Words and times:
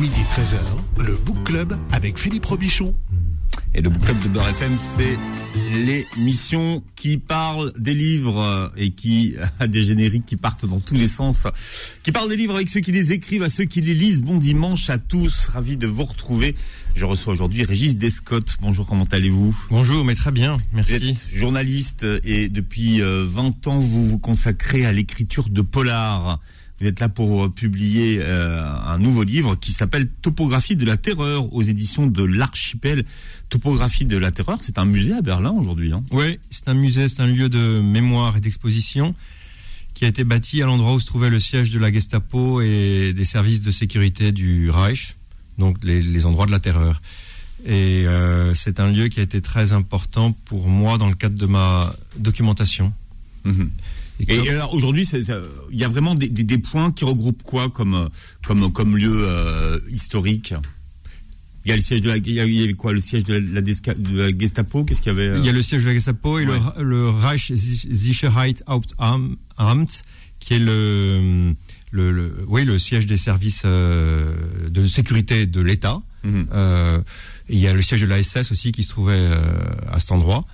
Midi 0.00 0.20
13h, 0.34 1.04
le 1.06 1.14
Book 1.14 1.44
Club 1.44 1.76
avec 1.92 2.18
Philippe 2.18 2.46
Robichon. 2.46 2.94
Et 3.74 3.82
le 3.82 3.90
Book 3.90 4.02
Club 4.02 4.22
de 4.22 4.28
Beurre 4.28 4.48
FM, 4.48 4.76
c'est 4.78 5.18
l'émission 5.84 6.82
qui 6.96 7.18
parle 7.18 7.72
des 7.78 7.94
livres 7.94 8.72
et 8.78 8.92
qui 8.92 9.34
a 9.58 9.66
des 9.66 9.84
génériques 9.84 10.24
qui 10.24 10.36
partent 10.36 10.64
dans 10.64 10.80
tous 10.80 10.94
les 10.94 11.06
sens. 11.06 11.46
Qui 12.02 12.12
parle 12.12 12.30
des 12.30 12.36
livres 12.36 12.54
avec 12.54 12.70
ceux 12.70 12.80
qui 12.80 12.92
les 12.92 13.12
écrivent, 13.12 13.42
à 13.42 13.50
ceux 13.50 13.64
qui 13.64 13.82
les 13.82 13.92
lisent. 13.92 14.22
Bon 14.22 14.38
dimanche 14.38 14.88
à 14.88 14.96
tous, 14.96 15.48
ravi 15.52 15.76
de 15.76 15.86
vous 15.86 16.04
retrouver. 16.04 16.54
Je 16.96 17.04
reçois 17.04 17.34
aujourd'hui 17.34 17.64
Régis 17.64 17.96
Descott. 17.98 18.56
Bonjour, 18.62 18.86
comment 18.86 19.04
allez-vous? 19.12 19.54
Bonjour, 19.70 20.04
mais 20.04 20.14
très 20.14 20.32
bien, 20.32 20.54
Vous 20.56 20.62
merci. 20.72 20.94
êtes 20.94 21.26
journaliste 21.32 22.06
et 22.24 22.48
depuis 22.48 23.02
euh, 23.02 23.26
20 23.28 23.66
ans, 23.66 23.78
vous 23.78 24.04
vous 24.06 24.18
consacrez 24.18 24.86
à 24.86 24.92
l'écriture 24.92 25.50
de 25.50 25.60
polar. 25.62 26.40
Vous 26.80 26.86
êtes 26.86 27.00
là 27.00 27.08
pour 27.10 27.44
euh, 27.44 27.48
publier 27.50 28.20
euh, 28.20 28.64
un 28.64 28.98
nouveau 28.98 29.22
livre 29.22 29.54
qui 29.54 29.72
s'appelle 29.72 30.08
Topographie 30.22 30.76
de 30.76 30.86
la 30.86 30.96
terreur 30.96 31.52
aux 31.52 31.62
éditions 31.62 32.06
de 32.06 32.24
l'Archipel. 32.24 33.04
Topographie 33.50 34.06
de 34.06 34.16
la 34.16 34.30
terreur, 34.30 34.58
c'est 34.62 34.78
un 34.78 34.86
musée 34.86 35.12
à 35.12 35.20
Berlin 35.20 35.50
aujourd'hui. 35.50 35.92
Hein. 35.92 36.02
Oui, 36.10 36.38
c'est 36.48 36.68
un 36.68 36.74
musée, 36.74 37.08
c'est 37.08 37.20
un 37.20 37.26
lieu 37.26 37.50
de 37.50 37.80
mémoire 37.80 38.36
et 38.38 38.40
d'exposition 38.40 39.14
qui 39.92 40.06
a 40.06 40.08
été 40.08 40.24
bâti 40.24 40.62
à 40.62 40.66
l'endroit 40.66 40.94
où 40.94 41.00
se 41.00 41.06
trouvait 41.06 41.28
le 41.28 41.40
siège 41.40 41.70
de 41.70 41.78
la 41.78 41.92
Gestapo 41.92 42.62
et 42.62 43.12
des 43.12 43.24
services 43.24 43.60
de 43.60 43.70
sécurité 43.70 44.32
du 44.32 44.70
Reich, 44.70 45.16
donc 45.58 45.76
les, 45.82 46.02
les 46.02 46.26
endroits 46.26 46.46
de 46.46 46.52
la 46.52 46.60
terreur. 46.60 47.02
Et 47.66 48.06
euh, 48.06 48.54
c'est 48.54 48.80
un 48.80 48.88
lieu 48.88 49.08
qui 49.08 49.20
a 49.20 49.22
été 49.22 49.42
très 49.42 49.72
important 49.72 50.32
pour 50.46 50.68
moi 50.68 50.96
dans 50.96 51.08
le 51.08 51.14
cadre 51.14 51.38
de 51.38 51.46
ma 51.46 51.92
documentation. 52.16 52.92
Mhm. 53.44 53.70
Et 54.28 54.50
alors 54.50 54.74
aujourd'hui, 54.74 55.08
il 55.12 55.78
y 55.78 55.84
a 55.84 55.88
vraiment 55.88 56.14
des, 56.14 56.28
des- 56.28 56.44
des 56.44 56.58
points 56.58 56.92
qui 56.92 57.04
regroupent 57.04 57.42
quoi 57.42 57.68
comme 57.70 58.08
comme 58.46 58.72
comme 58.72 58.96
lieu 58.96 59.24
euh, 59.26 59.78
historique? 59.90 60.54
Il 61.66 61.68
y 61.68 61.72
a 61.72 61.76
le 61.76 61.82
siège 61.82 62.00
de 62.00 62.08
la, 62.08 62.16
il 62.16 62.30
y 62.32 62.40
avait 62.40 62.72
quoi 62.72 62.92
le 62.94 63.00
siège 63.02 63.24
de 63.24 63.34
la, 63.34 63.40
la 63.40 63.60
Desca- 63.60 63.94
de 63.94 64.18
la 64.18 64.38
Gestapo? 64.38 64.84
Qu'est-ce 64.84 65.02
qu'il 65.02 65.12
y 65.12 65.14
avait 65.14 65.28
euh? 65.28 65.38
Il 65.38 65.44
y 65.44 65.48
a 65.48 65.52
le 65.52 65.60
siège 65.62 65.82
de 65.82 65.88
la 65.88 65.94
Gestapo 65.94 66.38
et 66.38 66.46
Ouais. 66.46 66.58
le, 66.78 66.82
le 66.82 67.10
Reich 67.10 67.52
Sicherheitsamt, 67.54 70.02
qui 70.38 70.54
est 70.54 70.58
le, 70.58 71.54
le, 71.90 72.12
le- 72.12 72.44
oui, 72.48 72.64
le 72.64 72.78
siège 72.78 73.06
des 73.06 73.16
services 73.18 73.62
euh, 73.64 74.34
de 74.68 74.86
sécurité 74.86 75.46
de 75.46 75.60
l'État. 75.60 76.00
Mhm. 76.24 76.46
Euh, 76.52 77.00
il 77.48 77.58
y 77.58 77.66
a 77.66 77.74
le 77.74 77.82
siège 77.82 78.02
de 78.02 78.06
la 78.06 78.22
SS 78.22 78.52
aussi 78.52 78.72
qui 78.72 78.82
se 78.84 78.88
trouvait 78.90 79.28
à 79.90 79.98
cet 80.00 80.12
endroit. 80.12 80.44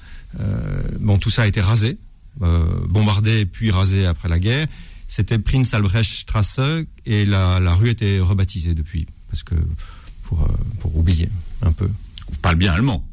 Bon, 1.00 1.18
tout 1.18 1.30
ça 1.30 1.42
a 1.42 1.46
été 1.46 1.60
rasé, 1.60 1.98
euh, 2.42 2.86
bombardé 2.88 3.46
puis 3.46 3.70
rasé 3.70 4.06
après 4.06 4.28
la 4.28 4.38
guerre. 4.38 4.66
C'était 5.08 5.38
Prinz 5.38 5.72
Albrecht 5.72 6.10
Strasse 6.10 6.60
et 7.04 7.24
la, 7.24 7.60
la 7.60 7.74
rue 7.74 7.90
été 7.90 8.18
rebaptisée 8.20 8.74
depuis, 8.74 9.06
parce 9.28 9.42
que 9.42 9.54
pour, 10.24 10.42
euh, 10.42 10.48
pour 10.80 10.96
oublier 10.96 11.28
un 11.62 11.72
peu. 11.72 11.88
Vous 12.28 12.38
parlez 12.42 12.58
bien 12.58 12.72
allemand. 12.72 13.06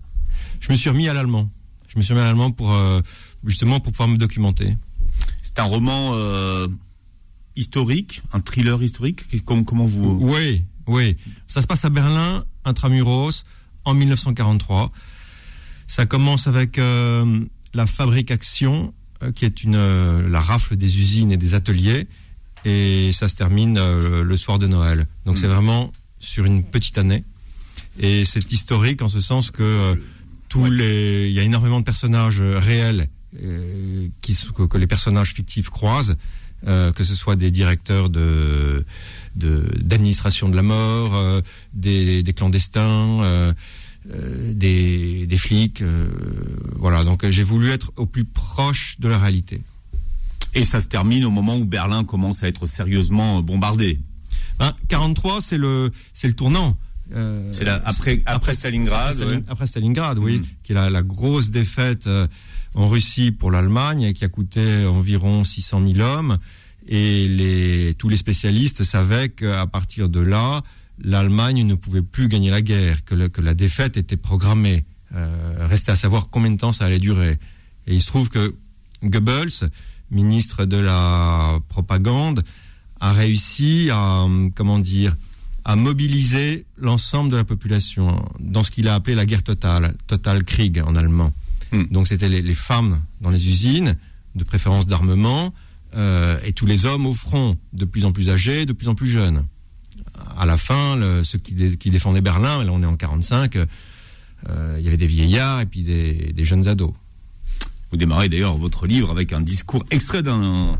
Je 0.59 0.71
me 0.71 0.77
suis 0.77 0.89
remis 0.89 1.07
à 1.07 1.13
l'allemand. 1.13 1.51
Je 1.87 1.97
me 1.97 2.03
suis 2.03 2.13
remis 2.13 2.23
à 2.23 2.27
l'allemand 2.27 2.51
pour 2.51 2.73
euh, 2.73 3.01
justement 3.45 3.79
pour 3.79 3.91
pouvoir 3.91 4.09
me 4.09 4.17
documenter. 4.17 4.75
C'est 5.41 5.59
un 5.59 5.63
roman 5.63 6.11
euh, 6.13 6.67
historique, 7.55 8.23
un 8.31 8.39
thriller 8.39 8.81
historique. 8.81 9.23
Comment, 9.45 9.63
comment 9.63 9.85
vous 9.85 10.17
Oui, 10.21 10.63
oui. 10.87 11.17
Ça 11.47 11.61
se 11.61 11.67
passe 11.67 11.85
à 11.85 11.89
Berlin, 11.89 12.45
intramuros, 12.65 13.43
en 13.85 13.93
1943. 13.93 14.91
Ça 15.87 16.05
commence 16.05 16.47
avec 16.47 16.79
euh, 16.79 17.45
la 17.73 17.85
fabrication, 17.85 18.93
qui 19.31 19.45
est 19.45 19.63
une 19.63 19.75
euh, 19.75 20.27
la 20.29 20.41
rafle 20.41 20.75
des 20.75 20.97
usines 20.97 21.31
et 21.31 21.37
des 21.37 21.53
ateliers, 21.53 22.07
et 22.65 23.11
ça 23.11 23.27
se 23.27 23.35
termine 23.35 23.77
euh, 23.77 24.23
le 24.23 24.37
soir 24.37 24.59
de 24.59 24.67
Noël. 24.67 25.07
Donc 25.25 25.35
Mm. 25.37 25.39
c'est 25.41 25.47
vraiment 25.47 25.91
sur 26.19 26.45
une 26.45 26.63
petite 26.63 26.97
année. 26.97 27.23
Et 27.99 28.25
c'est 28.25 28.51
historique 28.51 29.01
en 29.01 29.07
ce 29.07 29.21
sens 29.21 29.51
que 29.51 29.61
euh, 29.63 29.95
tous 30.49 30.65
les, 30.69 31.27
il 31.27 31.33
y 31.33 31.39
a 31.39 31.43
énormément 31.43 31.79
de 31.79 31.85
personnages 31.85 32.41
euh, 32.41 32.57
réels 32.59 33.07
euh, 33.43 34.07
qui 34.21 34.35
que, 34.55 34.63
que 34.63 34.77
les 34.77 34.87
personnages 34.87 35.33
fictifs 35.33 35.69
croisent, 35.69 36.15
euh, 36.67 36.91
que 36.91 37.03
ce 37.03 37.15
soit 37.15 37.35
des 37.35 37.51
directeurs 37.51 38.09
de 38.09 38.85
de- 39.35 39.67
d'administration 39.81 40.47
de, 40.49 40.55
la 40.55 40.61
mort, 40.61 41.15
euh, 41.15 41.41
des, 41.73 42.21
des 42.23 42.33
clandestins, 42.33 43.21
euh, 43.21 43.23
euh, 43.23 43.53
des, 44.05 45.25
des 45.27 45.37
flics. 45.37 45.81
euh, 45.81 46.09
voilà, 46.77 47.03
donc 47.03 47.23
euh, 47.23 47.29
j'ai 47.29 47.43
voulu 47.43 47.69
être 47.69 47.91
au 47.95 48.05
plus 48.05 48.25
proche 48.25 48.95
de 48.99 49.07
la 49.07 49.17
réalité. 49.17 49.61
Et 50.55 50.65
ça 50.65 50.81
se 50.81 50.87
termine 50.87 51.25
au 51.25 51.31
moment 51.31 51.57
où 51.57 51.65
Berlin 51.65 52.03
commence 52.03 52.43
à 52.43 52.47
être 52.47 52.67
sérieusement 52.67 53.39
euh, 53.39 53.41
bombardé. 53.41 53.99
Hein, 54.59 54.73
43, 54.89 55.41
c'est 55.41 55.57
le 55.57 55.91
c'est 56.13 56.27
le 56.27 56.33
tournant. 56.33 56.77
Euh, 57.13 57.49
C'est 57.53 57.67
après 57.67 58.21
après 58.25 58.53
Stalingrad. 58.53 59.01
après, 59.11 59.13
Stalin- 59.15 59.37
ouais. 59.37 59.43
après 59.47 59.67
Stalingrad, 59.67 60.17
oui, 60.19 60.37
Mhm. 60.37 60.45
qui 60.63 60.71
est 60.71 60.75
la, 60.75 60.89
la 60.89 61.01
grosse 61.01 61.49
défaite 61.49 62.07
euh, 62.07 62.27
en 62.75 62.87
Russie 62.87 63.31
pour 63.31 63.51
l'Allemagne 63.51 64.13
qui 64.13 64.23
a 64.25 64.29
coûté 64.29 64.85
environ 64.85 65.43
600 65.43 65.81
000 65.95 65.99
hommes. 65.99 66.37
Et 66.87 67.27
les, 67.29 67.93
tous 67.97 68.09
les 68.09 68.17
spécialistes 68.17 68.83
savaient 68.83 69.29
qu'à 69.29 69.65
partir 69.67 70.09
de 70.09 70.19
là, 70.19 70.61
l'Allemagne 70.99 71.65
ne 71.65 71.75
pouvait 71.75 72.01
plus 72.01 72.27
gagner 72.27 72.49
la 72.49 72.61
guerre, 72.61 73.03
que, 73.05 73.15
le- 73.15 73.29
que 73.29 73.41
la 73.41 73.53
défaite 73.53 73.97
était 73.97 74.17
programmée. 74.17 74.85
Euh, 75.15 75.67
restait 75.67 75.91
à 75.91 75.95
savoir 75.95 76.29
combien 76.29 76.51
de 76.51 76.57
temps 76.57 76.71
ça 76.71 76.85
allait 76.85 76.99
durer. 76.99 77.37
Et 77.85 77.93
il 77.93 78.01
se 78.01 78.07
trouve 78.07 78.29
que 78.29 78.55
Goebbels, 79.03 79.69
ministre 80.09 80.65
de 80.65 80.77
la 80.77 81.59
propagande, 81.69 82.43
a 82.99 83.11
réussi 83.13 83.89
à, 83.91 84.25
comment 84.55 84.79
dire, 84.79 85.15
à 85.65 85.75
mobiliser 85.75 86.65
l'ensemble 86.77 87.31
de 87.31 87.37
la 87.37 87.43
population 87.43 88.25
dans 88.39 88.63
ce 88.63 88.71
qu'il 88.71 88.87
a 88.87 88.95
appelé 88.95 89.15
la 89.15 89.25
guerre 89.25 89.43
totale, 89.43 89.95
Total 90.07 90.43
Krieg 90.43 90.81
en 90.85 90.95
allemand. 90.95 91.31
Hmm. 91.71 91.83
Donc 91.91 92.07
c'était 92.07 92.29
les, 92.29 92.41
les 92.41 92.53
femmes 92.55 93.01
dans 93.21 93.29
les 93.29 93.47
usines, 93.47 93.97
de 94.35 94.43
préférence 94.43 94.87
d'armement, 94.87 95.53
euh, 95.95 96.39
et 96.43 96.53
tous 96.53 96.65
les 96.65 96.85
hommes 96.85 97.05
au 97.05 97.13
front, 97.13 97.57
de 97.73 97.85
plus 97.85 98.05
en 98.05 98.11
plus 98.11 98.29
âgés, 98.29 98.65
de 98.65 98.73
plus 98.73 98.87
en 98.87 98.95
plus 98.95 99.07
jeunes. 99.07 99.45
À 100.37 100.45
la 100.45 100.57
fin, 100.57 100.95
le- 100.95 101.23
ceux 101.23 101.37
qui, 101.39 101.53
dé- 101.53 101.77
qui 101.77 101.89
défendaient 101.89 102.21
Berlin, 102.21 102.61
et 102.61 102.65
là 102.65 102.71
on 102.71 102.81
est 102.81 102.85
en 102.85 102.95
45, 102.95 103.55
euh, 103.57 104.75
il 104.79 104.83
y 104.83 104.87
avait 104.87 104.97
des 104.97 105.07
vieillards 105.07 105.61
et 105.61 105.65
puis 105.65 105.83
des, 105.83 106.33
des 106.33 106.45
jeunes 106.45 106.67
ados. 106.67 106.93
Vous 107.91 107.97
démarrez 107.97 108.29
d'ailleurs 108.29 108.57
votre 108.57 108.87
livre 108.87 109.11
avec 109.11 109.33
un 109.33 109.41
discours 109.41 109.85
extrait 109.91 110.23
d'un 110.23 110.79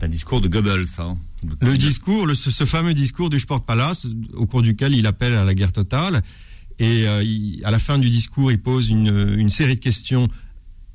d'un 0.00 0.08
discours 0.08 0.40
de 0.40 0.46
Goebbels. 0.48 0.84
hein. 0.98 1.16
Le 1.60 1.76
discours, 1.76 2.26
le- 2.26 2.34
ce, 2.36 2.50
ce 2.52 2.64
fameux 2.64 2.94
discours 2.94 3.30
du 3.30 3.40
Sportpalast, 3.40 4.06
au 4.34 4.46
cours 4.46 4.62
duquel 4.62 4.94
il 4.94 5.06
appelle 5.08 5.34
à 5.34 5.44
la 5.44 5.54
guerre 5.54 5.72
totale, 5.72 6.22
et 6.78 7.08
euh, 7.08 7.22
il- 7.24 7.64
à 7.64 7.70
la 7.72 7.78
fin 7.80 7.98
du 7.98 8.08
discours, 8.08 8.52
il 8.52 8.60
pose 8.60 8.90
une, 8.90 9.34
une 9.36 9.50
série 9.50 9.74
de 9.74 9.80
questions 9.80 10.28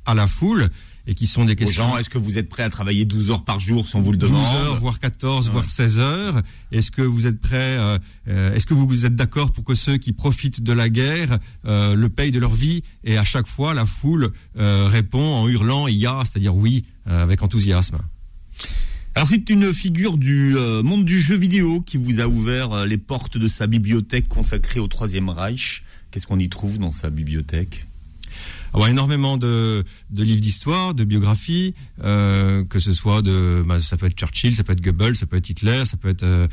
à 0.06 0.14
la 0.14 0.26
foule, 0.26 0.68
et 1.06 1.14
qui 1.14 1.26
sont 1.26 1.44
des 1.44 1.52
aux 1.52 1.56
questions 1.56 1.88
gens, 1.88 1.98
est-ce 1.98 2.08
que 2.08 2.16
vous 2.18 2.38
êtes 2.38 2.48
prêt 2.48 2.62
à 2.62 2.70
travailler 2.70 3.04
12 3.04 3.30
heures 3.30 3.44
par 3.44 3.60
jour 3.60 3.86
on 3.94 4.00
vous 4.00 4.12
le 4.12 4.16
12 4.18 4.30
demande 4.30 4.54
heures, 4.56 4.80
voire 4.80 4.98
14, 5.00 5.46
Ouais. 5.46 5.52
voire 5.52 5.68
16 5.68 5.98
heures. 5.98 6.40
Est-ce 6.72 6.90
que 6.90 7.02
vous 7.02 7.26
êtes 7.26 7.40
prêts 7.40 7.76
euh, 7.78 7.98
euh, 8.28 8.54
Est-ce 8.54 8.64
que 8.66 8.72
vous, 8.74 8.86
vous 8.86 9.04
êtes 9.04 9.14
d'accord 9.14 9.52
pour 9.52 9.64
que 9.64 9.74
ceux 9.74 9.96
qui 9.98 10.12
profitent 10.12 10.62
de 10.62 10.72
la 10.72 10.88
guerre 10.88 11.38
euh, 11.66 11.94
le 11.94 12.08
payent 12.08 12.30
de 12.30 12.38
leur 12.38 12.54
vie 12.54 12.82
Et 13.04 13.18
à 13.18 13.24
chaque 13.24 13.46
fois, 13.46 13.74
la 13.74 13.84
foule 13.86 14.32
euh, 14.56 14.86
répond 14.86 15.34
en 15.34 15.48
hurlant 15.48 15.88
"Ya", 15.88 16.22
c'est-à-dire 16.24 16.54
oui, 16.56 16.84
avec 17.06 17.42
enthousiasme. 17.42 17.98
Alors 19.14 19.28
c'est 19.28 19.48
une 19.50 19.72
figure 19.72 20.16
du 20.16 20.54
monde 20.82 21.04
du 21.04 21.20
jeu 21.20 21.36
vidéo 21.36 21.80
qui 21.82 21.98
vous 21.98 22.20
a 22.20 22.26
ouvert 22.26 22.84
les 22.86 22.98
portes 22.98 23.38
de 23.38 23.46
sa 23.46 23.66
bibliothèque 23.66 24.26
consacrée 24.28 24.80
au 24.80 24.88
Troisième 24.88 25.28
Reich. 25.28 25.84
Qu'est-ce 26.10 26.26
qu'on 26.26 26.38
y 26.38 26.48
trouve 26.48 26.78
dans 26.78 26.90
sa 26.92 27.10
bibliothèque? 27.10 27.86
Alors, 28.74 28.88
énormément 28.88 29.36
de, 29.36 29.84
de 30.10 30.22
livres 30.24 30.40
d'histoire, 30.40 30.94
de 30.94 31.04
biographies, 31.04 31.74
euh, 32.02 32.64
que 32.64 32.80
ce 32.80 32.92
soit 32.92 33.22
de, 33.22 33.62
bah, 33.66 33.78
ça 33.80 33.96
peut 33.96 34.06
être 34.06 34.16
Churchill, 34.18 34.54
ça 34.54 34.64
peut 34.64 34.72
être 34.72 34.80
Goebbels, 34.82 35.14
ça 35.16 35.26
peut 35.26 35.36
être 35.36 35.48
Hitler, 35.48 35.84
ça 35.86 35.96
peut 35.96 36.08
être 36.08 36.24
euh, 36.24 36.48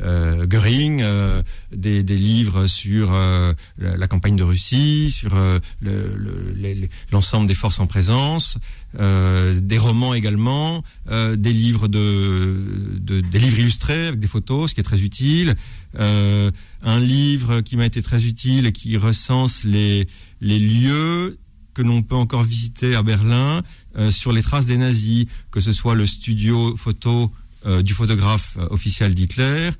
euh, 0.00 0.46
Goering, 0.46 1.02
euh, 1.02 1.42
des, 1.70 2.02
des 2.02 2.16
livres 2.16 2.66
sur 2.66 3.12
euh, 3.12 3.52
la, 3.78 3.98
la 3.98 4.06
campagne 4.08 4.36
de 4.36 4.44
Russie, 4.44 5.10
sur 5.10 5.34
euh, 5.36 5.58
le- 5.80 6.16
le- 6.16 6.88
l'ensemble 7.12 7.46
des 7.46 7.54
forces 7.54 7.80
en 7.80 7.86
présence, 7.86 8.56
des 8.98 9.76
romans 9.78 10.14
également, 10.14 10.82
des 11.10 11.52
livres 11.52 11.88
de, 11.88 12.96
de- 12.98 13.20
des 13.20 13.38
livres 13.38 13.58
illustrés 13.58 14.06
avec 14.08 14.18
des 14.20 14.26
photos, 14.26 14.70
ce 14.70 14.74
qui 14.74 14.80
est 14.80 14.84
très 14.84 15.02
utile. 15.02 15.56
Un 15.98 17.00
livre 17.00 17.60
qui 17.60 17.76
m'a 17.76 17.84
été 17.84 18.00
très 18.00 18.24
utile 18.24 18.64
et 18.64 18.72
qui 18.72 18.96
recense 18.96 19.64
les 19.64 20.08
les 20.40 20.58
lieux 20.58 21.36
que 21.78 21.82
l'on 21.84 22.02
peut 22.02 22.16
encore 22.16 22.42
visiter 22.42 22.96
à 22.96 23.04
Berlin 23.04 23.62
euh, 23.96 24.10
sur 24.10 24.32
les 24.32 24.42
traces 24.42 24.66
des 24.66 24.76
nazis, 24.76 25.26
que 25.52 25.60
ce 25.60 25.72
soit 25.72 25.94
le 25.94 26.06
studio 26.06 26.74
photo 26.74 27.30
euh, 27.66 27.82
du 27.82 27.94
photographe 27.94 28.56
euh, 28.58 28.66
officiel 28.70 29.14
d'Hitler, 29.14 29.70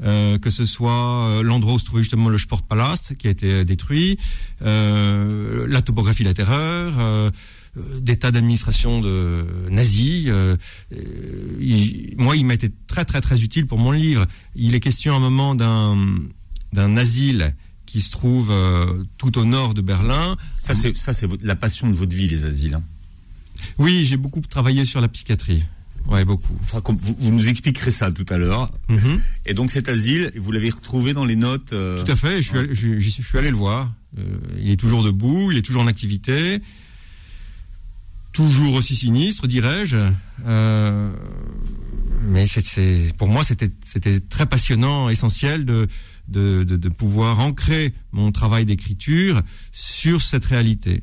que 0.00 0.50
ce 0.50 0.64
soit 0.64 1.42
l'endroit 1.42 1.74
où 1.74 1.78
se 1.80 1.84
trouvait 1.84 2.04
justement 2.04 2.28
le 2.28 2.38
Sportpalast 2.38 3.16
qui 3.16 3.26
a 3.26 3.30
été 3.30 3.64
détruit, 3.64 4.16
la 4.60 5.82
topographie 5.82 6.22
de 6.22 6.28
la 6.28 6.34
terreur, 6.34 7.32
des 8.00 8.14
tas 8.14 8.30
d'administrations 8.30 9.00
de 9.00 9.44
nazis. 9.70 10.30
moi, 12.16 12.36
il 12.36 12.46
m'a 12.46 12.54
été 12.54 12.68
très 12.86 13.04
très 13.04 13.20
très 13.20 13.42
utile 13.42 13.66
pour 13.66 13.78
mon 13.80 13.90
livre. 13.90 14.24
Il 14.54 14.76
est 14.76 14.80
question 14.88 15.14
à 15.14 15.16
un 15.16 15.20
moment 15.20 15.56
d'un 15.56 15.96
d'un 16.72 16.96
asile 16.96 17.56
qui 17.88 18.00
se 18.02 18.10
trouve 18.10 18.50
euh, 18.50 19.02
tout 19.16 19.38
au 19.38 19.44
nord 19.44 19.72
de 19.74 19.80
Berlin. 19.80 20.36
Ça, 20.60 20.74
c'est 20.74 20.94
ça, 20.96 21.12
c'est 21.14 21.26
votre- 21.26 21.44
la 21.44 21.56
passion 21.56 21.88
de 21.88 21.96
votre 21.96 22.14
vie, 22.14 22.28
les 22.28 22.44
asiles. 22.44 22.74
hein. 22.74 22.82
Oui, 23.78 24.04
j'ai 24.04 24.16
beaucoup 24.16 24.40
travaillé 24.40 24.84
sur 24.84 25.00
la 25.00 25.08
psychiatrie. 25.08 25.64
Ouais, 26.06 26.24
beaucoup. 26.24 26.54
Vous, 26.72 27.16
vous 27.18 27.30
nous 27.32 27.48
expliquerez 27.48 27.90
ça 27.90 28.10
tout 28.12 28.24
à 28.28 28.36
l'heure. 28.38 28.70
Mhm. 28.88 29.20
Et 29.46 29.54
donc 29.54 29.70
cet 29.70 29.88
asile, 29.88 30.30
vous 30.36 30.52
l'avez 30.52 30.70
retrouvé 30.70 31.12
dans 31.14 31.24
les 31.24 31.36
notes. 31.36 31.72
euh, 31.72 32.02
Tout 32.04 32.12
à 32.12 32.16
fait. 32.16 32.36
Je 32.42 32.48
suis, 32.48 32.58
allé, 32.58 32.74
je, 32.74 32.98
j'y 32.98 33.10
suis- 33.10 33.22
je 33.22 33.28
suis 33.28 33.38
allé 33.38 33.50
le 33.50 33.56
voir. 33.56 33.92
Euh, 34.18 34.22
il 34.60 34.70
est 34.70 34.76
toujours 34.76 35.02
debout, 35.02 35.50
il 35.52 35.58
est 35.58 35.62
toujours 35.62 35.82
en 35.82 35.86
activité, 35.86 36.60
toujours 38.32 38.74
aussi 38.74 38.96
sinistre, 38.96 39.46
dirais-je. 39.48 39.98
Mais 42.30 42.46
c'est- 42.46 43.12
pour 43.16 43.28
moi, 43.28 43.42
c'était, 43.44 43.70
c'était 43.84 44.20
très 44.20 44.46
passionnant, 44.46 45.08
essentiel 45.08 45.64
de, 45.64 45.88
de, 46.28 46.64
de, 46.64 46.76
de 46.76 46.88
pouvoir 46.88 47.40
ancrer 47.40 47.92
mon 48.12 48.30
travail 48.32 48.64
d'écriture 48.66 49.42
sur 49.72 50.22
cette 50.22 50.44
réalité. 50.44 51.02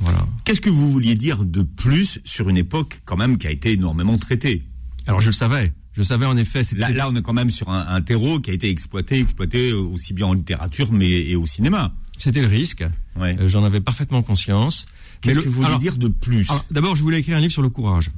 Voilà. 0.00 0.26
Qu'est-ce 0.44 0.60
que 0.60 0.70
vous 0.70 0.90
vouliez 0.90 1.14
dire 1.14 1.44
de 1.44 1.62
plus 1.62 2.20
sur 2.24 2.48
une 2.48 2.56
époque 2.56 3.00
quand 3.04 3.16
même 3.16 3.38
qui 3.38 3.46
a 3.46 3.50
été 3.50 3.72
énormément 3.72 4.16
traitée? 4.18 4.62
Alors 5.06 5.20
je 5.20 5.26
le 5.26 5.32
savais. 5.32 5.72
Je 5.94 6.02
savais 6.02 6.26
en 6.26 6.36
effet. 6.36 6.62
Là, 6.76 6.90
là, 6.90 7.08
on 7.10 7.14
est 7.16 7.22
quand 7.22 7.34
même 7.34 7.50
sur 7.50 7.68
un, 7.68 7.86
un 7.86 8.00
terreau 8.00 8.40
qui 8.40 8.50
a 8.50 8.54
été 8.54 8.70
exploité, 8.70 9.20
exploité 9.20 9.72
aussi 9.72 10.14
bien 10.14 10.26
en 10.26 10.32
littérature 10.32 10.90
mais 10.92 11.10
et 11.10 11.36
au 11.36 11.46
cinéma. 11.46 11.92
c'était 12.16 12.40
le 12.40 12.48
risque. 12.48 12.82
Ouais. 13.16 13.36
Euh, 13.38 13.48
j'en 13.48 13.62
avais 13.62 13.80
parfaiement 13.80 14.22
conscience. 14.22 14.86
Qu'est-ce 15.20 15.40
que 15.40 15.44
vous 15.44 15.52
vouliez 15.52 15.66
alors- 15.66 15.78
dire 15.78 15.96
de 15.98 16.08
plus? 16.08 16.48
D'abord, 16.70 16.96
je 16.96 17.02
voulais 17.02 17.20
écrire 17.20 17.36
un 17.36 17.40
livre 17.40 17.52
sur 17.52 17.62
le 17.62 17.68
courage. 17.68 18.10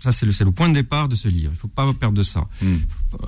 Ça, 0.00 0.12
c'est 0.12 0.26
le, 0.26 0.32
point 0.52 0.68
de 0.68 0.74
départ 0.74 1.08
de 1.08 1.16
ce 1.16 1.26
livre. 1.26 1.50
Il 1.52 1.58
faut 1.58 1.66
pas 1.68 1.92
perdre 1.92 2.16
de 2.16 2.22
ça. 2.22 2.46
Hmm. 2.62 2.76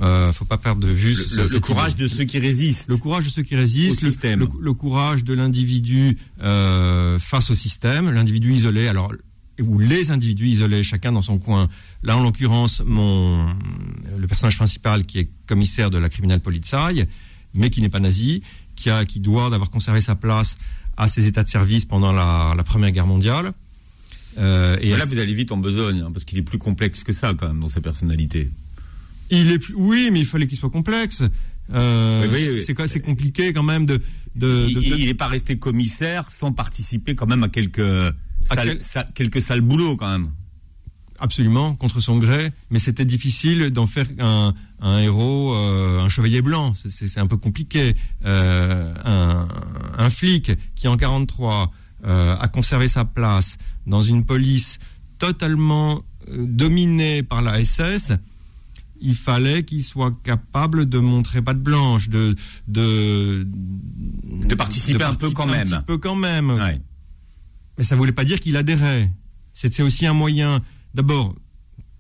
Euh, 0.03 0.33
faut 0.33 0.45
pas 0.45 0.59
perdre 0.59 0.81
de 0.87 0.93
vue 0.93 1.15
Le, 1.15 1.59
courage 1.61 1.93
idée. 1.93 2.05
de 2.05 2.09
ceux 2.09 2.25
qui 2.25 2.39
résistent. 2.39 2.89
Le 2.89 2.97
courage 2.97 3.25
de 3.25 3.31
ceux 3.31 3.43
qui 3.43 3.57
résistent, 3.57 4.03
Au 4.03 4.07
le, 4.07 4.11
système. 4.13 4.39
le- 4.39 4.49
le 4.61 4.73
courage 4.75 5.25
de 5.25 5.35
l'individu 5.35 6.17
euh, 6.43 7.19
face 7.19 7.51
au 7.51 7.55
système, 7.57 8.11
l'individu 8.11 8.53
isolé. 8.53 8.87
Alors, 8.87 9.13
ou 9.61 9.79
les 9.79 10.11
individus 10.11 10.47
isolés, 10.47 10.83
chacun 10.83 11.13
dans 11.13 11.23
son 11.23 11.39
coin. 11.39 11.69
Là, 12.03 12.17
en 12.17 12.23
l'occurrence, 12.23 12.83
mon 12.87 13.53
le 14.17 14.27
personnage 14.27 14.57
principal 14.57 15.05
qui 15.05 15.19
est 15.19 15.29
commissaire 15.47 15.91
de 15.91 15.99
la 15.99 16.09
criminelle 16.09 16.41
Polizei, 16.41 17.07
mais 17.53 17.69
qui 17.69 17.81
n'est 17.83 17.89
pas 17.91 18.01
nazi, 18.01 18.43
qui 18.77 18.91
a, 18.91 19.05
qui 19.05 19.19
doit 19.21 19.51
d'avoir 19.51 19.71
conservé 19.71 20.01
sa 20.01 20.15
place 20.15 20.57
à 20.97 21.09
ses 21.09 21.27
états 21.27 21.43
de 21.43 21.49
service 21.49 21.85
pendant 21.85 22.13
la, 22.13 22.55
la 22.57 22.63
Première 22.65 22.91
Guerre 22.93 23.07
mondiale. 23.07 23.53
Euh, 24.39 24.77
et 24.81 24.95
à 24.95 24.99
là, 24.99 25.05
vous 25.05 25.19
allez 25.19 25.35
vite 25.35 25.53
en 25.53 25.57
besogne, 25.57 26.01
hein, 26.01 26.11
parce 26.13 26.25
qu'il 26.25 26.39
est 26.39 26.43
plus 26.43 26.59
complexe 26.59 27.03
que 27.05 27.13
ça 27.13 27.35
quand 27.35 27.49
même 27.49 27.61
dans 27.61 27.69
sa 27.69 27.81
personnalité. 27.81 28.51
Il 29.31 29.51
est 29.51 29.59
plus, 29.59 29.75
oui, 29.77 30.11
mais 30.13 30.21
il 30.21 30.27
fallait 30.27 30.47
qu'il 30.47 30.59
soit 30.59 30.71
complexe. 30.71 31.23
Euh, 31.73 32.23
Oui, 32.31 32.39
oui, 32.51 32.65
oui. 32.67 32.87
C'est 32.89 33.01
compliqué 33.01 33.53
quand 33.53 33.63
même 33.63 33.85
de. 33.87 34.01
de, 34.35 34.67
il 34.69 34.75
de- 34.75 34.97
n'est 35.07 35.15
pas 35.15 35.29
resté 35.29 35.59
commissaire 35.59 36.31
sans 36.31 36.53
participer 36.53 37.15
quand 37.15 37.27
même 37.27 37.43
à 37.45 37.49
quelques 37.49 37.79
sales, 37.81 38.65
quel- 38.65 38.83
sa- 38.83 39.05
quelques 39.15 39.41
sales 39.43 39.61
boulots 39.61 39.97
quand 39.97 40.11
même. 40.11 40.31
absolument 41.23 41.75
contre 41.75 42.01
son 42.01 42.17
gré, 42.19 42.51
mais 42.71 42.79
c'était 42.79 43.05
difficile 43.05 43.69
d'en 43.71 43.87
faire 43.87 44.07
un, 44.21 44.55
un 44.81 44.99
héros, 45.01 45.55
euh, 45.55 46.01
un 46.01 46.09
chevalier 46.09 46.41
blanc. 46.41 46.73
C'est- 46.75 47.19
un 47.19 47.27
peu 47.27 47.37
compliqué. 47.37 47.95
Euh, 48.25 48.95
un, 49.05 49.47
un 49.99 50.11
flic 50.11 50.53
qui 50.75 50.89
en 50.89 50.97
43 50.97 51.73
euh, 52.07 52.35
a 52.39 52.49
conservé 52.49 52.89
sa 52.89 53.05
place 53.05 53.59
dans 53.87 54.03
une 54.03 54.25
police 54.25 54.79
totalement 55.19 56.03
euh, 56.29 56.45
dominée 56.47 57.23
par 57.23 57.43
la 57.43 57.65
SS. 57.65 58.13
Il 59.03 59.15
fallait 59.15 59.63
qu'il 59.65 59.83
soit 59.83 60.15
capable 60.23 60.87
de 60.87 60.99
montrer 60.99 61.41
patte 61.41 61.61
blanche, 61.63 62.09
de 62.11 62.35
de 62.69 63.47
De 64.47 64.55
participer 64.55 65.05
un 65.05 65.15
peu 65.15 65.31
quand 65.31 65.49
Un 65.49 65.53
même. 65.53 65.69
petit 65.69 65.85
peu 65.87 65.97
quand 65.99 66.15
même. 66.17 66.51
Ouais. 66.51 66.81
Mais 67.79 67.85
ça 67.85 67.97
voulait 67.97 68.13
pas 68.13 68.25
dire 68.25 68.41
qu'il 68.41 68.57
adhérait. 68.57 69.11
C'était 69.55 69.83
aussi 69.83 70.07
un 70.07 70.13
moyen, 70.13 70.61
d'abord, 70.95 71.35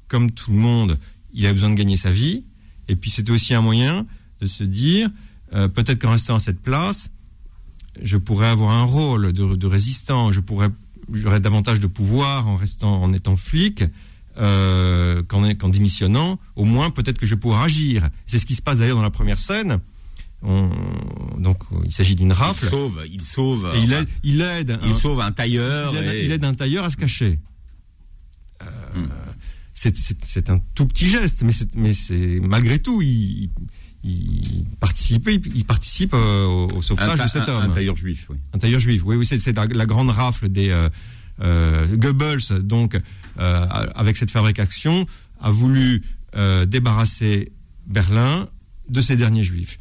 comme 0.08 0.30
tout 0.30 0.50
le 0.50 0.58
monde, 0.58 0.98
il 1.32 1.46
a 1.46 1.52
besoin 1.52 1.70
de 1.70 1.74
gagner 1.74 1.96
sa 1.96 2.10
vie. 2.10 2.44
Et 2.88 2.96
puis 2.96 3.10
c'était 3.10 3.32
aussi 3.32 3.54
un 3.54 3.62
moyen 3.62 4.06
de 4.40 4.46
se 4.46 4.64
dire, 4.64 5.08
euh, 5.54 5.68
peut-être 5.68 6.00
qu'en 6.02 6.10
restant 6.10 6.34
à 6.34 6.40
cette 6.40 6.60
place, 6.60 7.08
je 8.02 8.16
pourrais 8.18 8.48
avoir 8.48 8.72
un 8.72 8.84
rôle 8.84 9.32
de, 9.32 9.54
de 9.56 9.66
résistant, 9.66 10.32
je 10.32 10.40
pourrais, 10.40 10.68
j'aurais 11.12 11.40
davantage 11.40 11.80
de 11.80 11.86
pouvoir 11.86 12.46
en 12.48 12.56
restant, 12.56 13.02
en 13.02 13.12
étant 13.12 13.36
flic, 13.36 13.84
euh, 14.38 15.22
qu'en, 15.24 15.52
qu'en 15.54 15.68
démissionnant. 15.68 16.38
Au 16.56 16.64
moins, 16.64 16.90
peut-être 16.90 17.18
que 17.18 17.26
je 17.26 17.34
vais 17.34 17.40
pouvoir 17.40 17.62
agir. 17.62 18.08
C'est 18.26 18.38
ce 18.38 18.46
qui 18.46 18.54
se 18.54 18.62
passe 18.62 18.78
d'ailleurs 18.78 18.96
dans 18.96 19.02
la 19.02 19.10
première 19.10 19.38
scène. 19.38 19.80
On- 20.42 20.70
donc, 21.38 21.58
il 21.84 21.92
s'agit 21.92 22.14
d'une 22.16 22.28
Il 22.28 22.32
rafle. 22.32 22.68
sauve, 22.70 23.02
il 23.10 23.20
sauve. 23.22 23.70
Et 23.76 23.80
il 23.80 23.92
aide, 23.92 24.08
il 24.22 24.40
aide 24.40 24.78
il 24.82 24.90
un- 24.92 24.94
sauve 24.94 25.20
un 25.20 25.32
tailleur. 25.32 25.92
il 25.92 25.98
aide, 25.98 26.14
et- 26.14 26.24
il 26.24 26.32
aide 26.32 26.44
un 26.44 26.54
tailleur 26.54 26.84
à 26.84 26.90
se 26.90 26.96
cacher. 26.96 27.38
Euh, 28.62 28.66
Hmm. 28.94 29.08
c'est- 29.72 30.50
un 30.50 30.60
tout 30.74 30.86
petit 30.86 31.08
geste, 31.08 31.42
mais 31.42 31.52
c'est 31.52 31.74
mais 31.76 31.92
malgré 32.40 32.78
tout, 32.78 33.00
il, 33.02 33.50
il, 34.04 34.64
participe, 34.80 35.28
il, 35.28 35.64
participe 35.64 36.14
euh, 36.14 36.46
au, 36.46 36.80
sauvetage 36.82 37.18
ta- 37.18 37.24
de 37.24 37.28
cet 37.30 37.48
homme. 37.48 37.62
un 37.62 37.68
tailleur 37.68 37.96
juif, 37.96 38.26
oui. 38.30 38.36
Un 38.54 38.58
tailleur 38.58 38.80
juif. 38.80 39.02
Oui, 39.04 39.16
oui, 39.16 39.26
c'est 39.26 39.54
la, 39.56 39.66
la 39.66 39.86
grande 39.86 40.10
rafle 40.10 40.48
des 40.48 40.70
euh, 40.70 40.88
euh, 41.42 41.86
Goebbels. 41.96 42.60
Donc, 42.62 42.94
euh, 43.38 43.66
avec 43.94 44.16
cette 44.16 44.30
fabrication, 44.30 45.06
a 45.40 45.50
voulu 45.50 46.02
débarrasser 46.66 47.52
Berlin 47.86 48.48
de 48.88 49.00
ces 49.00 49.16
derniers 49.16 49.42
juifs. 49.42 49.78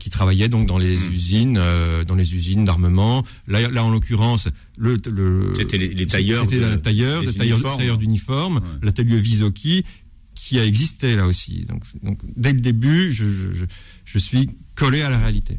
qui 0.00 0.10
travaillaient 0.10 0.48
donc 0.48 0.66
dans 0.66 0.76
les 0.78 0.94
usines, 1.06 1.54
dans 2.08 2.14
les 2.16 2.34
usines 2.34 2.64
d'armement. 2.64 3.24
Là, 3.46 3.68
là, 3.70 3.84
en 3.84 3.90
l'occurrence, 3.90 4.48
le, 4.76 4.96
le 5.08 5.52
C'était 5.56 5.78
les- 5.78 5.94
les 5.94 6.06
tailleurs 6.08 6.42
C'était 6.44 6.58
de- 6.58 6.76
tailleur 6.76 7.22
d'uniforme, 7.96 8.56
Ouais. 8.56 8.62
l'atelier 8.82 9.16
Visoki, 9.18 9.84
qui 10.36 10.60
a 10.60 10.64
existé 10.64 11.16
là 11.16 11.26
aussi. 11.26 11.64
Donc, 11.68 11.82
donc 12.04 12.20
dès 12.36 12.52
le 12.52 12.60
début, 12.60 13.10
je, 13.10 13.24
je, 13.24 13.52
je- 13.52 13.64
je 14.04 14.18
suis 14.18 14.48
collé 14.76 15.02
à 15.02 15.10
la 15.10 15.18
réalité. 15.18 15.58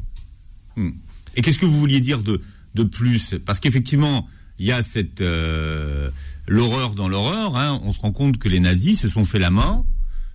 Et 1.35 1.41
qu'est-ce 1.41 1.59
que 1.59 1.65
vous 1.65 1.77
vouliez 1.79 1.99
dire 1.99 2.23
de, 2.23 2.41
de 2.75 2.83
plus? 2.83 3.35
Parce 3.45 3.59
qu'effectivement, 3.59 4.27
il 4.59 4.67
y 4.67 4.71
a 4.71 4.81
cette 4.83 5.19
euh, 5.21 6.09
l'horreur 6.47 6.93
dans 6.93 7.09
l'horreur. 7.09 7.57
hein. 7.57 7.79
On 7.83 7.91
se 7.93 7.99
rend 7.99 8.11
compte 8.11 8.37
que 8.37 8.47
les 8.47 8.59
nazis 8.59 8.99
se 8.99 9.09
sont 9.09 9.25
fait 9.25 9.39
la 9.39 9.49
main 9.49 9.83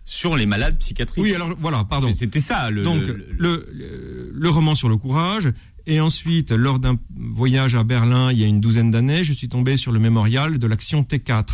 sur 0.05 0.37
les 0.37 0.47
malades 0.47 0.77
psychiatriques. 0.79 1.23
Oui, 1.25 1.35
alors 1.35 1.55
voilà, 1.59 1.85
pardon. 1.85 2.13
C'était 2.15 2.41
ça. 2.41 2.71
Le, 2.71 2.83
Donc, 2.85 3.03
le, 3.39 4.31
le 4.35 4.49
roman 4.51 4.75
sur 4.75 4.89
le 4.89 4.97
courage. 4.97 5.53
Et 5.87 6.01
ensuite, 6.01 6.53
lors 6.53 6.79
d'un 6.79 6.97
voyage 7.17 7.75
à 7.75 7.83
Berlin, 7.85 8.31
il 8.31 8.39
y 8.39 8.45
a 8.45 8.47
une 8.47 8.61
douzaine 8.61 8.91
d'années, 8.93 9.25
je 9.25 9.33
suis 9.33 9.49
tombé 9.49 9.77
sur 9.77 9.91
le 9.91 9.99
mémorial 9.99 10.59
de 10.59 10.67
l'action 10.69 11.03
T4. 11.03 11.45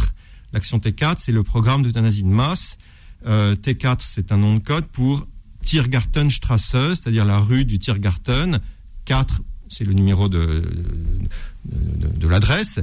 L'action 0.53 0.79
T4, 0.79 1.17
c'est 1.19 1.33
le 1.33 1.43
programme 1.43 1.83
d'euthanasie 1.83 2.23
de 2.23 2.29
masse. 2.29 2.79
Euh, 3.27 3.55
T4, 3.55 3.99
c'est 4.01 4.33
un 4.33 4.39
nom 4.39 4.55
de 4.55 4.61
code 4.61 4.87
pour 4.87 5.27
Tiergartenstrasse, 5.63 6.71
c'est-à-dire 6.71 7.25
la 7.25 7.39
rue 7.39 7.65
du 7.65 7.79
Tiergarten. 7.79 8.61
4, 9.05 9.43
c'est 9.69 9.85
le 9.85 9.93
numéro 9.93 10.29
de, 10.29 10.63
l'adresse. 12.23 12.81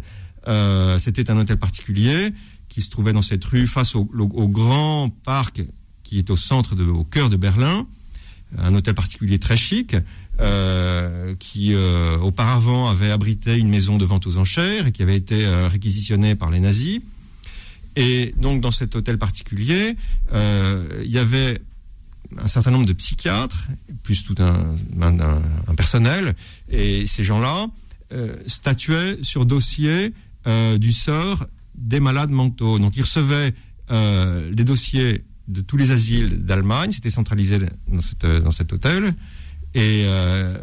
Euh, 0.48 1.00
C'était 1.00 1.32
un 1.32 1.38
hôtel 1.38 1.58
particulier 1.58 2.32
qui 2.70 2.82
se 2.82 2.90
trouvait 2.90 3.14
dans 3.14 3.22
cette 3.22 3.44
rue 3.46 3.68
face 3.68 3.96
au, 3.96 4.06
grand 4.06 5.10
parc 5.10 5.64
qui 6.04 6.20
est 6.20 6.30
au 6.30 6.36
centre, 6.36 6.76
au 6.80 7.04
cœur 7.04 7.30
de 7.30 7.38
Berlin. 7.38 7.88
Un 8.60 8.76
hôtel 8.76 8.94
particulier 8.94 9.40
très 9.40 9.58
chic 9.58 9.96
euh, 10.40 11.34
qui 11.40 11.74
auparavant 11.76 12.90
avait 12.90 13.10
abrité 13.10 13.58
une 13.58 13.70
maison 13.70 13.98
de 13.98 14.06
vente 14.06 14.28
aux 14.28 14.38
enchères 14.38 14.86
et 14.86 14.92
qui 14.92 15.02
avait 15.02 15.18
été 15.18 15.48
réquisitionnée 15.48 16.36
par 16.36 16.52
les 16.52 16.60
nazis. 16.60 17.00
Et 17.96 18.34
donc 18.38 18.62
dans 18.62 18.72
cet 18.72 18.96
hôtel 18.96 19.18
particulier, 19.18 19.96
euh, 20.34 21.04
il 21.06 21.12
y 21.12 21.18
avait 21.18 21.62
un 22.38 22.48
certain 22.48 22.72
nombre 22.72 22.86
de 22.86 22.94
psychiatres, 22.94 23.68
plus 24.04 24.24
tout 24.24 24.36
un, 24.40 24.76
personnel, 25.78 26.36
et 26.70 27.06
ces 27.08 27.24
gens-là 27.24 27.68
euh, 28.12 28.36
statuaient 28.48 29.18
sur 29.22 29.46
dossier 29.46 30.14
euh, 30.48 30.78
du 30.78 30.92
sort 30.92 31.46
des 31.76 32.00
malades 32.00 32.32
mentaux. 32.32 32.80
Donc 32.80 32.98
ils 32.98 33.04
recevaient 33.04 33.54
des 33.90 34.64
dossiers 34.64 35.24
de 35.48 35.62
tous 35.62 35.78
les 35.78 35.92
asiles 35.92 36.44
d'Allemagne, 36.44 36.90
c'était 36.92 37.12
centralisé 37.12 37.60
dans 37.88 38.52
cet 38.52 38.74
hôtel, 38.74 39.14
et 39.76 40.06
euh, 40.06 40.58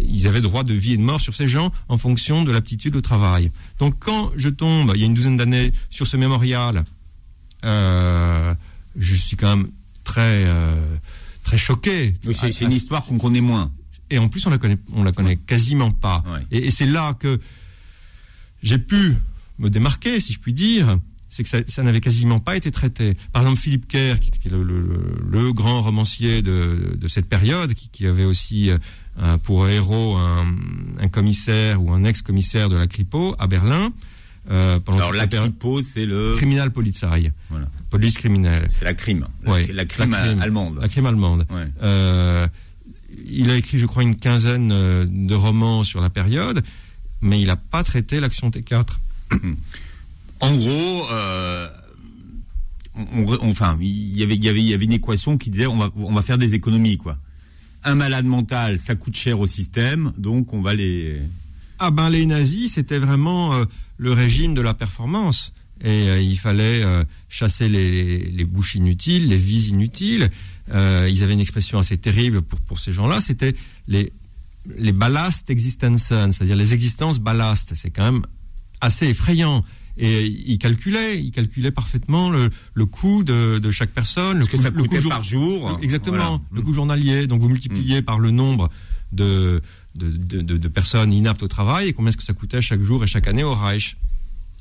ils 0.00 0.26
avaient 0.26 0.40
droit 0.40 0.64
de 0.64 0.72
vie 0.72 0.94
et 0.94 0.96
de 0.96 1.02
mort 1.02 1.20
sur 1.20 1.34
ces 1.34 1.46
gens 1.46 1.70
en 1.88 1.98
fonction 1.98 2.42
de 2.42 2.50
l'aptitude 2.50 2.96
au 2.96 3.02
travail. 3.02 3.52
Donc 3.78 3.96
quand 4.00 4.32
je 4.36 4.48
tombe, 4.48 4.92
il 4.94 5.00
y 5.00 5.04
a 5.04 5.06
une 5.06 5.14
douzaine 5.14 5.36
d'années, 5.36 5.70
sur 5.90 6.06
ce 6.06 6.16
mémorial, 6.16 6.84
euh, 7.64 8.54
je 8.96 9.14
suis 9.14 9.36
quand 9.36 9.54
même 9.54 9.68
très 10.02 10.44
euh, 10.46 10.96
très 11.42 11.58
choqué. 11.58 12.14
C'est 12.32 12.62
une 12.62 12.72
histoire 12.72 13.04
qu'on 13.04 13.18
connaît 13.18 13.42
moins. 13.42 13.70
Et 14.10 14.18
en 14.18 14.28
plus, 14.28 14.46
on 14.46 14.50
la 14.50 14.58
connaît, 14.58 14.78
on 14.92 15.02
la 15.02 15.12
connaît 15.12 15.36
quasiment 15.36 15.90
pas. 15.90 16.22
Ouais. 16.26 16.40
Et, 16.50 16.66
et 16.66 16.70
c'est 16.70 16.86
là 16.86 17.14
que 17.14 17.38
j'ai 18.62 18.78
pu 18.78 19.14
me 19.58 19.68
démarquer, 19.68 20.20
si 20.20 20.32
je 20.32 20.38
puis 20.38 20.54
dire. 20.54 20.98
C'est 21.34 21.42
que 21.42 21.48
ça, 21.48 21.58
ça 21.66 21.82
n'avait 21.82 22.00
quasiment 22.00 22.38
pas 22.38 22.56
été 22.56 22.70
traité. 22.70 23.16
Par 23.32 23.42
exemple, 23.42 23.60
Philippe 23.60 23.88
Kerr, 23.88 24.20
qui, 24.20 24.30
qui 24.30 24.46
est 24.48 24.50
le, 24.50 24.62
le- 24.62 25.16
le 25.28 25.52
grand 25.52 25.82
romancier 25.82 26.42
de, 26.42 26.96
de 26.96 27.08
cette 27.08 27.28
période, 27.28 27.74
qui, 27.74 27.88
qui 27.88 28.06
avait 28.06 28.24
aussi 28.24 28.70
euh, 28.70 29.36
pour 29.38 29.66
héros 29.68 30.16
un, 30.16 30.46
un 31.00 31.08
commissaire 31.08 31.82
ou 31.82 31.92
un 31.92 32.04
ex-commissaire 32.04 32.68
de 32.68 32.76
la 32.76 32.86
Kripo 32.86 33.34
à 33.38 33.46
Berlin. 33.48 33.92
Euh, 34.50 34.78
pendant 34.78 34.98
Alors 34.98 35.12
la 35.14 35.26
Kripo, 35.26 35.82
c'est 35.82 36.04
le, 36.04 36.34
Kriminalpolizei, 36.36 37.32
voilà, 37.50 37.66
police 37.90 38.18
criminelle. 38.18 38.68
c'est 38.70 38.84
la 38.84 38.92
crime, 38.94 39.26
Ouais, 39.46 39.62
la 39.72 39.86
crime, 39.86 40.10
la 40.10 40.20
crime. 40.26 40.40
allemande. 40.42 40.78
La 40.82 40.88
crime 40.88 41.06
allemande. 41.06 41.46
Ouais. 41.50 41.64
Euh, 41.82 42.46
il 43.26 43.48
a 43.50 43.56
écrit, 43.56 43.78
je 43.78 43.86
crois, 43.86 44.02
une 44.02 44.16
quinzaine 44.16 44.70
euh, 44.70 45.06
de 45.08 45.34
romans 45.34 45.82
sur 45.82 46.00
la 46.02 46.10
période, 46.10 46.62
mais 47.22 47.40
il 47.40 47.46
n'a 47.46 47.56
pas 47.56 47.82
traité 47.82 48.20
l'action 48.20 48.50
T4. 48.50 48.84
En 50.44 50.56
gros, 50.56 51.06
euh, 51.10 51.68
on- 52.94 53.26
enfin, 53.50 53.76
il 53.80 54.16
y 54.16 54.22
avait, 54.22 54.84
une 54.84 54.92
équation 54.92 55.36
qui 55.38 55.50
disait 55.50 55.66
on 55.66 55.76
va, 55.78 55.90
on 55.96 56.12
va 56.12 56.22
faire 56.22 56.38
des 56.38 56.54
économies, 56.54 56.96
quoi. 56.96 57.18
Un 57.82 57.94
malade 57.96 58.24
mental, 58.24 58.78
ça 58.78 58.94
coûte 58.94 59.16
cher 59.16 59.40
au 59.40 59.46
système, 59.46 60.12
donc 60.16 60.52
on 60.52 60.60
va 60.62 60.74
les. 60.74 61.20
Ah 61.78 61.90
ben 61.90 62.08
les 62.08 62.24
nazis, 62.24 62.72
c'était 62.74 62.98
vraiment 62.98 63.54
euh, 63.54 63.64
le 63.98 64.12
régime 64.12 64.54
de 64.54 64.62
la 64.62 64.74
performance. 64.74 65.52
Et 65.82 66.08
euh, 66.08 66.20
il 66.20 66.38
fallait 66.38 66.82
chasser 67.28 67.68
les, 67.68 68.18
les 68.30 68.44
bouches 68.44 68.76
inutiles, 68.76 69.28
les 69.28 69.36
vies 69.36 69.68
inutiles. 69.68 70.30
Ils 70.68 71.22
avaient 71.22 71.34
une 71.34 71.40
expression 71.40 71.78
assez 71.78 71.98
terrible 71.98 72.40
pour, 72.42 72.60
pour 72.60 72.78
ces 72.78 72.92
gens-là, 72.92 73.20
c'était 73.20 73.54
les, 73.86 74.12
les 74.78 74.92
ballast 74.92 75.50
existenzen, 75.50 76.32
c'est-à-dire 76.32 76.56
les 76.56 76.72
existences 76.72 77.18
ballast. 77.18 77.72
C'est 77.74 77.90
quand 77.90 78.04
même 78.04 78.24
assez 78.80 79.08
effrayant. 79.08 79.62
Et 79.96 80.24
ils 80.26 80.58
calculaient, 80.58 81.20
ils 81.22 81.30
calculaient 81.30 81.70
parfaitement 81.70 82.28
le, 82.30 82.50
le 82.74 82.86
coût 82.86 83.22
de, 83.22 83.58
de 83.58 83.70
chaque 83.70 83.90
personne, 83.90 84.38
le 84.40 84.46
que 84.46 84.56
coût, 84.56 84.62
ça 84.62 84.70
le 84.70 84.82
coûtait 84.82 85.00
par 85.08 85.22
jour. 85.22 85.78
Exactement, 85.82 86.16
Voilà. 86.16 86.40
le 86.52 86.62
coût 86.62 86.72
journalier. 86.72 87.26
Donc 87.28 87.40
vous 87.40 87.48
multipliez 87.48 88.02
par 88.02 88.18
le 88.18 88.30
nombre 88.32 88.70
de, 89.12 89.62
de, 89.94 90.10
de, 90.10 90.40
de- 90.42 90.56
de 90.56 90.68
personnes 90.68 91.12
inaptes 91.12 91.42
au 91.44 91.48
travail 91.48 91.88
et 91.88 91.92
combien 91.92 92.08
est-ce 92.08 92.16
que 92.16 92.24
ça 92.24 92.32
coûtait 92.32 92.60
chaque 92.60 92.82
jour 92.82 93.04
et 93.04 93.06
chaque 93.06 93.28
année 93.28 93.44
au 93.44 93.54
Reich? 93.54 93.96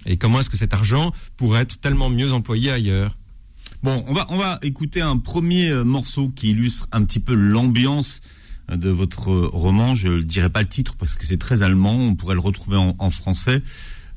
Et 0.06 0.18
comment 0.18 0.40
est-ce 0.42 0.50
que 0.50 0.58
cet 0.58 0.74
argent 0.74 1.12
pourrait 1.38 1.62
être 1.62 1.80
tellement 1.80 2.10
mieux 2.10 2.32
employé 2.34 2.70
ailleurs? 2.72 3.18
Bon, 3.82 4.06
on 4.08 4.14
va, 4.14 4.26
on 4.30 4.38
va 4.38 4.60
écouter 4.62 5.02
un 5.02 5.18
premier 5.18 5.70
euh, 5.70 5.84
morceau 5.84 6.30
qui 6.30 6.52
illustre 6.52 6.88
un 6.92 7.04
petit 7.04 7.20
peu 7.20 7.34
l'ambiance 7.34 8.22
euh, 8.70 8.76
de 8.78 8.90
votre 8.90 9.32
euh, 9.32 9.50
roman. 9.52 9.96
Je 9.96 10.10
ne 10.10 10.22
dirai 10.22 10.50
pas 10.50 10.62
le 10.62 10.68
titre 10.68 10.96
parce 10.96 11.16
que 11.16 11.26
c'est 11.26 11.38
très 11.38 11.64
allemand. 11.64 11.96
On 11.96 12.16
pourrait 12.16 12.36
le 12.36 12.40
retrouver 12.42 12.78
en, 12.78 12.96
en 13.00 13.10
français. 13.10 13.62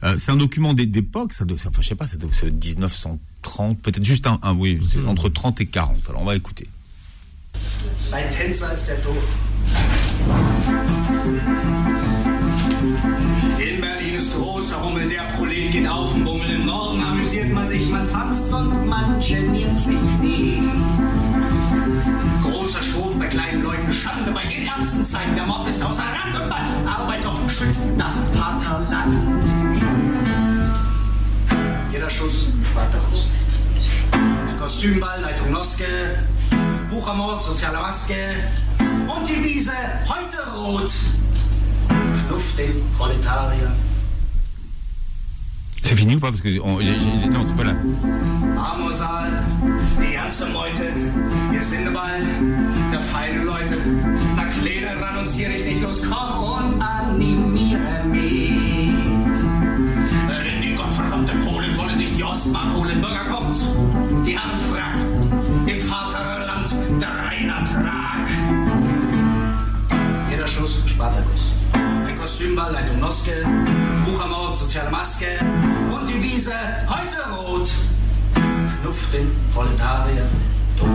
Euh, 0.06 0.14
c'est 0.18 0.30
un 0.30 0.36
document 0.36 0.72
d'é- 0.72 0.86
d'époque. 0.86 1.32
Ça 1.32 1.44
doit, 1.44 1.56
enfin, 1.66 1.82
je 1.82 1.88
sais 1.88 1.94
pas, 1.96 2.06
ça 2.06 2.16
doit 2.16 2.30
c'est 2.32 2.50
1930, 2.52 3.80
peut-être 3.82 4.04
juste 4.04 4.26
un, 4.26 4.38
un 4.42 4.54
oui, 4.54 4.80
c'est 4.88 5.04
entre 5.06 5.28
30 5.28 5.60
et 5.60 5.66
40. 5.66 6.08
Alors 6.08 6.22
on 6.22 6.24
va 6.24 6.36
écouter. 6.36 6.68
Ein 8.12 8.30
Tänzer 8.30 8.72
ist 8.72 8.86
der 8.86 9.02
Tod. 9.02 9.16
In 13.58 13.80
Berlin 13.80 14.14
ist 14.16 14.32
großer 14.34 14.76
Rummel, 14.76 15.08
der 15.08 15.22
Prolet 15.36 15.70
geht 15.72 15.88
auf 15.88 16.12
den 16.12 16.24
Bummel. 16.24 16.50
Im 16.50 16.66
Norden 16.66 17.00
amüsiert 17.02 17.52
man 17.52 17.66
sich, 17.66 17.88
man 17.90 18.06
tanzt 18.08 18.52
und 18.52 18.86
man 18.86 19.18
geniert 19.20 19.78
sich 19.78 20.00
nie. 20.20 20.62
Großer 22.42 22.82
Stroph 22.82 23.18
bei 23.18 23.26
kleinen 23.26 23.62
Leuten, 23.62 23.92
Schande 23.92 24.30
bei 24.32 24.44
den 24.46 24.66
Ernsten 24.66 25.04
zeigen. 25.04 25.34
Der 25.34 25.46
Mob 25.46 25.66
ist 25.68 25.82
außer 25.82 26.02
Rand 26.02 26.34
und 26.40 26.48
Band. 26.48 26.88
Arbeiter 26.88 27.34
schützen 27.48 27.96
das 27.98 28.16
Vaterland. 28.34 29.14
Kostümball, 34.66 35.20
Leitung 35.20 35.52
Noske, 35.52 35.86
Buchermord, 36.90 37.44
soziale 37.44 37.78
Maske 37.78 38.34
und 38.80 39.28
die 39.28 39.44
Wiese 39.44 39.70
heute 40.08 40.38
rot. 40.56 40.90
Knuff 42.26 42.56
den 42.56 42.72
Proletarier. 42.98 43.70
C'est 45.84 45.94
fini 45.94 46.16
ou 46.16 46.18
pas 46.18 46.30
Parce 46.32 46.40
que 46.40 46.48
on- 46.60 46.80
j'ai- 46.80 46.94
j'ai- 46.94 47.28
non, 47.28 47.44
c'est 47.46 47.54
pas 47.54 47.62
là. 47.62 47.74
Amorsaal, 48.72 49.44
die 50.00 50.14
ernste 50.16 50.46
Meute, 50.52 50.86
ihr 51.54 51.62
Sindeball, 51.62 52.22
der 52.90 53.00
feine 53.02 53.44
Leute. 53.44 53.76
Na 54.34 54.46
Kleine, 54.46 55.00
ran 55.00 55.22
uns 55.22 55.34
hier 55.36 55.48
nicht, 55.48 55.64
nicht 55.64 55.80
los, 55.80 56.02
komm 56.02 56.42
und 56.42 56.82
animiere 56.82 58.02
mich. 58.10 58.55
Bürger 62.52 63.24
kommt, 63.30 63.58
die 64.26 64.38
Herren 64.38 64.58
frack, 64.58 64.94
im 65.66 65.80
Vaterland 65.80 66.74
der 67.00 67.08
reiner. 67.08 67.64
Jeder 70.30 70.46
Schuss, 70.46 70.82
Spartakus. 70.86 71.52
Ein 71.72 72.18
Kostümball, 72.18 72.72
Leitung 72.72 73.00
Noske, 73.00 73.32
Buchermord, 74.04 74.58
soziale 74.58 74.90
Maske 74.90 75.26
und 75.90 76.08
die 76.08 76.22
Wiese 76.22 76.52
heute 76.88 77.16
rot. 77.34 77.70
Knuff 78.82 79.10
den 79.10 79.30
Proletarier 79.52 80.26
tot. 80.78 80.88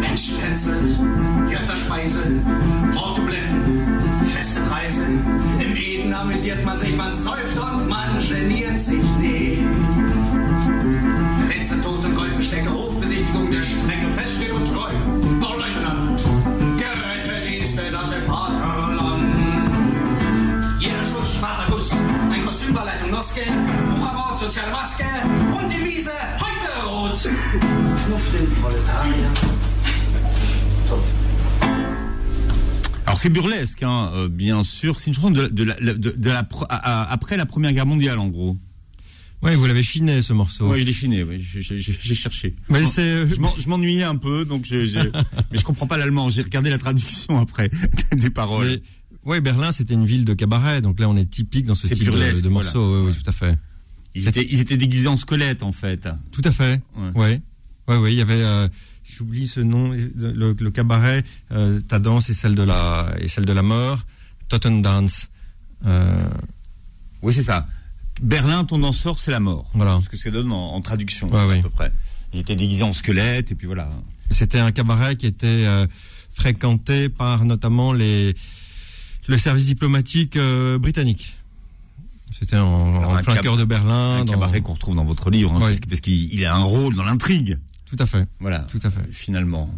Menschenhetze, 0.00 0.76
Götterspeise, 1.50 2.20
Autoblenden, 2.96 4.24
feste 4.24 4.60
Preise. 4.60 5.02
Eden 6.06 6.14
amüsiert 6.14 6.64
man 6.64 6.78
sich, 6.78 6.96
man 6.96 7.12
säuft 7.14 7.56
und 7.58 7.88
man 7.88 8.18
geniert 8.28 8.78
sich 8.78 9.02
nicht. 9.18 9.58
Rinzentoast 11.50 12.04
und 12.04 12.14
Goldbestecke, 12.14 12.72
Hofbesichtigung 12.72 13.50
der 13.50 13.62
Strecke, 13.62 14.12
feststeht 14.14 14.52
und 14.52 14.66
treu. 14.66 14.90
Oh, 15.42 15.54
Leutnant, 15.58 16.22
gerettet 16.78 17.60
ist 17.60 17.76
er 17.76 17.90
das 17.90 18.12
Vaterland. 18.24 19.34
Jeder 20.78 21.04
Schuss 21.06 21.34
Spartakus, 21.34 21.90
ein 21.90 22.44
Kostümballeitung 22.44 23.10
Noske, 23.10 23.42
Buchermord, 23.88 24.38
soziale 24.38 24.70
Maske 24.70 25.04
und 25.58 25.68
die 25.68 25.84
Wiese 25.84 26.12
heute 26.38 26.86
rot. 26.86 27.18
Knuff 28.04 28.32
den 28.32 28.54
Proletarier. 28.62 29.75
Alors 33.16 33.22
c'est 33.22 33.30
burlesque, 33.30 33.82
hein, 33.82 34.10
euh, 34.14 34.28
bien 34.28 34.62
sûr. 34.62 35.00
C'est 35.00 35.06
une 35.06 35.14
chanson 35.14 35.30
de, 35.30 35.46
de 35.48 35.64
la, 35.64 35.74
de, 35.80 36.10
de 36.10 36.30
la 36.30 36.42
pro- 36.42 36.66
à- 36.68 37.02
à- 37.04 37.10
après 37.12 37.38
la 37.38 37.46
Première 37.46 37.72
Guerre 37.72 37.86
mondiale, 37.86 38.18
en 38.18 38.28
gros. 38.28 38.58
Ouais, 39.42 39.56
vous 39.56 39.64
l'avez 39.66 39.82
chiné 39.82 40.20
ce 40.20 40.32
morceau. 40.34 40.68
Ouais, 40.68 40.80
je 40.80 40.84
l'ai 40.86 40.92
chiné. 40.92 41.22
ouais, 41.24 41.38
j'ai- 41.40 41.62
j'ai 41.62 41.80
j'ai 41.80 42.14
cherché. 42.14 42.56
Mais 42.68 42.82
Je- 42.82 42.88
c'est- 42.88 43.26
je 43.26 43.40
m'en- 43.40 43.54
je 43.56 43.68
m'ennuyais 43.70 44.02
un 44.02 44.16
peu, 44.16 44.44
donc 44.44 44.66
je, 44.66 44.84
je- 44.86 44.98
mais 45.50 45.58
je 45.58 45.62
comprends 45.62 45.86
pas 45.86 45.96
l'allemand. 45.96 46.28
J'ai 46.28 46.42
regardé 46.42 46.68
la 46.68 46.76
traduction 46.78 47.38
après 47.40 47.70
des 48.16 48.28
paroles. 48.30 48.66
Mais, 49.24 49.30
ouais, 49.30 49.40
Berlin, 49.40 49.72
c'était 49.72 49.94
une 49.94 50.04
ville 50.04 50.26
de 50.26 50.34
cabaret, 50.34 50.82
donc 50.82 51.00
là, 51.00 51.08
on 51.08 51.16
est 51.16 51.30
typique 51.30 51.64
dans 51.64 51.74
ce 51.74 51.86
type 51.86 51.98
de, 52.00 52.04
burlesque, 52.04 52.42
de 52.42 52.48
voilà. 52.50 52.64
morceau. 52.72 53.02
Oui, 53.06 53.08
oui, 53.10 53.22
tout 53.22 53.30
à 53.30 53.32
fait. 53.32 53.56
Ils 54.14 54.28
étaient, 54.28 54.46
ils 54.48 54.60
étaient 54.60 54.76
déguisés 54.78 55.08
en 55.08 55.16
squelette, 55.16 55.62
en 55.62 55.72
fait. 55.72 56.06
Tout 56.32 56.42
à 56.44 56.50
fait. 56.52 56.80
Ouais. 56.96 57.10
Ouais. 57.14 57.40
Ouais, 57.88 57.96
ouais. 57.96 58.12
Il 58.12 58.16
y 58.18 58.22
avait, 58.22 58.42
euh, 58.42 58.68
j'oublie 59.08 59.46
ce 59.46 59.60
nom, 59.60 59.90
le, 59.92 60.52
le 60.58 60.70
cabaret, 60.70 61.22
euh, 61.52 61.80
ta 61.80 61.98
danse 61.98 62.28
et 62.30 62.34
celle 62.34 62.54
de 62.54 62.62
la, 62.62 63.14
et 63.20 63.28
celle 63.28 63.44
de 63.46 63.52
la 63.52 63.62
mort, 63.62 64.00
Tottendance. 64.48 65.28
Euh, 65.86 66.28
Oui, 67.22 67.32
c'est 67.34 67.42
ça. 67.42 67.66
Berlin, 68.22 68.64
ton 68.64 68.78
danseur, 68.78 69.18
c'est 69.18 69.30
la 69.30 69.40
mort. 69.40 69.70
Voilà. 69.74 70.00
Ce 70.04 70.08
que 70.08 70.16
ça 70.16 70.30
donne 70.30 70.50
en, 70.52 70.74
en 70.74 70.80
traduction, 70.80 71.26
Ouais, 71.28 71.58
à 71.58 71.62
peu 71.62 71.70
près. 71.70 71.92
Ils 72.32 72.40
étaient 72.40 72.56
déguisés 72.56 72.82
en 72.82 72.92
squelette, 72.92 73.52
et 73.52 73.54
puis 73.54 73.66
voilà. 73.66 73.88
C'était 74.30 74.58
un 74.58 74.72
cabaret 74.72 75.16
qui 75.16 75.26
était 75.26 75.46
euh, 75.46 75.86
fréquenté 76.32 77.08
par 77.08 77.44
notamment 77.44 77.92
les 77.92 78.34
le 79.28 79.36
service 79.38 79.66
diplomatique 79.66 80.38
britannique. 80.78 81.36
C'était 82.30 82.56
en, 82.58 82.64
en 83.04 83.14
un 83.16 83.22
plein 83.22 83.36
cœur 83.36 83.56
de 83.56 83.64
Berlin. 83.64 84.18
Un 84.20 84.24
dans- 84.24 84.32
cabaret 84.34 84.60
qu'on 84.60 84.74
retrouve 84.74 84.94
dans 84.96 85.04
votre 85.04 85.30
livre, 85.30 85.52
hein, 85.54 85.60
Ouais. 85.64 85.76
parce 85.88 86.00
qu'il 86.00 86.32
il 86.32 86.44
a 86.44 86.54
un 86.54 86.62
rôle 86.62 86.94
dans 86.94 87.02
l'intrigue. 87.04 87.58
Tout 87.86 87.96
à 87.98 88.06
fait. 88.06 88.26
Voilà. 88.40 88.60
Tout 88.60 88.80
à 88.82 88.90
fait. 88.90 89.10
Finalement. 89.12 89.72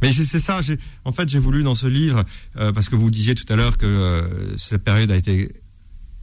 Mais 0.00 0.12
c'est 0.12 0.38
ça. 0.38 0.60
En 1.04 1.12
fait, 1.12 1.28
j'ai 1.28 1.38
voulu 1.40 1.62
dans 1.64 1.74
ce 1.74 1.86
livre 1.88 2.24
euh, 2.56 2.72
parce 2.72 2.88
que 2.88 2.94
vous 2.94 3.10
disiez 3.10 3.34
tout 3.34 3.50
à 3.52 3.56
l'heure 3.56 3.76
que 3.78 3.86
euh, 3.86 4.56
cette 4.56 4.84
période 4.84 5.10
a 5.10 5.16
été 5.16 5.50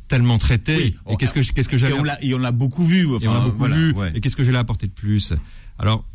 tellement 0.08 0.38
traitée. 0.38 0.78
Oui. 0.78 1.14
et 1.14 1.18
qu'est-ce 1.18 1.34
que 1.34 1.42
qu'est-ce 1.42 1.68
que 1.68 1.78
j'avais 1.78 1.94
et 2.22 2.34
on 2.36 2.38
l'a 2.38 2.52
beaucoup 2.52 2.86
vu. 2.86 3.06
Enfin, 3.08 3.26
et 3.26 3.28
on 3.28 3.34
l'a 3.34 3.40
beaucoup 3.42 3.58
voilà, 3.58 3.76
vu. 3.76 3.92
ouais. 3.94 4.12
Et 4.16 4.22
qu'est-ce 4.22 4.36
que 4.38 4.44
j'allais 4.46 4.60
apporter 4.60 4.88
de 4.88 4.94
plus? 4.94 5.34
Alors, 5.78 6.06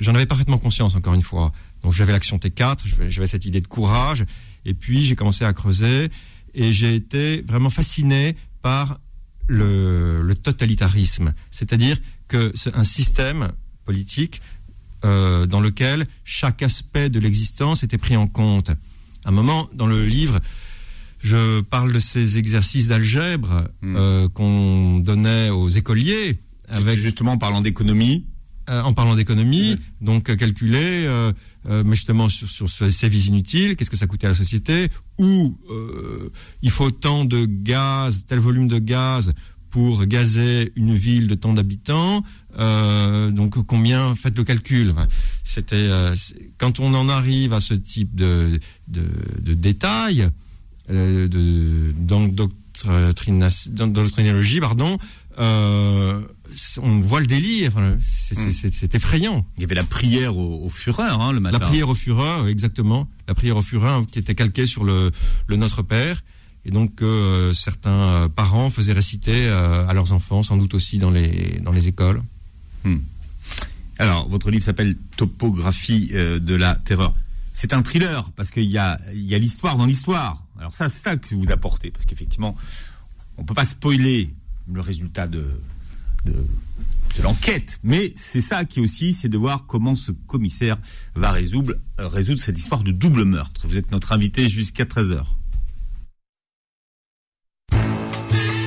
j'en 0.00 0.14
avais 0.14 0.26
parfaitement 0.26 0.58
conscience, 0.58 0.94
encore 0.96 1.14
une 1.14 1.22
fois. 1.22 1.52
Donc, 1.82 1.92
j'avais 1.92 2.12
l'action 2.12 2.36
T4, 2.36 3.08
j'avais- 3.08 3.26
cette 3.26 3.46
idée 3.46 3.60
de 3.60 3.68
courage. 3.68 4.24
Et 4.64 4.74
puis, 4.74 5.04
j'ai 5.04 5.14
commencé 5.16 5.44
à 5.44 5.52
creuser. 5.54 6.10
Et 6.52 6.72
j'ai 6.72 6.94
été 6.94 7.42
vraiment 7.42 7.70
fasciné 7.70 8.36
par 8.60 8.98
le, 9.46 10.20
le 10.22 10.34
totalitarisme. 10.34 11.32
C'est-à-dire 11.50 11.98
que 12.28 12.52
un 12.74 12.84
système 12.84 13.52
politique 13.86 14.42
euh, 15.04 15.46
dans 15.46 15.60
lequel 15.60 16.06
chaque 16.24 16.62
aspect 16.62 17.08
de 17.10 17.20
l'existence 17.20 17.82
était 17.82 17.98
pris 17.98 18.16
en 18.16 18.26
compte. 18.26 18.70
À 19.24 19.28
un 19.28 19.32
moment, 19.32 19.68
dans 19.74 19.86
le 19.86 20.04
livre, 20.06 20.40
je 21.22 21.60
parle 21.62 21.92
de 21.92 21.98
ces 22.00 22.36
exercices 22.38 22.88
d'algèbre 22.88 23.64
Hmm. 23.82 23.96
euh, 23.96 24.28
qu'on 24.28 24.98
donnait 25.00 25.50
aux 25.50 25.68
écoliers 25.68 26.38
avec 26.68 26.98
Justement, 26.98 27.32
en 27.32 27.38
parlant 27.38 27.60
d'économie. 27.62 28.24
euh, 28.68 28.82
en 28.82 28.92
parlant 28.92 29.14
d'économie, 29.14 29.76
donc 30.00 30.36
calculer, 30.36 31.06
mais 31.64 31.94
justement 31.94 32.28
sur, 32.28 32.48
sur 32.50 32.68
ces 32.68 32.90
services 32.90 33.26
inutiles, 33.28 33.76
qu'est-ce 33.76 33.90
que 33.90 33.96
ça 33.96 34.08
coûtait 34.08 34.26
à 34.26 34.30
la 34.30 34.34
société, 34.36 34.88
ou 35.18 35.56
il 36.62 36.70
faut 36.70 36.90
tant 36.90 37.24
de 37.24 37.46
gaz, 37.46 38.24
tel 38.26 38.40
volume 38.40 38.66
de 38.66 38.80
gaz 38.80 39.32
pour 39.70 40.04
gazer 40.06 40.72
une 40.74 40.94
ville 40.94 41.28
de 41.28 41.36
tant 41.36 41.52
d'habitants, 41.52 42.24
euh, 42.58 43.30
donc 43.30 43.64
combien, 43.66 44.14
faites 44.16 44.36
le 44.36 44.44
calcul. 44.44 44.94
C'était 45.44 45.76
euh, 45.76 46.14
quand 46.58 46.80
on 46.80 46.94
en 46.94 47.08
arrive 47.08 47.52
à 47.52 47.60
ce 47.60 47.74
type 47.74 48.14
de, 48.14 48.58
de, 48.88 49.04
de 49.40 49.54
détails, 49.54 50.28
euh, 50.90 51.28
de 51.28 51.92
d'endoctrinologie, 53.70 54.60
pardon, 54.60 54.98
euh, 55.38 56.20
on 56.82 57.00
voit 57.00 57.20
le 57.20 57.26
délire. 57.26 57.72
Enfin, 57.74 57.96
c'est- 58.02 58.94
effrayant. 58.94 59.46
Il 59.56 59.62
y 59.62 59.64
avait 59.64 59.74
la 59.74 59.84
prière 59.84 60.36
au, 60.36 60.64
au 60.64 60.68
Führer 60.68 61.02
hein, 61.10 61.32
le 61.32 61.40
matin. 61.40 61.58
La 61.58 61.66
prière 61.66 61.88
au 61.88 61.94
Führer, 61.94 62.48
exactement. 62.48 63.08
La 63.28 63.34
prière 63.34 63.56
au 63.56 63.62
Führer 63.62 64.04
qui 64.10 64.18
était 64.18 64.34
calquée 64.34 64.66
sur 64.66 64.84
le, 64.84 65.10
le 65.46 65.56
Notre 65.56 65.82
Père. 65.82 66.22
Et 66.64 66.70
donc 66.70 67.00
euh, 67.02 67.52
certains 67.54 68.28
parents 68.34 68.70
faisaient 68.70 68.92
réciter 68.92 69.46
euh, 69.46 69.86
à 69.86 69.94
leurs 69.94 70.12
enfants, 70.12 70.42
sans 70.42 70.56
doute 70.56 70.74
aussi 70.74 70.98
dans 70.98 71.10
les, 71.10 71.60
dans 71.62 71.72
les 71.72 71.86
écoles. 71.88 72.22
Alors, 73.98 74.28
votre 74.28 74.50
livre 74.50 74.64
s'appelle 74.64 74.96
Topographie 75.16 76.10
euh, 76.12 76.38
de 76.38 76.54
la 76.54 76.74
terreur. 76.74 77.14
C'est 77.54 77.72
un 77.72 77.82
thriller 77.82 78.30
parce 78.32 78.50
qu'il 78.50 78.64
y 78.64 78.78
a, 78.78 78.98
l'histoire 79.12 79.76
dans 79.76 79.86
l'histoire. 79.86 80.44
Alors 80.58 80.74
ça, 80.74 80.90
c'est 80.90 81.02
ça 81.02 81.16
que 81.16 81.34
vous 81.34 81.50
apportez 81.50 81.90
parce 81.90 82.04
qu'effectivement, 82.04 82.54
on 83.38 83.44
peut 83.44 83.54
pas 83.54 83.64
spoiler 83.64 84.30
le 84.70 84.80
résultat 84.80 85.26
de 85.26 85.46
l'enquête, 87.22 87.80
mais 87.82 88.12
c'est 88.14 88.40
ça 88.40 88.64
qui 88.64 88.80
aussi, 88.80 89.14
c'est 89.14 89.28
de 89.28 89.38
voir 89.38 89.64
comment 89.66 89.94
ce 89.94 90.12
commissaire 90.12 90.76
va 91.14 91.32
résoudre 91.32 91.74
euh, 91.98 92.08
résoudre 92.08 92.40
cette 92.40 92.58
histoire 92.58 92.82
de 92.82 92.92
double 92.92 93.24
meurtre. 93.24 93.66
Vous 93.66 93.78
êtes 93.78 93.90
notre 93.90 94.12
invité 94.12 94.48
jusqu'à 94.48 94.84
13 94.84 95.12
h 95.12 95.22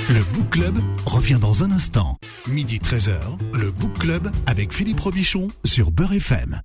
Le 0.09 0.23
Book 0.33 0.49
Club 0.49 0.75
revient 1.05 1.37
dans 1.39 1.63
un 1.63 1.69
instant. 1.69 2.17
Midi 2.47 2.79
13h, 2.79 3.19
le 3.53 3.69
Book 3.69 3.99
Club 3.99 4.31
avec 4.47 4.73
Philippe 4.73 4.99
Robichon 5.01 5.49
sur 5.63 5.91
Beurre 5.91 6.13
FM. 6.13 6.61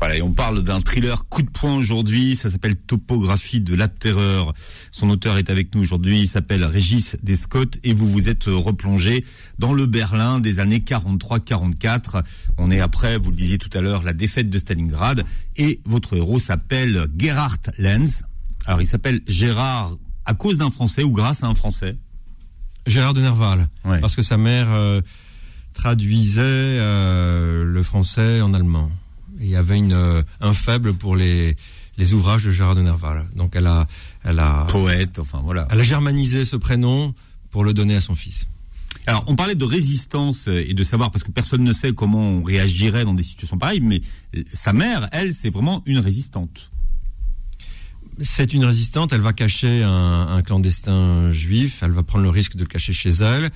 Voilà, 0.00 0.18
et 0.18 0.22
on 0.22 0.32
parle 0.32 0.62
d'un 0.62 0.82
thriller 0.82 1.26
coup 1.30 1.40
de 1.40 1.48
poing 1.48 1.74
aujourd'hui. 1.74 2.36
Ça 2.36 2.50
s'appelle 2.50 2.76
Topographie 2.76 3.62
de 3.62 3.74
la 3.74 3.88
terreur. 3.88 4.52
Son 4.90 5.08
auteur 5.08 5.38
est 5.38 5.48
avec 5.48 5.74
nous 5.74 5.80
aujourd'hui. 5.80 6.20
Il 6.20 6.28
s'appelle 6.28 6.62
Régis 6.62 7.16
Descott 7.22 7.78
et 7.84 7.94
vous 7.94 8.06
vous 8.06 8.28
êtes 8.28 8.44
replongé 8.44 9.24
dans 9.58 9.72
le 9.72 9.86
Berlin 9.86 10.38
des 10.38 10.58
années 10.58 10.84
43-44. 10.86 12.22
On 12.58 12.70
est 12.70 12.80
après, 12.80 13.16
vous 13.16 13.30
le 13.30 13.36
disiez 13.36 13.56
tout 13.56 13.70
à 13.72 13.80
l'heure, 13.80 14.02
la 14.02 14.12
défaite 14.12 14.50
de 14.50 14.58
Stalingrad 14.58 15.24
et 15.56 15.80
votre 15.86 16.14
héros 16.18 16.38
s'appelle 16.38 17.06
Gerhard 17.16 17.62
Lenz. 17.78 18.24
Alors, 18.66 18.82
il 18.82 18.86
s'appelle 18.86 19.22
Gérard 19.26 19.96
à 20.26 20.34
cause 20.34 20.58
d'un 20.58 20.70
Français 20.70 21.02
ou 21.02 21.12
grâce 21.12 21.42
à 21.42 21.46
un 21.46 21.54
Français? 21.54 21.96
Gérard 22.88 23.14
de 23.14 23.20
Nerval, 23.20 23.68
Ouais. 23.84 24.00
parce 24.00 24.16
que 24.16 24.22
sa 24.22 24.36
mère 24.36 24.68
euh, 24.72 25.00
traduisait 25.74 26.40
euh, 26.42 27.64
le 27.64 27.82
français 27.82 28.40
en 28.40 28.54
allemand. 28.54 28.90
Et 29.40 29.44
il 29.44 29.50
y 29.50 29.56
avait 29.56 29.78
une, 29.78 29.92
euh, 29.92 30.22
un 30.40 30.52
faible 30.52 30.94
pour 30.94 31.14
les, 31.16 31.56
les 31.96 32.12
ouvrages 32.14 32.44
de 32.44 32.50
Gérard 32.50 32.74
de 32.74 32.82
Nerval. 32.82 33.26
Donc 33.36 33.54
elle 33.54 33.66
a, 33.66 33.86
elle 34.24 34.38
a, 34.40 34.66
Poète, 34.68 35.18
enfin 35.18 35.40
voilà. 35.44 35.68
elle 35.70 35.80
a 35.80 35.84
germanisé 35.84 36.44
ce 36.44 36.56
prénom 36.56 37.14
pour 37.50 37.64
le 37.64 37.72
donner 37.72 37.94
à 37.96 38.00
son 38.00 38.14
fils. 38.14 38.48
Alors, 39.06 39.24
on 39.26 39.36
parlait 39.36 39.54
de 39.54 39.64
résistance 39.64 40.48
et 40.48 40.74
de 40.74 40.82
savoir, 40.84 41.10
parce 41.10 41.24
que 41.24 41.30
personne 41.30 41.62
ne 41.64 41.72
sait 41.72 41.92
comment 41.92 42.20
on 42.20 42.42
réagirait 42.42 43.04
dans 43.04 43.14
des 43.14 43.22
situations 43.22 43.56
pareilles, 43.56 43.80
mais 43.80 44.02
sa 44.52 44.74
mère, 44.74 45.08
elle, 45.12 45.32
c'est 45.32 45.48
vraiment 45.48 45.82
une 45.86 45.98
résistante. 45.98 46.70
C'est 48.20 48.52
une 48.52 48.64
résistante, 48.64 49.12
elle 49.12 49.20
va 49.20 49.32
cacher 49.32 49.82
un, 49.84 50.26
un 50.28 50.42
clandestin 50.42 51.30
juif, 51.32 51.82
elle 51.82 51.92
va 51.92 52.02
prendre 52.02 52.24
le 52.24 52.30
risque 52.30 52.56
de 52.56 52.60
le 52.62 52.66
cacher 52.66 52.92
chez 52.92 53.10
elle, 53.10 53.50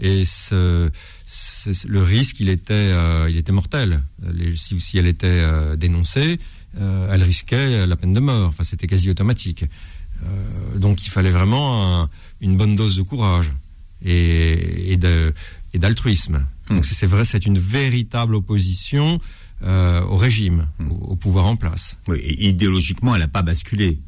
et 0.00 0.24
ce, 0.24 0.90
ce- 1.26 1.86
le 1.86 2.02
risque, 2.02 2.40
il 2.40 2.48
était, 2.48 2.74
euh, 2.74 3.28
il 3.30 3.36
était 3.36 3.52
mortel. 3.52 4.02
Les- 4.32 4.56
si, 4.56 4.80
si 4.80 4.98
elle 4.98 5.06
était 5.06 5.26
euh, 5.28 5.76
dénoncée, 5.76 6.40
euh, 6.80 7.08
elle 7.12 7.22
risquait 7.22 7.86
la 7.86 7.96
peine 7.96 8.12
de 8.12 8.20
mort. 8.20 8.48
Enfin, 8.48 8.64
c'était 8.64 8.86
quasi 8.86 9.08
automatique. 9.10 9.64
Donc, 10.76 11.06
il 11.06 11.10
fallait 11.10 11.30
vraiment 11.30 12.02
un- 12.02 12.10
une 12.40 12.56
bonne 12.56 12.74
dose 12.74 12.96
de 12.96 13.02
courage 13.02 13.50
et, 14.04 14.92
et 14.92 14.96
de- 14.96 15.32
et 15.74 15.78
d'altruisme. 15.78 16.44
Donc, 16.68 16.84
c'est 16.84 16.94
c'est 16.94 17.06
vrai, 17.06 17.24
c'est 17.24 17.46
une 17.46 17.58
véritable 17.58 18.34
opposition 18.34 19.20
euh, 19.64 20.02
au 20.02 20.16
régime, 20.16 20.68
au- 20.90 21.12
au 21.12 21.16
pouvoir 21.16 21.46
en 21.46 21.56
place. 21.56 21.96
Oui, 22.08 22.18
et 22.18 22.48
idéologiquement, 22.48 23.14
elle 23.14 23.22
n'a 23.22 23.28
pas 23.28 23.42
basculé. 23.42 23.98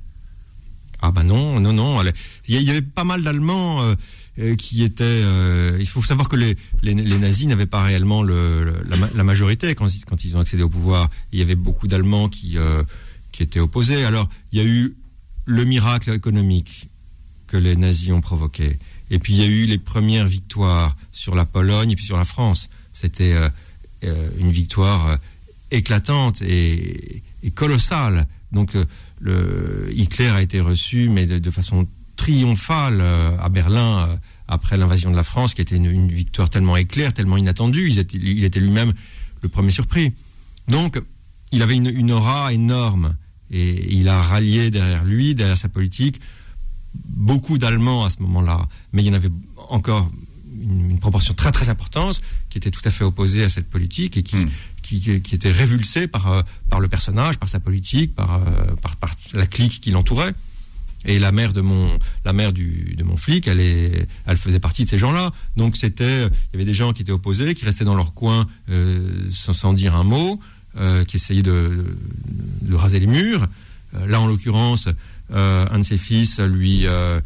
Ah 1.02 1.10
bah 1.10 1.22
non, 1.22 1.60
non, 1.60 1.72
non. 1.72 2.02
Il 2.48 2.60
y 2.62 2.70
avait 2.70 2.82
pas 2.82 3.04
mal 3.04 3.22
d'Allemands 3.22 3.82
euh, 3.82 3.94
euh, 4.38 4.54
qui 4.54 4.82
étaient. 4.84 5.04
euh, 5.04 5.76
il 5.80 5.86
faut 5.88 6.02
savoir 6.02 6.28
que 6.28 6.36
les, 6.36 6.56
les, 6.82 6.94
nazis 6.94 7.46
n'avaient 7.46 7.66
pas 7.66 7.82
réellement 7.82 8.22
le, 8.22 8.82
la, 8.86 8.96
ma- 8.96 9.08
la 9.14 9.24
majorité 9.24 9.74
quand, 9.74 9.86
ils- 9.94 10.04
quand 10.04 10.24
ils 10.24 10.36
ont 10.36 10.40
accédé 10.40 10.62
au 10.62 10.68
pouvoir. 10.68 11.08
Il 11.32 11.38
y 11.38 11.42
avait 11.42 11.54
beaucoup 11.56 11.86
d'Allemands 11.86 12.28
qui 12.28 12.56
qui 13.32 13.42
étaient 13.42 13.60
opposés. 13.60 14.04
Alors 14.04 14.28
il 14.52 14.58
y 14.58 14.62
a 14.62 14.66
eu 14.66 14.94
le 15.46 15.64
miracle 15.64 16.12
économique 16.12 16.88
que 17.46 17.56
les 17.56 17.76
nazis 17.76 18.10
ont 18.12 18.20
provoqué. 18.20 18.78
Et 19.10 19.18
puis 19.18 19.32
il 19.34 19.38
y 19.40 19.42
a 19.42 19.46
eu 19.46 19.64
les 19.66 19.78
premières 19.78 20.26
victoires 20.26 20.96
sur 21.12 21.34
la 21.34 21.44
Pologne 21.46 21.90
et 21.92 21.96
puis 21.96 22.04
sur 22.04 22.16
la 22.18 22.24
France. 22.24 22.68
C'était 22.92 23.34
une 24.02 24.50
victoire 24.50 25.16
éclatante 25.70 26.42
et, 26.42 27.22
et 27.42 27.50
colossale. 27.50 28.26
Donc 28.52 28.72
le, 29.20 29.88
Hitler 29.92 30.28
a 30.28 30.42
été 30.42 30.60
reçu, 30.60 31.08
mais 31.08 31.26
de, 31.26 31.50
façon 31.50 31.86
triomphale 32.16 33.00
euh, 33.00 33.36
à 33.38 33.48
Berlin 33.48 34.08
euh, 34.08 34.16
après 34.48 34.76
l'invasion 34.76 35.10
de 35.10 35.16
la 35.16 35.22
France, 35.22 35.54
qui 35.54 35.62
était 35.62 35.76
une, 35.76 35.86
une 35.86 36.08
victoire 36.08 36.50
tellement 36.50 36.76
éclair, 36.76 37.12
tellement 37.12 37.36
inattendue. 37.36 37.88
Il 37.88 37.98
était, 37.98 38.18
il 38.18 38.44
était 38.44 38.60
lui-même 38.60 38.92
le 39.42 39.48
premier 39.48 39.70
surpris. 39.70 40.12
Donc 40.68 41.00
il 41.52 41.62
avait 41.62 41.76
une, 41.76 41.86
une 41.86 42.10
aura 42.10 42.52
énorme 42.52 43.16
et 43.50 43.94
il 43.94 44.08
a 44.08 44.20
rallié 44.20 44.70
derrière 44.70 45.04
lui, 45.04 45.34
derrière 45.34 45.56
sa 45.56 45.68
politique, 45.68 46.20
beaucoup 46.94 47.58
d'Allemands 47.58 48.04
à 48.04 48.10
ce 48.10 48.20
moment-là, 48.22 48.68
mais 48.92 49.02
il 49.02 49.06
y 49.06 49.10
en 49.10 49.14
avait 49.14 49.30
encore 49.68 50.10
une, 50.60 50.90
une 50.90 50.98
proportion 50.98 51.34
très 51.34 51.52
très 51.52 51.68
importante 51.68 52.20
qui 52.48 52.58
était 52.58 52.70
tout 52.70 52.82
à 52.84 52.90
fait 52.90 53.04
opposée 53.04 53.44
à 53.44 53.48
cette 53.48 53.68
politique 53.68 54.16
et 54.16 54.22
qui, 54.22 54.36
Mm. 54.92 55.20
qui, 55.20 55.34
était 55.34 55.52
révulsée 55.52 56.06
par, 56.06 56.32
euh, 56.32 56.42
par 56.68 56.80
le 56.80 56.88
personnage, 56.88 57.38
par 57.38 57.48
sa 57.48 57.60
politique, 57.60 58.14
par, 58.14 58.36
euh, 58.36 58.74
par, 58.82 58.96
par 58.96 59.10
la 59.32 59.46
clique 59.46 59.80
qui 59.80 59.90
l'entourait. 59.90 60.34
Et 61.06 61.18
la 61.18 61.32
mère 61.32 61.52
de 61.54 61.62
mon, 61.62 61.98
la 62.24 62.32
mère 62.32 62.52
du, 62.52 62.94
de 62.96 63.04
mon 63.04 63.16
flic, 63.16 63.48
elle 63.48 63.60
est, 63.60 64.06
elle 64.26 64.36
faisait 64.36 64.60
partie 64.60 64.84
de 64.84 64.90
ces 64.90 64.98
gens-là. 64.98 65.32
Donc 65.56 65.76
c'était, 65.76 66.26
il 66.26 66.52
y 66.52 66.56
avait 66.56 66.64
des 66.64 66.74
gens 66.74 66.92
qui 66.92 67.02
étaient 67.02 67.12
opposés, 67.12 67.54
qui 67.54 67.64
restaient 67.64 67.86
dans 67.86 67.94
leur 67.94 68.12
coin 68.12 68.46
euh, 68.68 69.28
sans, 69.32 69.54
sans 69.54 69.72
dire 69.72 69.94
un 69.94 70.04
mot, 70.04 70.38
euh, 70.76 71.04
qui 71.04 71.16
essayaient 71.16 71.42
de, 71.42 71.96
de 72.62 72.74
raser 72.74 73.00
les 73.00 73.06
murs. 73.06 73.46
Euh, 73.94 74.06
là, 74.06 74.20
en 74.20 74.26
l'occurrence, 74.26 74.88
euh, 75.32 75.66
un 75.70 75.78
de 75.78 75.84
ses 75.84 75.98
fils 75.98 76.40
lui 76.40 76.86
euh, 76.86 77.20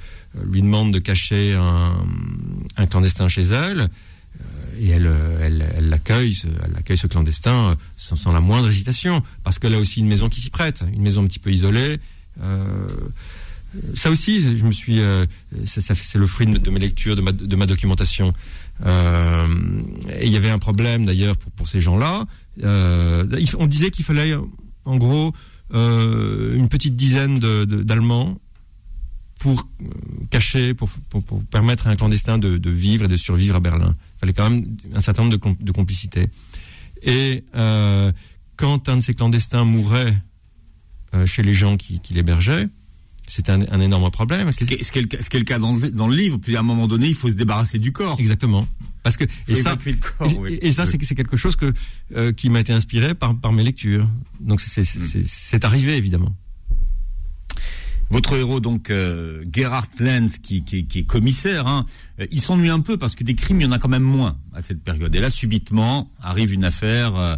lui 0.44 0.62
demande 0.62 0.92
de 0.92 0.98
cacher 0.98 1.54
un, 1.54 2.86
clandestin 2.86 3.28
chez 3.28 3.42
elle. 3.42 3.80
Euh, 3.80 4.80
Et 4.80 4.90
elle, 4.90 5.10
elle, 5.40 5.88
l'accueille, 5.88 6.36
elle 6.64 6.76
accueille 6.76 6.98
ce 6.98 7.06
clandestin 7.06 7.76
sans, 7.96 8.16
sans 8.16 8.32
la 8.32 8.40
moindre 8.40 8.68
hésitation, 8.68 9.22
parce 9.42 9.58
qu'elle 9.58 9.74
a 9.74 9.78
aussi 9.78 10.00
une 10.00 10.08
maison 10.08 10.28
qui 10.28 10.40
s'y 10.40 10.50
prête, 10.50 10.84
une 10.92 11.02
maison 11.02 11.22
un 11.22 11.26
petit 11.26 11.38
peu 11.38 11.52
isolée. 11.52 11.98
Ça 13.94 14.10
aussi, 14.10 14.40
je 14.40 14.64
me 14.64 14.72
suis, 14.72 15.00
c'est 15.64 16.18
le 16.18 16.26
fruit 16.26 16.46
de, 16.46 16.70
mes 16.70 16.80
lectures, 16.80 17.16
de 17.16 17.22
ma, 17.22 17.32
de 17.32 17.56
ma 17.56 17.66
documentation. 17.66 18.34
Et 18.84 20.26
il 20.26 20.32
y 20.32 20.36
avait 20.36 20.50
un 20.50 20.58
problème 20.58 21.06
d'ailleurs 21.06 21.36
pour, 21.36 21.52
pour 21.52 21.68
ces 21.68 21.80
gens-là. 21.80 22.26
On 22.62 23.66
disait 23.66 23.90
qu'il 23.90 24.04
fallait, 24.04 24.34
en 24.84 24.96
gros, 24.96 25.32
euh, 25.72 26.54
une 26.56 26.68
petite 26.68 26.96
dizaine 26.96 27.38
d'Allemands 27.38 28.38
pour 29.38 29.68
euh, 29.82 29.86
cacher, 30.30 30.74
pour, 30.74 30.90
permettre 31.50 31.86
à 31.86 31.90
un 31.90 31.96
clandestin 31.96 32.38
de, 32.38 32.70
vivre 32.70 33.06
et 33.06 33.08
de 33.08 33.16
survivre 33.16 33.56
à 33.56 33.60
Berlin. 33.60 33.96
Il 34.16 34.18
fallait 34.20 34.32
quand 34.32 34.50
même 34.50 34.76
un 34.94 35.00
certain 35.00 35.22
nombre 35.22 35.32
de, 35.32 35.40
com- 35.40 35.56
de 35.58 35.72
complicités. 35.72 36.28
Et 37.02 37.44
euh, 37.54 38.12
quand 38.56 38.88
un 38.88 38.98
de 38.98 39.02
ces 39.02 39.14
clandestins 39.14 39.64
mourait 39.64 40.16
chez 41.26 41.44
les 41.44 41.54
gens 41.54 41.76
qui 41.76 42.00
l'hébergeaient, 42.10 42.68
c'était 43.26 43.52
un, 43.52 43.62
un 43.70 43.80
énorme 43.80 44.10
problème. 44.10 44.52
Ce 44.52 44.64
qui 44.64 44.74
est, 44.74 44.80
est 44.80 45.00
le, 45.00 45.06
cas- 45.06 45.22
ce 45.22 45.28
qui 45.30 45.36
est 45.36 45.40
le 45.40 45.44
cas 45.44 45.58
dans 45.58 45.74
le, 45.76 45.90
dans 45.90 46.08
le 46.08 46.14
livre, 46.16 46.38
puis 46.38 46.56
à 46.56 46.60
un 46.60 46.62
moment 46.62 46.86
donné, 46.86 47.06
il 47.08 47.14
faut 47.14 47.28
se 47.28 47.34
débarrasser 47.34 47.78
du 47.78 47.92
corps. 47.92 48.18
Exactement. 48.20 48.66
Parce 49.02 49.16
que 49.16 49.24
et 49.48 49.54
ça, 49.54 49.76
corps, 50.18 50.30
et, 50.30 50.38
oui. 50.38 50.58
et 50.62 50.72
ça 50.72 50.86
c'est 50.86 51.02
c'est 51.04 51.14
quelque 51.14 51.36
chose 51.36 51.56
que 51.56 51.72
euh, 52.16 52.32
qui 52.32 52.48
m'a 52.48 52.60
été 52.60 52.72
inspiré 52.72 53.14
par 53.14 53.36
par 53.38 53.52
mes 53.52 53.62
lectures. 53.62 54.08
Donc 54.40 54.60
c'est 54.60 54.82
c'est- 54.84 54.98
Mm. 54.98 55.02
c'est 55.04 55.26
c'est 55.26 55.64
arrivé 55.64 55.96
évidemment. 55.96 56.34
Votre 58.10 58.36
héros, 58.36 58.60
donc, 58.60 58.90
euh, 58.90 59.42
Gerhard 59.50 59.88
Lenz, 59.98 60.38
qui, 60.38 60.62
qui, 60.62 60.86
qui 60.86 61.00
est 61.00 61.04
commissaire, 61.04 61.66
hein, 61.66 61.86
euh, 62.20 62.26
il 62.30 62.40
s'ennuie 62.40 62.68
un 62.68 62.80
peu 62.80 62.96
parce 62.98 63.14
que 63.14 63.24
des 63.24 63.34
crimes, 63.34 63.60
il 63.62 63.64
y 63.64 63.66
en 63.66 63.72
a 63.72 63.78
quand 63.78 63.88
même 63.88 64.02
moins 64.02 64.36
à 64.52 64.60
cette 64.62 64.82
période. 64.84 65.12
Et 65.14 65.20
là, 65.20 65.30
subitement, 65.30 66.10
arrive 66.22 66.52
une 66.52 66.64
affaire, 66.64 67.16
euh, 67.16 67.36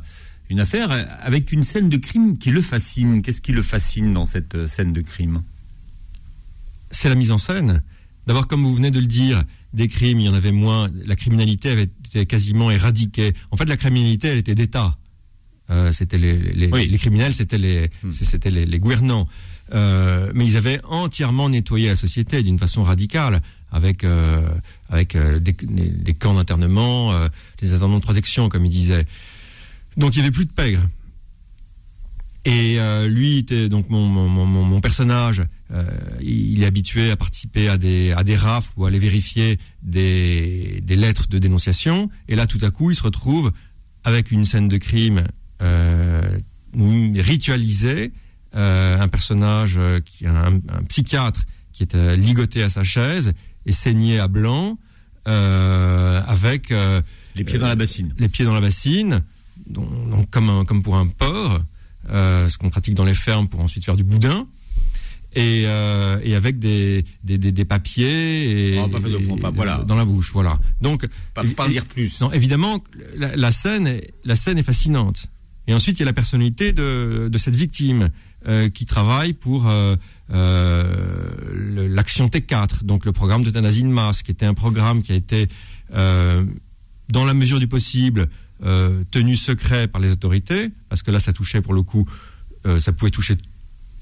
une 0.51 0.59
affaire 0.61 0.91
avec 1.23 1.53
une 1.53 1.63
scène 1.63 1.89
de 1.89 1.97
crime 1.97 2.37
qui 2.37 2.51
le 2.51 2.61
fascine. 2.61 3.23
Qu'est-ce 3.23 3.41
qui 3.41 3.53
le 3.53 3.63
fascine 3.63 4.13
dans 4.13 4.27
cette 4.27 4.67
scène 4.67 4.93
de 4.93 5.01
crime? 5.03 5.43
C'est 6.97 7.09
la 7.09 7.15
mise 7.15 7.31
en 7.31 7.39
scène. 7.39 7.83
D'abord, 8.27 8.47
comme 8.49 8.63
vous 8.63 8.75
venez 8.75 8.91
de 8.91 8.99
le 9.01 9.07
dire, 9.07 9.43
des 9.73 9.89
crimes, 9.89 10.19
il 10.21 10.27
y 10.27 10.29
en 10.29 10.35
avait 10.35 10.53
moins. 10.53 10.91
La 11.05 11.15
criminalité 11.17 11.71
avait 11.71 11.85
été 11.85 12.27
quasiment 12.27 12.71
éradiquée. 12.71 13.33
En 13.51 13.57
fait, 13.57 13.67
la 13.69 13.77
criminalité, 13.77 14.29
elle 14.29 14.39
était 14.39 14.55
d'État. 14.55 14.97
Euh, 15.71 15.93
c'était 15.93 16.19
les, 16.19 16.39
les, 16.39 16.69
Oui. 16.73 16.89
les 16.89 16.99
criminels, 16.99 17.35
c'était 17.35 17.59
les, 17.59 17.91
Hmm. 18.03 18.11
c'était 18.13 18.51
les, 18.51 18.67
les 18.67 18.79
gouvernants. 18.81 19.29
Euh, 19.75 20.31
mais 20.35 20.47
ils 20.47 20.57
avaient 20.57 20.81
entièrement 20.85 21.49
nettoyé 21.49 21.89
la 21.89 21.97
société 21.97 22.43
d'une 22.43 22.59
façon 22.59 22.83
radicale, 22.85 23.43
avec 23.73 24.05
euh, 24.05 24.49
avec 24.91 25.17
des, 25.17 25.53
des- 25.53 25.91
des 25.91 26.15
camps 26.15 26.35
d'internement, 26.35 27.13
des 27.61 27.73
internats 27.73 27.97
de 27.97 28.03
protection, 28.03 28.49
comme 28.49 28.65
ils 28.65 28.71
disaient. 28.71 29.05
Donc 29.97 30.15
il 30.15 30.19
y 30.19 30.23
avait 30.23 30.31
plus 30.31 30.47
de 30.47 30.53
pègres. 30.53 30.87
Et 32.45 32.79
lui 33.09 33.39
était 33.39 33.69
donc 33.69 33.91
mon, 33.91 34.07
mon- 34.09 34.47
mon 34.47 34.81
personnage. 34.81 35.43
Euh, 35.73 35.85
il 36.21 36.63
est 36.63 36.67
habitué 36.67 37.11
à 37.11 37.17
participer 37.17 37.69
à 37.69 37.77
des 37.79 38.13
à 38.13 38.23
des 38.25 38.37
rafles 38.37 38.71
ou 38.77 38.85
à 38.85 38.89
aller 38.89 38.99
vérifier 38.99 39.59
des 39.83 40.81
des 40.85 40.97
lettres 40.97 41.27
de 41.29 41.39
dénonciation. 41.39 42.09
Et 42.29 42.37
là, 42.37 42.47
tout 42.47 42.59
à 42.63 42.71
coup, 42.71 42.91
il 42.91 42.95
se 42.95 43.03
retrouve 43.03 43.53
avec 44.05 44.31
une 44.31 44.45
scène 44.45 44.69
de 44.69 44.77
crime 44.79 45.27
euh, 45.63 46.39
ritualisée, 47.15 48.13
euh, 48.55 49.01
un 49.01 49.09
personnage 49.09 49.79
qui 50.05 50.27
un, 50.27 50.61
un 50.69 50.83
psychiatre 50.89 51.43
qui 51.73 51.83
est 51.83 51.95
euh, 51.95 52.17
ligoté 52.17 52.63
à 52.63 52.71
sa 52.71 52.85
chaise 52.85 53.33
et 53.67 53.73
saigné 53.73 54.19
à 54.19 54.29
blanc, 54.29 54.79
euh, 55.27 56.23
avec 56.27 56.71
euh, 56.71 57.03
Les 57.35 57.45
pieds 57.45 57.59
dans 57.59 57.67
la 57.67 57.75
bassine. 57.75 58.15
les 58.19 58.29
pieds 58.29 58.45
dans 58.45 58.55
la 58.55 58.61
bassine, 58.61 59.23
donc, 59.69 59.89
donc 60.11 60.31
comme, 60.31 60.49
un- 60.49 60.65
comme 60.65 60.83
pour 60.83 60.97
un 60.97 61.07
porc, 61.09 61.61
euh, 62.11 62.49
ce 62.49 62.57
qu'on 62.59 62.71
pratique 62.71 62.95
dans 62.95 63.05
les 63.05 63.15
fermes 63.15 63.49
pour 63.49 63.61
ensuite 63.61 63.85
faire 63.85 63.97
du 63.97 64.05
boudin. 64.05 64.47
Et, 65.39 65.65
euh, 65.67 66.19
et 66.25 66.35
avec 66.35 66.59
des, 66.59 67.05
des, 67.23 67.37
des, 67.37 67.53
des 67.53 67.65
papiers 67.67 68.73
et, 68.75 68.79
Oh, 68.81 68.89
pas 68.89 69.01
fait 69.01 69.11
de 69.11 69.19
fond, 69.19 69.37
et- 69.37 69.41
pas- 69.41 69.51
voilà. 69.51 69.85
dans 69.87 69.95
la 69.95 70.07
bouche, 70.07 70.31
voilà. 70.33 70.59
Donc, 70.81 71.07
Pas, 71.35 71.45
pas 71.45 71.69
dire 71.69 71.85
plus. 71.85 72.21
non, 72.23 72.33
évidemment, 72.33 72.83
la, 73.17 73.37
la 73.37 73.51
scène, 73.51 73.87
est, 73.87 74.15
la 74.25 74.35
scène 74.35 74.57
est 74.57 74.63
fascinante. 74.63 75.27
Et 75.69 75.75
ensuite, 75.75 75.99
il 75.99 76.01
y 76.01 76.03
a 76.05 76.07
la 76.07 76.15
personnalité 76.15 76.73
de, 76.73 77.29
de 77.31 77.39
cette 77.39 77.55
victime 77.57 78.09
euh, 78.49 78.71
qui 78.71 78.87
travaille 78.87 79.35
pour 79.35 79.69
euh, 79.69 79.97
euh, 80.33 81.89
l'action 81.89 82.29
T4, 82.29 82.85
donc 82.85 83.05
le 83.05 83.13
programme 83.13 83.45
d'euthanasie 83.45 83.83
de 83.83 83.89
masse, 83.89 84.23
qui 84.23 84.31
était 84.31 84.47
un 84.47 84.55
programme 84.55 85.03
qui 85.03 85.13
a 85.13 85.17
été, 85.17 85.49
dans 85.93 87.25
la 87.25 87.35
mesure 87.35 87.59
du 87.59 87.69
possible, 87.69 88.29
tenu 89.11 89.37
secret 89.37 89.87
par 89.87 90.01
les 90.01 90.11
autorités, 90.13 90.71
parce 90.89 91.03
que 91.03 91.11
là, 91.11 91.19
ça 91.19 91.33
touchait 91.33 91.61
pour 91.61 91.75
le 91.75 91.83
coup, 91.83 92.09
ça 92.79 92.93
pouvait 92.93 93.11
toucher 93.11 93.35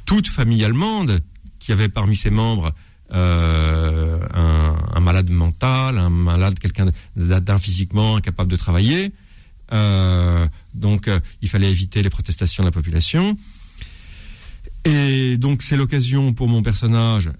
toute 0.04 0.28
famille 0.28 0.64
allemande 0.64 1.20
qui 1.58 1.72
avait 1.72 1.88
parmi 1.88 2.16
ses 2.16 2.30
membres 2.30 2.74
euh, 3.12 4.18
un, 4.32 5.00
malade 5.00 5.30
mental, 5.30 5.98
un 5.98 6.10
malade, 6.10 6.58
quelqu'un 6.58 6.86
d'atteint 7.16 7.58
physiquement, 7.58 8.16
incapable 8.16 8.50
de 8.50 8.56
travailler. 8.56 9.12
Euh, 9.72 10.48
donc, 10.72 11.08
euh, 11.08 11.20
il 11.42 11.48
fallait 11.48 11.70
éviter 11.70 12.02
les 12.02 12.10
protestations 12.10 12.62
de 12.62 12.68
la 12.68 12.72
population. 12.72 13.36
Et 14.84 15.36
donc, 15.36 15.62
c'est 15.62 15.76
l'occasion 15.76 16.32
pour 16.32 16.48
mon 16.48 16.62
personnage 16.62 17.30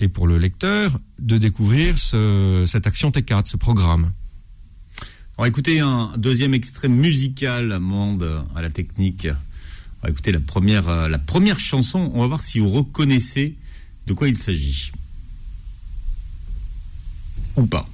et 0.00 0.08
pour 0.08 0.26
le 0.26 0.38
lecteur 0.38 0.98
de 1.18 1.38
découvrir 1.38 1.96
ce, 1.96 2.64
cette 2.66 2.86
action 2.86 3.10
T4, 3.10 3.48
ce 3.48 3.56
programme. 3.56 4.12
On 5.38 5.42
va 5.42 5.48
écouter 5.48 5.80
un 5.80 6.12
deuxième 6.16 6.54
extrait 6.54 6.88
musical, 6.88 7.78
monde 7.78 8.44
à 8.54 8.62
la 8.62 8.70
technique. 8.70 9.28
La 10.02 10.40
première, 10.40 10.88
euh, 10.88 11.08
la 11.08 11.18
première 11.18 11.60
chanson. 11.60 12.10
On 12.14 12.20
va 12.20 12.26
voir 12.26 12.42
si 12.42 12.58
vous 12.58 12.68
reconnaissez 12.68 13.56
de 14.06 14.12
quoi 14.12 14.28
il 14.28 14.36
s'agit. 14.36 14.92
Ou 17.56 17.66
pas. 17.66 17.88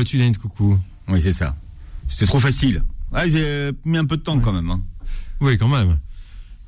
Vois-tu 0.00 0.18
d'un 0.18 0.30
de 0.30 0.36
coucou 0.38 0.78
Oui, 1.08 1.20
c'est 1.22 1.32
ça. 1.32 1.56
C'était 2.08 2.26
trop 2.26 2.40
facile. 2.40 2.82
Ah, 3.12 3.26
vous 3.26 3.36
avez 3.36 3.72
mis 3.84 3.98
un 3.98 4.04
peu 4.06 4.16
de 4.16 4.22
temps 4.22 4.38
quand 4.40 4.52
même. 4.52 4.70
hein. 4.70 4.80
Oui, 5.40 5.58
quand 5.58 5.68
même. 5.68 5.98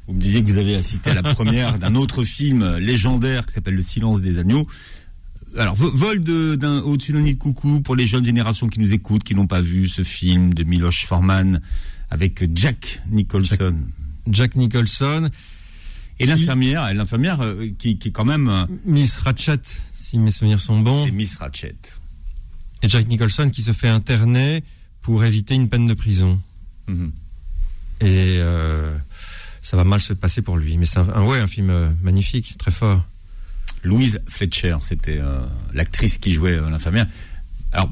Vous 0.07 0.15
me 0.15 0.21
disiez 0.21 0.43
que 0.43 0.51
vous 0.51 0.59
avez 0.59 0.77
assisté 0.77 1.11
à 1.11 1.15
la 1.15 1.23
première 1.23 1.79
d'un 1.79 1.95
autre 1.95 2.25
film 2.25 2.77
légendaire 2.77 3.47
qui 3.47 3.55
s'appelle 3.55 3.75
Le 3.75 3.83
silence 3.83 4.21
des 4.21 4.39
agneaux. 4.39 4.67
Alors, 5.57 5.75
vo- 5.75 5.91
vol 5.91 6.21
d'un 6.21 6.57
d'un 6.57 6.83
nid 7.21 7.35
de 7.35 7.39
coucou 7.39 7.81
pour 7.81 7.95
les 7.97 8.05
jeunes 8.07 8.25
générations 8.25 8.69
qui 8.69 8.81
nous 8.81 8.93
écoutent, 8.93 9.23
qui 9.25 9.35
n'ont 9.35 9.47
pas 9.47 9.61
vu 9.61 9.89
ce 9.89 10.03
film 10.05 10.53
de 10.55 10.65
Miloš 10.65 11.07
Forman 11.07 11.61
avec 12.11 12.45
Jack 12.55 13.01
Nicholson. 13.11 13.77
Jack 14.31 14.57
Nicholson, 14.57 15.31
Et 16.21 16.27
l'infirmière, 16.27 16.93
l'infirmière 16.95 17.41
euh, 17.43 17.69
qui, 17.79 17.99
qui 17.99 18.09
est 18.09 18.13
quand 18.13 18.25
même, 18.25 18.49
euh, 18.49 18.65
Miss 18.85 19.19
Ratchet, 19.21 19.61
si 19.95 20.19
mes 20.19 20.31
souvenirs 20.31 20.61
sont 20.61 20.81
bons, 20.81 21.07
c'est 21.07 21.11
Miss 21.13 21.37
Ratchet. 21.37 21.75
Et 22.83 22.89
Jack 22.89 23.09
Nicholson 23.09 23.49
qui 23.51 23.63
se 23.63 23.73
fait 23.73 23.89
interner 23.89 24.63
pour 25.01 25.25
éviter 25.25 25.55
une 25.55 25.69
peine 25.69 25.87
de 25.87 25.95
prison. 25.95 26.41
Mhm. 26.89 27.13
Et 28.01 28.37
euh, 28.41 28.97
ça 29.61 29.77
va 29.77 29.85
mal 29.85 30.01
se 30.01 30.13
passer 30.13 30.43
pour 30.43 30.57
lui. 30.57 30.77
Mais 30.79 30.87
c'est 30.87 30.99
un, 30.99 31.09
un- 31.11 31.25
ouais, 31.25 31.39
un 31.41 31.47
film 31.47 31.71
euh, 31.71 31.91
magnifique, 32.03 32.57
très 32.59 32.71
fort. 32.73 33.05
Louise 33.85 34.21
Fletcher, 34.29 34.77
c'était 34.83 35.19
euh, 35.19 35.41
l'actrice 35.75 36.19
qui 36.19 36.33
jouait 36.33 36.57
euh, 36.57 36.71
l'infirmière. 36.71 37.07
Alors, 37.73 37.91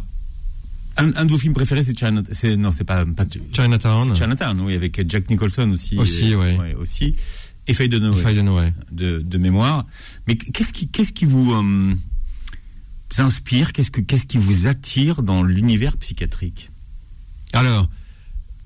un, 0.96 1.14
un 1.16 1.24
de 1.24 1.30
vos 1.32 1.38
films 1.38 1.54
préférés, 1.54 1.82
c'est 1.82 1.98
China, 1.98 2.22
c'est 2.32 2.56
non, 2.56 2.70
c'est 2.72 2.84
pas, 2.84 3.04
pas 3.06 3.24
Chinatown, 3.52 4.14
Chinatown, 4.14 4.60
oui, 4.60 4.74
avec 4.74 5.08
Jack 5.08 5.30
Nicholson 5.30 5.70
aussi. 5.70 5.96
Aussi, 5.98 6.30
et- 6.32 6.36
ouais. 6.36 6.56
ouais, 6.58 6.74
aussi. 6.74 7.14
Et 7.66 7.74
Faye 7.74 7.88
de 7.88 7.98
Noé, 7.98 8.72
de 8.90 9.18
de, 9.20 9.38
mémoire. 9.38 9.86
Mais 10.26 10.36
qu'est-ce 10.36 10.72
qui, 10.72 10.88
qu'est-ce 10.88 11.12
qui 11.12 11.24
vous 11.24 11.52
inspire 13.18 13.72
Qu'est-ce 13.72 13.90
que, 13.90 14.00
qu'est-ce 14.00 14.26
qui 14.26 14.38
vous 14.38 14.66
attire 14.66 15.22
dans 15.22 15.42
l'univers 15.42 15.96
psychiatrique? 15.96 16.70
Alors, 17.52 17.88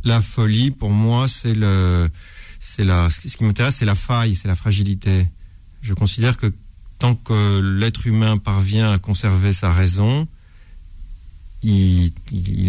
la 0.05 0.21
folie, 0.21 0.71
pour 0.71 0.91
moi, 0.91 1.27
c'est 1.29 1.55
la, 1.55 2.09
ce 2.61 3.37
qui 3.37 3.45
m'intéresse, 3.45 3.77
c'est 3.77 3.85
la 3.85 3.95
faille, 3.95 4.35
c'est 4.35 4.49
la 4.49 4.55
fragilité. 4.55 5.27
Je 5.81 5.95
considère 5.95 6.37
que 6.37 6.53
tant 6.99 7.15
que 7.15 7.61
l'être 7.61 8.07
humain 8.07 8.37
parvient 8.37 8.93
à 8.93 8.99
conserver 8.99 9.53
sa 9.53 9.73
raison, 9.73 10.29
il 11.63 12.13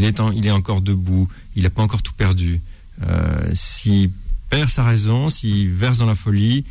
est 0.04 0.52
encore 0.52 0.82
debout, 0.82 1.30
il 1.56 1.64
n'a 1.64 1.70
pas 1.70 1.82
encore 1.84 2.02
tout 2.02 2.14
perdu. 2.14 2.62
Euh, 3.04 3.52
s'il 3.54 4.12
perd 4.50 4.70
sa 4.70 4.84
raison, 4.84 5.30
s'il 5.30 5.70
verse 5.70 5.98
dans 5.98 6.06
la 6.06 6.16
folie, 6.16 6.66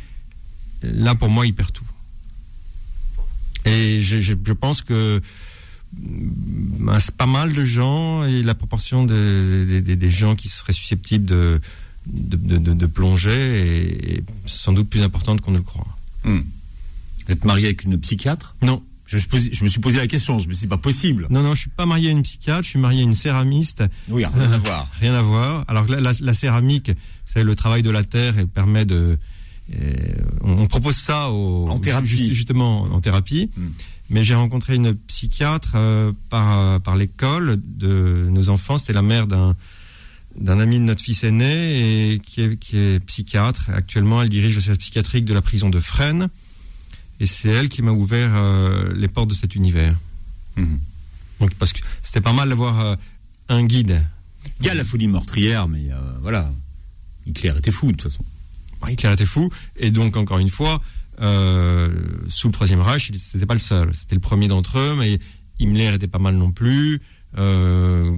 là, 0.81 1.13
pour 1.15 1.29
moi, 1.29 1.45
il 1.45 1.53
perd 1.53 1.71
tout. 1.71 1.84
Et 3.65 4.01
je, 4.01 4.19
je, 4.19 4.33
je 4.45 4.53
pense 4.53 4.81
que 4.81 5.21
ben, 5.93 6.99
c'est 6.99 7.15
pas 7.15 7.25
mal 7.25 7.53
de 7.53 7.63
gens 7.65 8.23
et 8.25 8.43
la 8.43 8.53
proportion 8.55 9.05
de- 9.05 9.65
de- 9.69 9.79
de- 9.79 9.95
des 9.95 10.11
gens 10.11 10.35
qui 10.35 10.49
seraient 10.49 10.73
susceptibles 10.73 11.25
de, 11.25 11.59
de, 12.07 12.35
de- 12.37 12.57
de- 12.57 12.73
de 12.73 12.85
plonger 12.85 13.31
est, 14.17 14.23
sans 14.45 14.73
doute 14.73 14.89
plus 14.89 15.01
importante 15.01 15.41
qu'on 15.41 15.51
ne 15.51 15.57
le 15.57 15.63
croit. 15.63 15.87
Hmm. 16.23 16.41
Vous 17.25 17.31
êtes 17.33 17.45
marié 17.45 17.65
avec 17.67 17.83
une 17.83 17.97
psychiatre? 17.99 18.55
Non, 18.61 18.83
Je 19.07 19.15
me, 19.15 19.19
suis 19.21 19.29
posé, 19.29 19.49
je 19.53 19.63
me 19.63 19.69
suis 19.69 19.79
posé 19.79 19.97
la 19.99 20.07
question, 20.07 20.37
je 20.39 20.47
me 20.47 20.53
suis 20.53 20.55
dit, 20.55 20.61
c'est 20.61 20.67
pas 20.67 20.77
possible. 20.77 21.27
Non, 21.29 21.41
non, 21.41 21.55
je 21.55 21.61
suis 21.61 21.69
pas 21.69 21.85
marié 21.85 22.09
à 22.09 22.11
une 22.11 22.23
psychiatre, 22.23 22.63
je 22.63 22.69
suis 22.69 22.79
marié 22.79 22.99
à 23.01 23.03
une 23.03 23.13
céramiste. 23.13 23.83
Oui, 24.09 24.25
rien 24.25 24.51
à 24.51 24.57
voir. 24.57 24.91
Rien 24.99 25.13
à 25.15 25.21
voir. 25.21 25.63
Alors 25.67 25.87
la, 25.87 26.01
la, 26.01 26.11
la 26.19 26.33
céramique, 26.33 26.91
c'est 27.25 27.43
le 27.43 27.55
travail 27.55 27.81
de 27.83 27.89
la 27.89 28.03
terre 28.03 28.37
et 28.37 28.45
permet 28.45 28.85
de. 28.85 29.17
Euh, 29.73 30.13
on, 30.41 30.67
propose 30.67 30.95
ça 30.95 31.29
au, 31.31 31.67
En 31.69 31.79
thérapie. 31.79 32.07
juste- 32.07 32.33
justement 32.33 32.83
en 32.83 33.01
thérapie. 33.01 33.49
Hmm. 33.57 33.69
Mais 34.09 34.23
j'ai 34.23 34.35
rencontré 34.35 34.75
une 34.75 34.93
psychiatre 34.93 35.71
euh, 35.75 36.11
par 36.29 36.79
par 36.81 36.95
l'école 36.95 37.59
de 37.65 38.27
nos 38.29 38.49
enfants. 38.49 38.77
C'était 38.77 38.93
la 38.93 39.01
mère 39.01 39.25
d'un 39.27 39.55
d'un 40.39 40.59
ami 40.59 40.77
de 40.79 40.83
notre 40.83 41.01
fils 41.01 41.23
aîné 41.23 42.13
et 42.13 42.19
qui 42.19 42.41
est, 42.41 42.57
qui 42.57 42.77
est 42.77 42.99
psychiatre. 43.05 43.69
Actuellement, 43.73 44.21
elle 44.21 44.29
dirige 44.29 44.55
le 44.55 44.61
service 44.61 44.79
psychiatrique 44.79 45.25
de 45.25 45.33
la 45.33 45.41
prison 45.41 45.69
de 45.69 45.79
Fresnes. 45.79 46.27
Et 47.19 47.25
c'est 47.25 47.49
elle 47.49 47.69
qui 47.69 47.81
m'a 47.81 47.91
ouvert 47.91 48.31
euh, 48.35 48.93
les 48.93 49.07
portes 49.07 49.29
de 49.29 49.33
cet 49.33 49.55
univers. 49.55 49.95
Mhm. 50.57 50.79
Donc, 51.39 51.53
parce 51.55 51.71
que 51.73 51.79
c'était 52.03 52.21
pas 52.21 52.33
mal 52.33 52.49
d'avoir 52.49 52.79
euh, 52.81 52.95
un 53.49 53.63
guide. 53.65 54.05
Il 54.59 54.65
y 54.65 54.69
a 54.69 54.73
la 54.73 54.83
folie 54.83 55.07
meurtrière, 55.07 55.67
mais 55.67 55.89
euh, 55.91 55.95
voilà. 56.21 56.51
Hitler 57.25 57.53
était 57.57 57.71
fou, 57.71 57.87
de 57.87 57.91
toute 57.93 58.03
façon. 58.11 58.23
Hitler 58.89 59.11
était 59.13 59.25
fou. 59.25 59.49
Et 59.77 59.91
donc, 59.91 60.17
encore 60.17 60.39
une 60.39 60.49
fois, 60.49 60.81
euh, 61.21 61.89
sous 62.27 62.47
le 62.47 62.53
Troisième 62.53 62.81
Reich, 62.81 63.11
c'était 63.17 63.45
pas 63.45 63.53
le 63.53 63.59
seul. 63.59 63.91
C'était 63.93 64.15
le 64.15 64.21
premier 64.21 64.47
d'entre 64.47 64.77
eux, 64.79 64.95
mais 64.97 65.19
Himmler 65.59 65.93
était 65.95 66.07
pas 66.07 66.19
mal 66.19 66.35
non 66.35 66.51
plus. 66.51 67.01
Euh, 67.37 68.15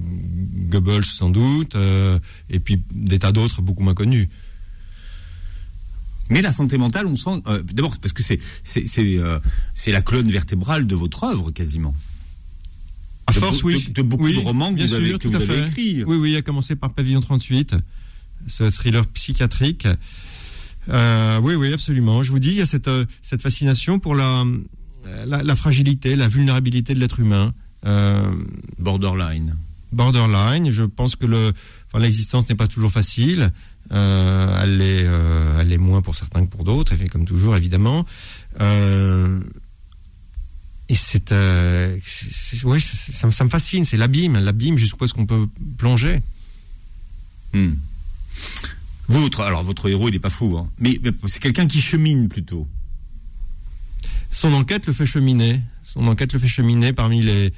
Goebbels 0.70 1.04
sans 1.06 1.30
doute, 1.30 1.76
euh, 1.76 2.20
et 2.50 2.60
puis 2.60 2.84
des 2.94 3.18
tas 3.20 3.32
d'autres 3.32 3.62
beaucoup 3.64 3.82
moins 3.84 3.96
connus. 3.96 4.30
Mais 6.30 6.42
la 6.42 6.52
santé 6.52 6.78
mentale, 6.78 7.08
on 7.08 7.16
sent. 7.16 7.42
euh, 7.48 7.64
D'abord, 7.64 7.98
parce 8.00 8.14
que 8.14 8.22
c'est 8.22 8.40
c'est 8.64 9.92
la 9.92 10.02
colonne 10.02 10.30
vertébrale 10.30 10.86
de 10.86 10.96
votre 10.96 11.24
œuvre 11.24 11.52
quasiment. 11.52 11.96
À 13.28 13.34
De 13.34 13.40
force, 13.40 13.64
oui. 13.64 13.86
de- 13.88 13.92
de 13.94 14.02
beaucoup 14.02 14.26
Oui, 14.26 14.36
de 14.36 14.40
romans 14.40 14.70
que 14.72 14.76
bien 14.76 14.86
vous 14.86 14.94
avez- 14.94 15.08
sûr, 15.10 15.18
que 15.20 15.24
tout 15.24 15.30
vous 15.32 15.36
à 15.38 15.40
avez 15.42 15.46
fait. 15.64 15.68
écrits. 15.68 16.04
Oui, 16.04 16.18
oui, 16.18 16.36
à 16.36 16.42
commencer 16.42 16.76
par 16.76 16.92
Pavillon 16.94 17.20
38, 17.20 17.76
ce 18.48 18.70
thriller 18.70 19.06
psychiatrique. 19.08 19.88
Euh, 20.90 21.40
oui, 21.42 21.56
oui, 21.56 21.74
absolument. 21.74 22.24
Je 22.24 22.32
vous 22.32 22.40
dis, 22.40 22.50
il 22.50 22.56
y 22.56 22.62
a 22.62 22.66
cette, 22.66 22.88
euh, 22.88 23.06
cette 23.22 23.42
fascination 23.42 24.00
pour 24.00 24.16
la, 24.16 24.44
la, 25.26 25.44
la 25.44 25.56
fragilité, 25.56 26.16
la 26.16 26.28
vulnérabilité 26.28 26.94
de 26.94 27.00
l'être 27.00 27.20
humain. 27.20 27.54
Euh, 27.86 28.32
Borderline. 28.80 29.56
borderline. 29.92 30.72
Je 30.72 30.84
pense 30.84 31.16
que 31.16 31.26
le, 31.26 31.54
enfin, 31.88 32.00
l'existence 32.00 32.48
n'est 32.50 32.56
pas 32.56 32.68
toujours 32.68 32.92
facile. 32.92 33.52
Euh, 33.92 34.60
elle 34.62 34.82
est, 34.82 35.04
euh, 35.06 35.60
elle 35.62 35.72
est 35.72 35.78
moins 35.78 36.02
pour 36.02 36.16
certains 36.16 36.46
que 36.46 36.50
pour 36.50 36.64
d'autres, 36.64 36.94
et 37.02 37.08
comme 37.08 37.26
toujours 37.26 37.56
évidemment. 37.56 38.06
Et 40.90 40.96
c'est, 40.96 41.32
ouais, 42.64 42.80
c'est- 42.80 43.12
ça, 43.12 43.28
me- 43.28 43.32
ça 43.32 43.44
me 43.44 43.50
fascine. 43.50 43.84
C'est 43.86 43.98
l'abîme, 43.98 44.38
l'abîme 44.38 44.78
jusqu'où 44.78 45.04
est-ce 45.06 45.14
qu'on 45.14 45.26
peut 45.26 45.48
plonger? 45.78 46.22
Hmm. 47.54 47.74
Votre, 49.08 49.42
alors 49.42 49.64
votre 49.64 49.90
héros, 49.90 50.10
il 50.10 50.14
n'est 50.14 50.20
pas 50.20 50.30
fou, 50.30 50.58
hein. 50.58 50.70
mais, 50.80 51.00
mais 51.02 51.12
c'est 51.28 51.42
quelqu'un 51.42 51.68
qui 51.68 51.82
chemine 51.82 52.28
plutôt. 52.28 52.68
Son 54.30 54.54
enquête 54.54 54.86
le 54.86 54.94
fait 54.94 55.06
cheminer. 55.06 55.62
Son 55.82 56.06
enquête 56.08 56.34
le 56.34 56.40
fait 56.40 56.48
cheminer 56.48 56.92
parmi 56.92 57.22
les, 57.22 57.54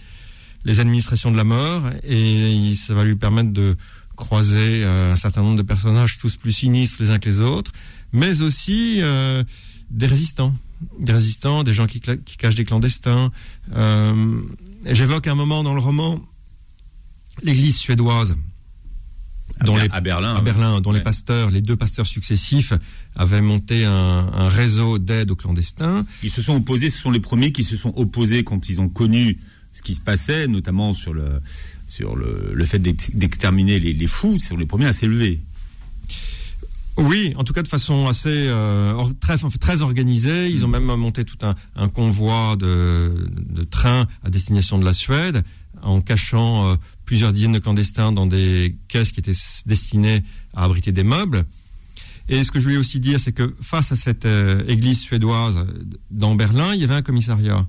les 0.66 0.80
administrations 0.80 1.32
de 1.32 1.38
la 1.38 1.44
mort 1.44 1.84
et 2.04 2.74
ça 2.76 2.94
va 2.94 3.04
lui 3.04 3.16
permettre 3.16 3.52
de 3.52 3.76
croiser 4.16 4.84
euh, 4.84 5.14
un 5.14 5.16
certain 5.16 5.42
nombre 5.42 5.58
de 5.58 5.64
personnages, 5.64 6.18
tous 6.18 6.36
plus 6.36 6.52
sinistres 6.52 7.02
les 7.02 7.10
uns 7.10 7.20
que 7.20 7.30
les 7.30 7.40
autres, 7.40 7.72
mais 8.12 8.42
aussi 8.42 9.00
euh, 9.02 9.44
des 9.90 10.06
résistants. 10.06 10.54
Des 11.00 11.12
résistants, 11.12 11.64
des 11.64 11.74
gens 11.74 11.88
qui, 11.88 12.00
qui 12.00 12.38
cachent 12.38 12.56
des 12.56 12.66
clandestins. 12.66 13.32
Euh, 13.74 14.42
J'évoque 14.86 15.28
un 15.28 15.36
moment 15.36 15.64
dans 15.64 15.74
le 15.74 15.82
roman 15.82 16.22
l'église 17.42 17.78
suédoise. 17.78 18.38
À, 19.60 19.66
dont 19.66 19.76
Ber- 19.76 19.84
les- 19.84 19.90
à 19.92 20.02
Berlin. 20.02 20.36
à 20.36 20.42
Berlin, 20.42 20.82
dont 20.82 20.92
les 20.92 21.02
pasteurs, 21.02 21.50
les 21.52 21.62
deux 21.62 21.76
pasteurs 21.76 22.06
successifs, 22.08 22.74
avaient 23.16 23.42
monté 23.42 23.86
un, 23.86 23.92
un 23.92 24.48
réseau 24.50 24.98
d'aide 25.00 25.32
aux 25.32 25.36
clandestins. 25.36 26.06
Ils 26.24 26.32
se 26.32 26.42
sont 26.42 26.56
opposés, 26.56 26.90
ce 26.90 26.98
sont 26.98 27.12
les 27.12 27.20
premiers 27.20 27.52
qui 27.52 27.64
se 27.64 27.76
sont 27.78 27.94
opposés 27.96 28.44
quand 28.44 28.70
ils 28.70 28.80
ont 28.80 28.90
connu 28.90 29.38
ce 29.74 29.82
qui 29.82 29.94
se 29.96 30.02
passait, 30.02 30.48
notamment 30.48 30.94
sur 30.94 31.14
le, 31.14 31.42
sur 31.88 32.16
le, 32.16 32.52
le 32.54 32.66
fait 32.66 32.80
d'ex- 32.80 33.12
d'exterminer 33.14 33.80
les, 33.80 33.94
les 33.94 34.08
fous, 34.08 34.40
ce 34.40 34.48
sont 34.48 34.58
les 34.58 34.66
premiers 34.66 34.88
à 34.88 34.94
s'élever. 34.94 35.42
Oui, 36.98 37.34
en 37.38 37.46
tout 37.46 37.54
cas 37.54 37.62
de 37.64 37.68
façon 37.70 38.08
assez 38.08 38.28
euh, 38.50 38.94
très 39.22 39.46
en 39.46 39.50
fait, 39.50 39.58
très 39.58 39.82
organisée. 39.82 40.50
Ils 40.50 40.66
ont 40.66 40.68
même 40.68 40.84
monté 40.84 41.24
tout 41.24 41.38
un, 41.44 41.56
un 41.78 41.88
convoi 41.88 42.58
de, 42.58 43.30
de 43.32 43.64
trains 43.64 44.06
à 44.24 44.30
destination 44.30 44.78
de 44.80 44.84
la 44.84 44.92
Suède, 44.94 45.44
en 45.82 46.02
cachant 46.02 46.72
euh, 46.72 46.76
plusieurs 47.10 47.34
dizaines 47.34 47.54
de 47.54 47.58
clandestins 47.58 48.12
dans 48.12 48.28
des 48.28 48.78
caisses 48.88 49.12
qui 49.12 49.20
étaient 49.20 49.34
destinées 49.66 50.22
à 50.54 50.66
abriter 50.66 50.92
des 50.92 51.02
meubles. 51.02 51.44
Et 52.28 52.44
ce 52.44 52.52
que 52.52 52.60
je 52.60 52.66
voulais 52.66 52.78
aussi 52.78 53.00
dire, 53.00 53.20
c'est 53.20 53.32
que 53.32 53.56
face 53.62 53.92
à 53.92 53.96
cette 53.96 54.28
euh, 54.28 54.64
église 54.68 55.00
suédoise 55.00 55.58
euh, 55.58 55.66
dans 56.12 56.36
Berlin, 56.36 56.76
il 56.76 56.82
y 56.82 56.84
avait 56.84 56.94
un 56.94 57.02
commissariat. 57.02 57.66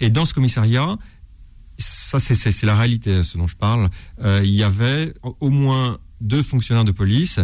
Et 0.00 0.10
dans 0.10 0.26
ce 0.26 0.34
commissariat, 0.34 0.98
ça 1.78 2.20
c'est- 2.20 2.62
la 2.64 2.76
réalité, 2.76 3.14
hein, 3.14 3.22
ce 3.22 3.38
dont 3.38 3.48
je 3.48 3.56
parle, 3.56 3.88
euh, 4.22 4.42
il 4.44 4.50
y 4.52 4.62
avait 4.62 5.14
au- 5.40 5.48
moins 5.48 5.98
deux 6.20 6.42
fonctionnaires 6.42 6.84
de 6.84 6.92
police 6.92 7.40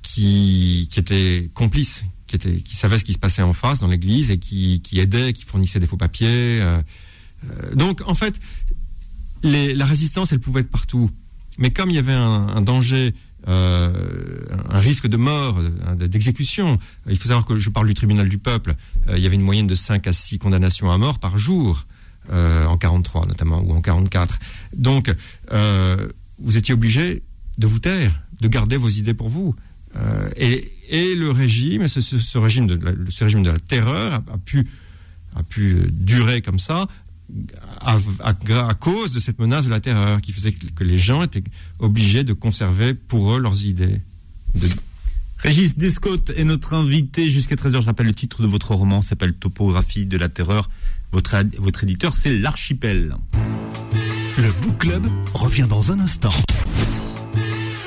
qui, 0.00 0.88
étaient 0.96 1.50
complices, 1.52 2.04
qui, 2.26 2.74
savaient 2.74 2.98
ce 2.98 3.04
qui 3.04 3.12
se 3.12 3.18
passait 3.18 3.42
en 3.42 3.52
face 3.52 3.80
dans 3.80 3.88
l'église 3.88 4.30
et 4.30 4.38
qui, 4.38 4.80
aidaient, 4.94 5.34
qui 5.34 5.44
fournissaient 5.44 5.78
des 5.80 5.86
faux 5.86 5.98
papiers. 5.98 6.62
donc 7.74 8.00
en 8.06 8.14
fait, 8.14 8.40
la 9.42 9.84
résistance, 9.86 10.32
elle 10.32 10.40
pouvait 10.40 10.60
être 10.62 10.70
partout. 10.70 11.10
Mais 11.58 11.70
comme 11.70 11.90
il 11.90 11.96
y 11.96 11.98
avait 11.98 12.12
un, 12.12 12.60
danger, 12.62 13.14
euh, 13.48 13.92
un 14.70 14.78
risque 14.78 15.06
de 15.06 15.16
mort, 15.16 15.58
euh, 15.58 15.94
d'exécution, 16.06 16.78
il 17.08 17.16
faut 17.18 17.28
savoir 17.28 17.44
que 17.46 17.56
je 17.58 17.70
parle 17.70 17.86
du 17.88 17.94
tribunal 17.94 18.28
du 18.28 18.38
peuple, 18.38 18.74
euh, 19.08 19.16
il 19.16 19.22
y 19.22 19.26
avait 19.26 19.36
une 19.36 19.42
moyenne 19.42 19.66
de 19.66 19.74
5 19.74 20.06
à 20.06 20.12
6 20.12 20.38
condamnations 20.38 20.90
à 20.90 20.98
mort 20.98 21.18
par 21.18 21.36
jour, 21.38 21.86
euh, 22.30 22.66
en 22.66 22.76
43 22.76 23.26
notamment, 23.26 23.60
ou 23.60 23.72
en 23.72 23.80
44. 23.80 24.38
Donc, 24.76 25.12
euh, 25.52 26.08
vous 26.38 26.56
étiez 26.56 26.74
obligé 26.74 27.22
de 27.58 27.66
vous 27.66 27.78
taire, 27.80 28.12
de 28.40 28.48
garder 28.48 28.76
vos 28.76 28.88
idées 28.88 29.14
pour 29.14 29.28
vous. 29.28 29.54
Euh, 29.96 30.28
et, 30.36 31.14
le 31.16 31.30
régime, 31.30 31.88
ce, 31.88 32.00
ce- 32.00 32.38
régime 32.38 32.66
de 32.66 32.76
la, 32.84 32.92
ce 33.08 33.24
régime 33.24 33.42
de 33.42 33.50
la 33.50 33.58
terreur 33.58 34.14
a, 34.32 34.38
pu, 34.38 34.68
a 35.34 35.42
pu 35.42 35.72
euh, 35.72 35.86
durer 35.90 36.40
comme 36.40 36.58
ça 36.58 36.86
à, 37.80 37.98
à- 38.20 38.68
à 38.68 38.74
cause 38.74 39.12
de 39.12 39.20
cette 39.20 39.38
menace 39.38 39.64
de 39.66 39.70
la 39.70 39.80
terreur 39.80 40.20
qui 40.20 40.32
faisait 40.32 40.52
que, 40.52 40.66
que 40.66 40.84
les 40.84 40.98
gens 40.98 41.22
étaient 41.22 41.44
obligés 41.78 42.24
de 42.24 42.32
conserver 42.32 42.94
pour 42.94 43.34
eux 43.34 43.40
leurs 43.40 43.64
idées. 43.64 44.00
De- 44.54 44.68
Régis 45.38 45.76
Descotte 45.78 46.30
est 46.36 46.42
notre 46.44 46.74
invité 46.74 47.30
jusqu'à 47.30 47.54
13h. 47.54 47.80
Je 47.82 47.86
rappelle 47.86 48.06
le 48.06 48.14
titre 48.14 48.42
de 48.42 48.48
votre 48.48 48.74
roman, 48.74 49.02
s'appelle 49.02 49.34
Topographie 49.34 50.04
de 50.06 50.16
la 50.18 50.28
terreur. 50.28 50.68
Votre, 51.12 51.36
votre 51.58 51.84
éditeur, 51.84 52.16
c'est 52.16 52.36
l'Archipel. 52.36 53.14
Le 54.36 54.50
Book 54.62 54.78
Club 54.78 55.06
revient 55.34 55.66
dans 55.68 55.92
un 55.92 56.00
instant. 56.00 56.32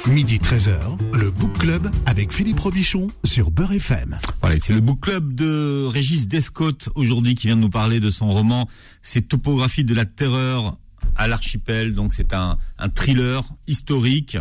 Midi 0.08 0.40
13h, 0.40 0.80
le 1.14 1.30
Book 1.30 1.60
Club 1.60 1.90
avec 2.08 2.34
Philippe 2.34 2.60
Robichon 2.60 3.08
sur 3.24 3.52
Beurre 3.52 3.74
FM. 3.74 4.18
Voilà, 4.42 4.58
c'est 4.60 4.74
le 4.74 4.82
book 4.82 5.00
club 5.02 5.36
de 5.36 5.86
Régis 5.86 6.28
Descotte 6.28 6.90
aujourd'hui 6.96 7.36
qui 7.36 7.48
vient 7.48 7.56
de 7.56 7.62
nous 7.62 7.70
parler 7.70 8.00
de 8.00 8.10
son 8.10 8.28
roman. 8.28 8.68
C'est 9.04 9.28
Topographie 9.28 9.84
de 9.84 9.94
la 9.94 10.06
terreur 10.06 10.78
à 11.16 11.28
l'archipel. 11.28 11.94
Donc 11.94 12.16
c'est 12.16 12.34
un, 12.34 12.58
thriller 12.96 13.44
historique 13.68 14.38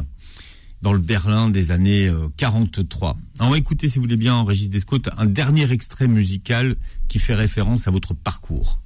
dans 0.80 0.94
le 0.94 0.98
Berlin 0.98 1.50
des 1.50 1.72
années 1.72 2.08
euh, 2.08 2.28
43. 2.38 3.18
Alors, 3.38 3.48
on 3.48 3.52
va 3.52 3.58
écouter, 3.58 3.90
si 3.90 3.98
vous 3.98 4.04
voulez 4.04 4.16
bien, 4.16 4.42
Régis 4.42 4.70
Descotte, 4.70 5.10
un 5.18 5.26
dernier 5.26 5.70
extrait 5.70 6.08
musical 6.08 6.76
qui 7.08 7.18
fait 7.18 7.34
référence 7.34 7.86
à 7.86 7.90
votre 7.90 8.14
parcours. 8.14 8.80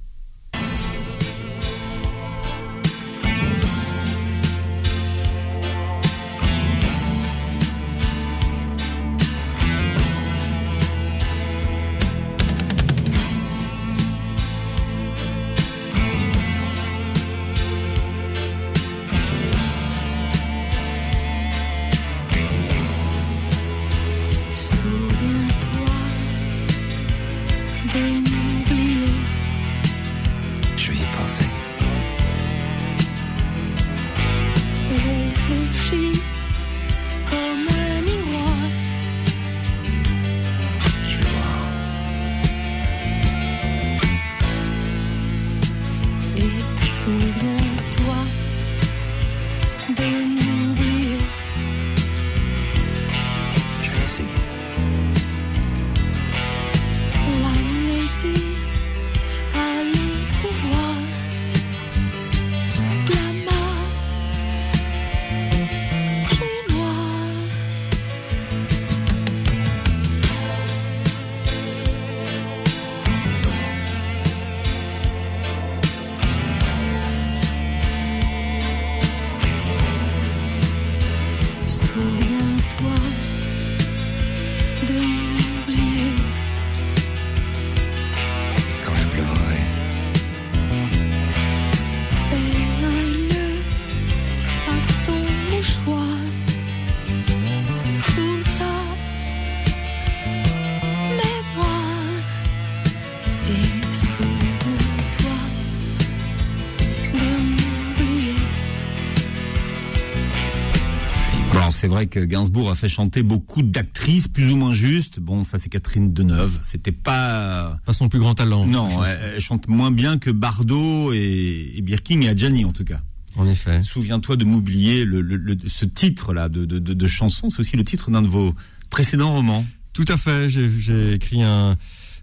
Vrai 111.95 112.07
que 112.07 112.19
Gainsbourg 112.19 112.69
a 112.69 112.75
fait 112.75 112.89
chanter 112.89 113.23
beaucoup 113.23 113.61
d'actrices 113.63 114.27
plus 114.27 114.51
ou 114.51 114.57
moins 114.57 114.73
justes. 114.73 115.19
Bon, 115.19 115.43
ça 115.45 115.57
c'est 115.59 115.69
Catherine 115.69 116.13
Deneuve. 116.13 116.59
C'était 116.63 116.91
pas 116.91 117.79
Pas 117.85 117.93
son 117.93 118.09
plus 118.09 118.19
grand 118.19 118.33
talent. 118.35 118.65
non, 118.67 119.03
elle, 119.03 119.33
elle 119.35 119.41
chante 119.41 119.67
moins 119.67 119.91
bien 119.91 120.17
que 120.17 120.29
Bardot 120.29 121.13
et, 121.13 121.73
et 121.75 121.81
Birkin 121.81 122.21
et 122.21 122.29
Adjani 122.29 122.65
en 122.65 122.71
tout 122.73 122.83
cas. 122.85 123.01
En 123.37 123.47
effet. 123.47 123.81
Souviens-toi 123.83 124.37
de 124.37 124.45
m'oublier 124.45 125.03
le, 125.05 125.19
le- 125.21 125.35
le- 125.37 125.57
ce 125.67 125.85
titre-là 125.85 126.47
de, 126.49 126.63
de, 126.65 126.79
de, 126.79 126.93
de 126.93 127.07
chanson. 127.07 127.49
C'est 127.49 127.59
aussi 127.59 127.75
le 127.75 127.83
titre 127.83 128.09
d'un 128.11 128.21
de 128.21 128.27
vos 128.27 128.53
précédents 128.89 129.33
romans. 129.33 129.65
Tout 129.93 130.05
à 130.07 130.15
fait. 130.17 130.49
J'ai 130.49 131.13
écrit 131.13 131.43
un, 131.43 131.75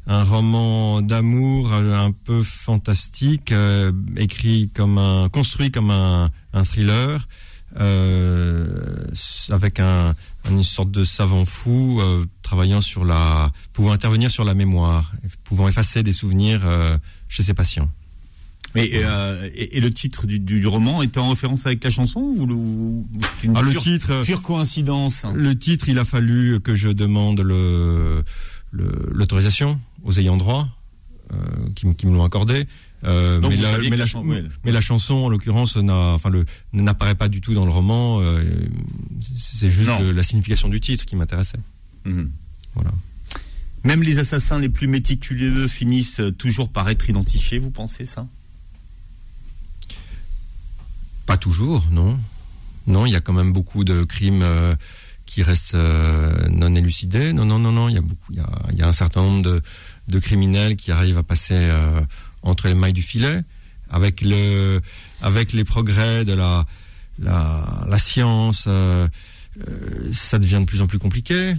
un 0.06 0.24
roman 0.24 1.02
d'amour 1.02 1.70
euh, 1.72 1.94
un 2.06 2.12
peu 2.12 2.42
fantastique, 2.42 3.52
euh, 3.52 3.92
écrit 4.16 4.70
comme 4.74 4.96
un, 4.98 5.28
construit 5.28 5.70
comme 5.70 5.90
un, 5.90 6.30
un 6.54 6.64
thriller, 6.64 7.28
avec 9.50 9.80
un, 9.80 10.14
une 10.50 10.62
sorte 10.62 10.90
de 10.90 11.04
savant 11.04 11.44
fou 11.44 12.00
euh, 12.00 12.24
travaillant 12.42 12.80
sur 12.80 13.04
la, 13.04 13.50
pouvant 13.72 13.92
intervenir 13.92 14.30
sur 14.30 14.44
la 14.44 14.54
mémoire, 14.54 15.12
pouvant 15.44 15.68
effacer 15.68 16.02
des 16.02 16.12
souvenirs 16.12 16.62
euh, 16.64 16.96
chez 17.28 17.42
ses 17.42 17.54
patients. 17.54 17.90
Mais 18.74 18.88
euh, 18.94 19.50
et, 19.54 19.76
et 19.76 19.80
le 19.80 19.90
titre 19.90 20.26
du, 20.26 20.66
roman 20.66 21.02
était 21.02 21.18
en 21.18 21.28
référence 21.30 21.66
avec 21.66 21.84
la 21.84 21.90
chanson 21.90 22.20
ou, 22.20 22.46
le- 22.46 23.46
une 23.46 23.54
Ah, 23.56 23.60
le 23.62 23.70
pure, 23.70 23.82
titre. 23.82 24.10
euh, 24.12 24.24
pure 24.24 24.40
coïncidence? 24.40 25.26
Le 25.34 25.54
titre, 25.58 25.88
il 25.90 25.98
a 25.98 26.04
fallu 26.06 26.58
que 26.60 26.74
je 26.74 26.88
demande 26.88 27.40
le 27.40 28.22
le- 28.70 29.10
l'autorisation 29.12 29.78
aux 30.04 30.18
ayants 30.18 30.38
droit 30.38 30.62
euh, 30.62 30.81
qui, 31.74 31.86
m- 31.86 31.94
qui 31.94 32.06
me 32.06 32.12
l'ont 32.16 32.24
accordé. 32.24 32.66
Euh, 33.04 33.40
mais, 33.40 33.56
la, 33.56 33.70
saviez 33.72 33.90
mais, 33.90 33.96
que 33.96 33.98
la, 33.98 34.04
la 34.04 34.06
chan- 34.06 34.24
ouais. 34.24 34.44
mais 34.64 34.70
la 34.72 34.80
chanson, 34.80 35.14
en 35.14 35.28
l'occurrence, 35.28 35.76
n'a, 35.76 35.94
enfin, 35.94 36.30
le, 36.30 36.44
n'apparaît 36.72 37.16
pas 37.16 37.28
du 37.28 37.40
tout 37.40 37.52
dans 37.54 37.64
le 37.64 37.70
roman. 37.72 38.20
euh, 38.20 38.42
c'est 39.36 39.70
juste 39.70 39.90
le- 39.98 40.12
la 40.12 40.22
signification 40.22 40.68
du 40.68 40.80
titre 40.80 41.04
qui 41.04 41.16
m'intéressait. 41.16 41.58
Mhm. 42.04 42.30
Voilà. 42.74 42.92
Même 43.84 44.02
les 44.04 44.18
assassins 44.20 44.60
les 44.60 44.68
plus 44.68 44.86
méticuleux 44.86 45.66
finissent 45.66 46.20
euh, 46.20 46.30
toujours 46.30 46.68
par 46.68 46.88
être 46.88 47.10
identifiés, 47.10 47.58
vous 47.58 47.70
pensez 47.72 48.06
ça? 48.06 48.26
Pas 51.26 51.36
toujours, 51.36 51.84
non. 51.90 52.18
Non, 52.86 53.06
il 53.06 53.12
y 53.12 53.16
a 53.16 53.20
quand 53.20 53.32
même 53.32 53.52
beaucoup 53.52 53.84
de 53.84 54.04
crimes 54.04 54.42
euh, 54.42 54.74
qui 55.26 55.42
restent 55.42 55.74
euh, 55.74 56.48
non 56.48 56.74
élucidés. 56.74 57.32
Non, 57.32 57.44
non, 57.44 57.58
non, 57.58 57.72
non. 57.72 57.88
Il 57.88 57.94
y 57.94 57.98
a 57.98 58.02
beaucoup. 58.02 58.32
Il 58.32 58.36
y 58.38 58.40
a, 58.40 58.48
il 58.72 58.78
y 58.78 58.82
a 58.82 58.88
un 58.88 58.92
certain 58.92 59.22
nombre 59.22 59.42
de, 59.42 59.62
de 60.08 60.18
criminels 60.18 60.76
qui 60.76 60.90
arrivent 60.90 61.18
à 61.18 61.22
passer 61.22 61.54
euh, 61.54 62.00
entre 62.42 62.68
les 62.68 62.74
mailles 62.74 62.92
du 62.92 63.02
filet, 63.02 63.42
avec 63.90 64.20
le, 64.22 64.80
avec 65.20 65.52
les 65.52 65.64
progrès 65.64 66.24
de 66.24 66.32
la, 66.32 66.66
la, 67.18 67.98
science. 67.98 68.64
euh, 68.66 69.08
euh, 69.68 70.12
ça 70.12 70.38
devient 70.38 70.60
de 70.60 70.64
plus 70.64 70.80
en 70.80 70.86
plus 70.86 70.98
compliqué. 70.98 71.54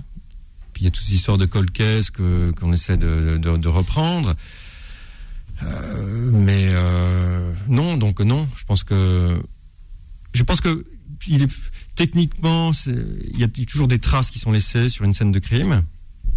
Puis 0.74 0.82
il 0.82 0.86
y 0.86 0.88
a 0.88 0.92
toutes 0.92 1.04
ces 1.04 1.14
histoires 1.14 1.38
de 1.38 1.46
cold 1.46 1.72
que 1.72 2.52
qu'on 2.52 2.74
essaie 2.74 2.98
de, 2.98 3.38
de, 3.38 3.68
reprendre. 3.68 4.34
Mais 5.62 6.74
non, 7.70 7.96
donc 7.96 8.20
non. 8.22 8.50
Je 8.56 8.64
pense 8.66 8.84
que 8.84 9.40
je 10.34 10.42
pense 10.42 10.62
que 10.62 10.84
est, 11.30 11.48
techniquement, 11.94 12.72
il 12.88 13.40
y 13.40 13.44
a 13.44 13.48
toujours 13.48 13.88
des 13.88 14.00
traces 14.00 14.32
qui 14.32 14.40
sont 14.40 14.52
laissées 14.52 14.90
sur 14.90 15.06
une 15.06 15.14
scène 15.14 15.32
de 15.32 15.40
crime. 15.40 15.84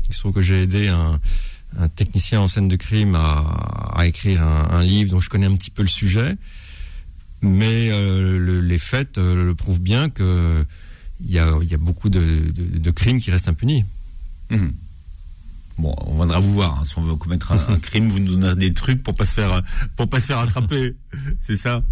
Il 0.08 0.14
se 0.14 0.20
trouve 0.20 0.34
que 0.34 0.42
j'ai 0.42 0.62
aidé 0.62 0.88
un, 0.88 1.18
un 1.78 1.88
technicien 1.88 2.40
en 2.40 2.48
scène 2.48 2.68
de 2.68 2.76
crime 2.76 3.14
à, 3.14 3.92
à 3.94 4.06
écrire 4.06 4.42
un, 4.42 4.68
un 4.70 4.82
livre 4.82 5.10
dont 5.10 5.20
je 5.20 5.28
connais 5.28 5.46
un 5.46 5.56
petit 5.56 5.70
peu 5.70 5.82
le 5.82 5.88
sujet. 5.88 6.36
Mais 7.42 7.90
euh, 7.90 8.38
le- 8.38 8.60
les 8.60 8.78
faits 8.78 9.18
euh, 9.18 9.44
le 9.44 9.54
prouvent 9.54 9.80
bien 9.80 10.08
que 10.08 10.64
il 11.20 11.30
y 11.30 11.38
a, 11.38 11.50
il 11.62 11.68
y 11.68 11.74
a 11.74 11.78
beaucoup 11.78 12.08
de, 12.08 12.20
de- 12.20 12.78
de 12.78 12.90
crimes 12.90 13.20
qui 13.20 13.30
restent 13.30 13.48
impunis. 13.48 13.84
Mhm. 14.50 14.72
Bon, 15.78 15.94
on 16.06 16.16
viendra 16.16 16.38
vous 16.40 16.54
voir. 16.54 16.78
hein. 16.80 16.84
Si 16.84 16.96
on 16.98 17.02
veut 17.02 17.16
commettre 17.16 17.52
un, 17.52 17.58
un 17.74 17.78
crime, 17.82 18.08
vous 18.08 18.18
nous 18.20 18.36
donnez 18.36 18.54
des 18.56 18.72
trucs 18.74 19.02
pour 19.02 19.14
pas 19.14 19.26
se 19.26 19.34
faire 19.34 19.62
pour 19.96 20.08
pas 20.08 20.20
se 20.20 20.26
faire 20.26 20.38
attraper. 20.38 20.94
C'est 21.40 21.56
ça. 21.56 21.82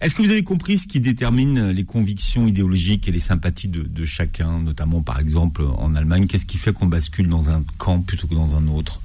Est-ce 0.00 0.14
que 0.14 0.22
vous 0.22 0.30
avez 0.30 0.42
compris 0.42 0.76
ce 0.76 0.86
qui 0.86 1.00
détermine 1.00 1.70
les 1.70 1.84
convictions 1.84 2.46
idéologiques 2.46 3.08
et 3.08 3.12
les 3.12 3.18
sympathies 3.18 3.68
de, 3.68 4.04
chacun, 4.04 4.60
notamment 4.60 5.02
par 5.02 5.18
exemple 5.18 5.62
en 5.62 5.94
Allemagne? 5.94 6.26
Qu'est-ce 6.26 6.44
qui 6.44 6.58
fait 6.58 6.72
qu'on 6.72 6.86
bascule 6.86 7.28
dans 7.28 7.48
un 7.48 7.62
camp 7.78 8.00
plutôt 8.00 8.26
que 8.26 8.34
dans 8.34 8.54
un 8.56 8.66
autre? 8.66 9.00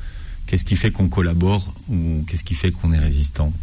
Qu'est-ce 0.47 0.65
qui 0.65 0.75
fait 0.75 0.91
qu'on 0.91 1.07
collabore 1.07 1.73
ou 1.87 2.25
qu'est-ce 2.27 2.43
qui 2.43 2.55
fait 2.55 2.71
qu'on 2.71 2.91
est 2.91 2.99
résistant? 2.99 3.53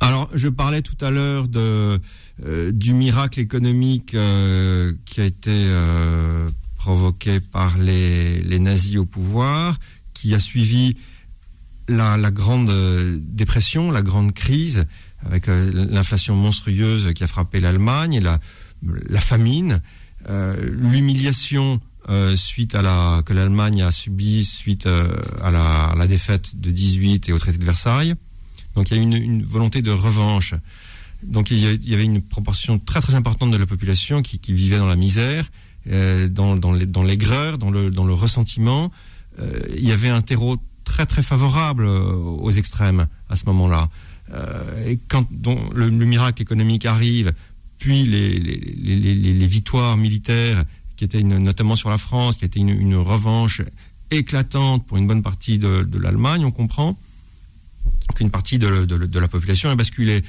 Alors, 0.00 0.28
je 0.34 0.48
parlais 0.48 0.82
tout 0.82 1.02
à 1.02 1.10
l'heure 1.10 1.46
euh, 1.56 2.72
du 2.72 2.92
miracle 2.92 3.40
économique 3.40 4.14
euh, 4.14 4.92
qui 5.06 5.20
a 5.22 5.24
été 5.24 5.50
euh, 5.50 6.50
provoqué 6.76 7.40
par 7.40 7.78
les, 7.78 8.58
nazis 8.58 8.98
au 8.98 9.06
pouvoir, 9.06 9.78
qui 10.12 10.34
a 10.34 10.38
suivi 10.38 10.96
la, 11.88 12.18
grande 12.30 12.70
dépression, 13.20 13.90
la 13.90 14.02
grande 14.02 14.32
crise, 14.32 14.86
avec 15.26 15.48
euh, 15.48 15.70
l'inflation 15.90 16.34
monstrueuse 16.36 17.12
qui 17.14 17.24
a 17.24 17.26
frappé 17.26 17.60
l'Allemagne, 17.60 18.20
la, 18.20 18.40
la 18.82 19.20
famine, 19.20 19.80
euh, 20.28 20.70
l'humiliation 20.72 21.80
euh, 22.08 22.34
suite 22.34 22.74
à 22.74 22.82
la 22.82 23.22
que 23.24 23.32
l'Allemagne 23.32 23.82
a 23.82 23.92
subi 23.92 24.44
suite 24.44 24.86
à, 24.86 25.50
la, 25.50 26.06
défaite 26.06 26.60
de 26.60 26.70
18 26.70 27.28
et 27.28 27.32
au 27.32 27.38
traité 27.38 27.58
de 27.58 27.64
Versailles. 27.64 28.14
Donc 28.74 28.90
il 28.90 28.96
y 28.96 29.00
a 29.00 29.02
une, 29.02 29.14
une 29.14 29.44
volonté 29.44 29.82
de 29.82 29.90
revanche. 29.90 30.54
Donc 31.22 31.52
il 31.52 31.58
y 31.58 31.94
avait 31.94 32.04
une 32.04 32.20
proportion 32.20 32.80
très 32.80 33.00
très 33.00 33.14
importante 33.14 33.52
de 33.52 33.56
la 33.56 33.66
population 33.66 34.22
qui, 34.22 34.40
vivait 34.52 34.78
dans 34.78 34.86
la 34.86 34.96
misère, 34.96 35.48
dans, 35.86 36.56
dans, 36.56 37.02
l'aigreur, 37.04 37.58
dans 37.58 37.70
le, 37.70 38.12
ressentiment. 38.12 38.90
Il 39.38 39.86
y 39.86 39.92
avait 39.92 40.08
un 40.08 40.20
terreau 40.20 40.56
très 40.82 41.06
très 41.06 41.22
favorable 41.22 41.86
aux 41.86 42.50
extrêmes 42.50 43.06
à 43.28 43.36
ce 43.36 43.44
moment-là. 43.46 43.88
Euh, 44.30 44.88
et 44.88 44.98
quand 45.08 45.26
le, 45.74 45.88
le 45.88 46.06
miracle 46.06 46.42
économique 46.42 46.86
arrive, 46.86 47.32
puis 47.78 48.04
les, 48.04 49.46
victoires 49.46 49.96
militaires, 49.96 50.64
qui 50.96 51.04
étaient 51.04 51.22
notamment 51.22 51.74
sur 51.74 51.90
la 51.90 51.98
France, 51.98 52.36
qui 52.36 52.44
étaient 52.44 52.60
une, 52.60 52.68
une 52.68 52.94
revanche 52.94 53.62
éclatante 54.12 54.86
pour 54.86 54.98
une 54.98 55.06
bonne 55.06 55.22
partie 55.22 55.58
de, 55.58 55.84
l'Allemagne, 55.98 56.44
on 56.44 56.52
comprend 56.52 56.96
qu'une 58.14 58.30
partie 58.30 58.58
de, 58.58 59.18
la 59.18 59.28
population 59.28 59.70
a 59.70 59.74
basculé. 59.74 60.22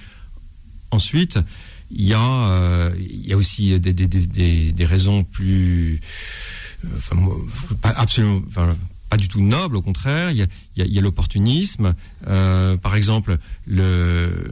Ensuite, 0.91 1.37
il 1.91 2.05
y 2.05 2.13
a, 2.13 2.49
euh, 2.49 2.95
il 2.97 3.27
y 3.27 3.33
a 3.33 3.37
aussi 3.37 3.79
des, 3.79 4.85
raisons 4.85 5.23
plus, 5.23 5.99
euh, 6.85 6.87
enfin, 6.97 7.17
absolument, 7.83 8.41
enfin, 8.47 8.75
pas 9.14 9.18
du 9.18 9.28
tout 9.28 9.41
nobles, 9.43 9.76
au 9.78 9.84
contraire. 9.84 10.32
Il 10.32 10.47
y 10.76 10.97
a, 10.97 11.01
l'opportunisme. 11.01 11.93
Euh, 12.28 12.78
par 12.78 12.95
exemple, 12.95 13.38
le, 13.68 14.51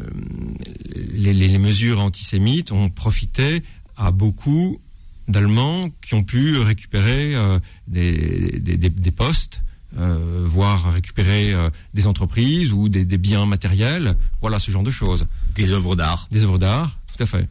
les, 1.13 1.57
mesures 1.57 1.99
antisémites 1.99 2.71
ont 2.71 2.91
profité 2.91 3.63
à 3.97 4.11
beaucoup 4.11 4.79
d'Allemands 5.27 5.89
qui 6.03 6.13
ont 6.13 6.23
pu 6.23 6.59
récupérer 6.59 7.33
euh, 7.33 7.57
des, 7.87 8.59
des, 8.59 8.77
des- 8.77 8.91
des 8.91 9.11
postes, 9.11 9.63
euh, 9.97 10.45
voire 10.45 10.93
récupérer 10.93 11.55
des 11.95 12.05
entreprises 12.05 12.71
ou 12.71 12.87
des, 12.87 13.17
biens 13.17 13.47
matériels. 13.47 14.15
Voilà 14.41 14.59
ce 14.59 14.69
genre 14.69 14.83
de 14.83 14.91
choses. 14.91 15.25
Des 15.55 15.71
œuvres 15.71 15.95
d'art. 15.95 16.27
Des 16.29 16.43
œuvres 16.43 16.59
d'art, 16.59 16.99
tout 17.17 17.23
à 17.23 17.25
fait. 17.25 17.49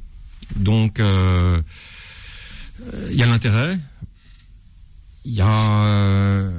Donc, 0.54 1.00
il 3.10 3.16
y 3.16 3.22
a 3.24 3.26
l'intérêt, 3.26 3.76
il 5.24 5.32
y 5.32 5.40
a, 5.40 5.84
euh, 5.84 6.50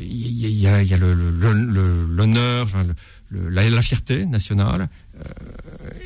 il 0.00 0.16
y 0.40 0.46
a, 0.46 0.48
il 0.48 0.60
y 0.60 0.66
a- 0.68 0.82
il 0.82 0.88
y 0.88 0.94
a 0.94 0.96
le- 0.96 1.14
l'honneur, 2.06 2.64
enfin, 2.64 2.86
la, 3.30 3.68
la 3.68 3.82
fierté 3.82 4.26
nationale, 4.26 4.88
euh, 5.18 5.22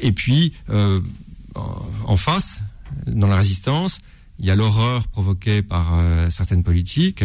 et 0.01 0.13
puis 0.13 0.53
euh, 0.71 1.01
en, 1.55 1.87
en 2.07 2.17
face, 2.17 2.61
dans 3.07 3.27
la 3.29 3.37
résistance, 3.37 4.01
il 4.39 4.47
y 4.47 4.51
a 4.51 4.57
l'horreur 4.57 5.07
provoquée 5.09 5.63
par 5.63 5.93
certaines 6.31 6.63
politiques, 6.63 7.25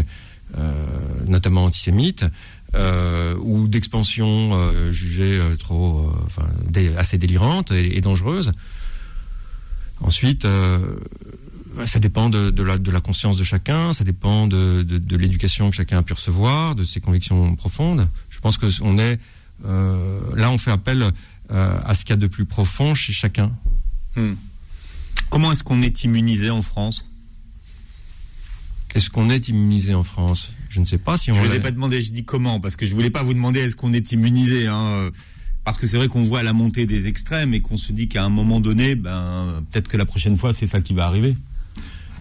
notamment 1.28 1.63
antisémites, 1.63 2.26
euh, 2.76 3.36
ou 3.39 3.67
d'expansion 3.69 4.51
euh, 4.53 4.91
jugée 4.91 5.39
trop, 5.57 6.11
enfin, 6.26 6.47
assez 6.97 7.17
délirante 7.17 7.71
et, 7.71 7.95
et 7.97 8.01
dangereuse. 8.01 8.51
Ensuite, 10.01 10.45
ça 11.86 11.99
dépend 11.99 12.30
de, 12.30 12.49
de 12.49 12.63
la, 12.63 12.78
de 12.78 12.91
la 12.91 13.01
conscience 13.01 13.38
de 13.38 13.43
chacun, 13.43 13.93
ça 13.93 14.03
dépend 14.03 14.47
de, 14.47 14.84
de, 14.84 14.97
de 14.97 15.17
l'éducation 15.17 15.69
que 15.69 15.76
chacun 15.76 15.97
a 15.97 16.03
pu 16.03 16.13
recevoir, 16.13 16.76
de 16.76 16.84
ses 16.84 17.01
convictions 17.01 17.55
profondes. 17.55 18.07
Je 18.30 18.39
pense 18.39 18.57
que 18.57 18.67
on 18.82 18.97
est 18.97 19.19
euh, 19.65 20.19
là, 20.36 20.51
on 20.51 20.57
fait 20.57 20.71
appel 20.71 21.11
euh, 21.51 21.80
à 21.86 21.93
ce 21.93 22.05
qu'il 22.05 22.11
y 22.11 22.13
a 22.13 22.17
de 22.17 22.28
plus 22.28 22.45
profond 22.45 22.95
chez 22.95 23.13
chacun. 23.13 23.51
Hmm. 24.15 24.34
Comment 25.30 25.51
est-ce 25.51 25.63
qu'on 25.63 25.82
est 25.82 26.03
immunisé 26.03 26.49
en 26.49 26.61
France? 26.61 27.05
Est-ce 28.93 29.09
qu'on 29.09 29.30
est 29.30 29.49
immunisé 29.49 29.93
en 29.93 30.03
France? 30.03 30.53
Je 30.69 30.80
ne 30.80 30.86
sais 30.86 30.97
pas 30.97 31.17
si 31.17 31.32
on 31.32 31.36
Je 31.36 31.41
ne 31.41 31.47
vous 31.47 31.53
ai 31.55 31.59
pas 31.59 31.71
demandé, 31.71 31.99
je 31.99 32.11
dis 32.11 32.23
comment, 32.23 32.59
parce 32.59 32.76
que 32.76 32.86
je 32.86 32.93
voulais 32.93 33.09
pas 33.09 33.23
vous 33.23 33.34
demander 33.34 33.59
est-ce 33.59 33.76
qu'on 33.76 33.91
est 33.91 34.11
immunisé, 34.11 34.67
hein, 34.67 34.91
euh, 34.93 35.11
parce 35.65 35.78
que 35.78 35.88
c'est 35.88 35.97
vrai 35.97 36.07
qu'on 36.07 36.23
voit 36.23 36.43
la 36.43 36.53
montée 36.53 36.86
des 36.86 37.07
extrêmes 37.07 37.53
et 37.53 37.59
qu'on 37.59 37.76
se 37.76 37.91
dit 37.91 38.07
qu'à 38.07 38.23
un 38.23 38.30
moment 38.30 38.59
donné, 38.59 38.95
ben 38.95 39.63
peut-être 39.71 39.88
que 39.88 39.97
la 39.97 40.05
prochaine 40.05 40.38
fois 40.38 40.53
c'est 40.53 40.67
ça 40.67 40.80
qui 40.80 40.93
va 40.93 41.07
arriver. 41.07 41.36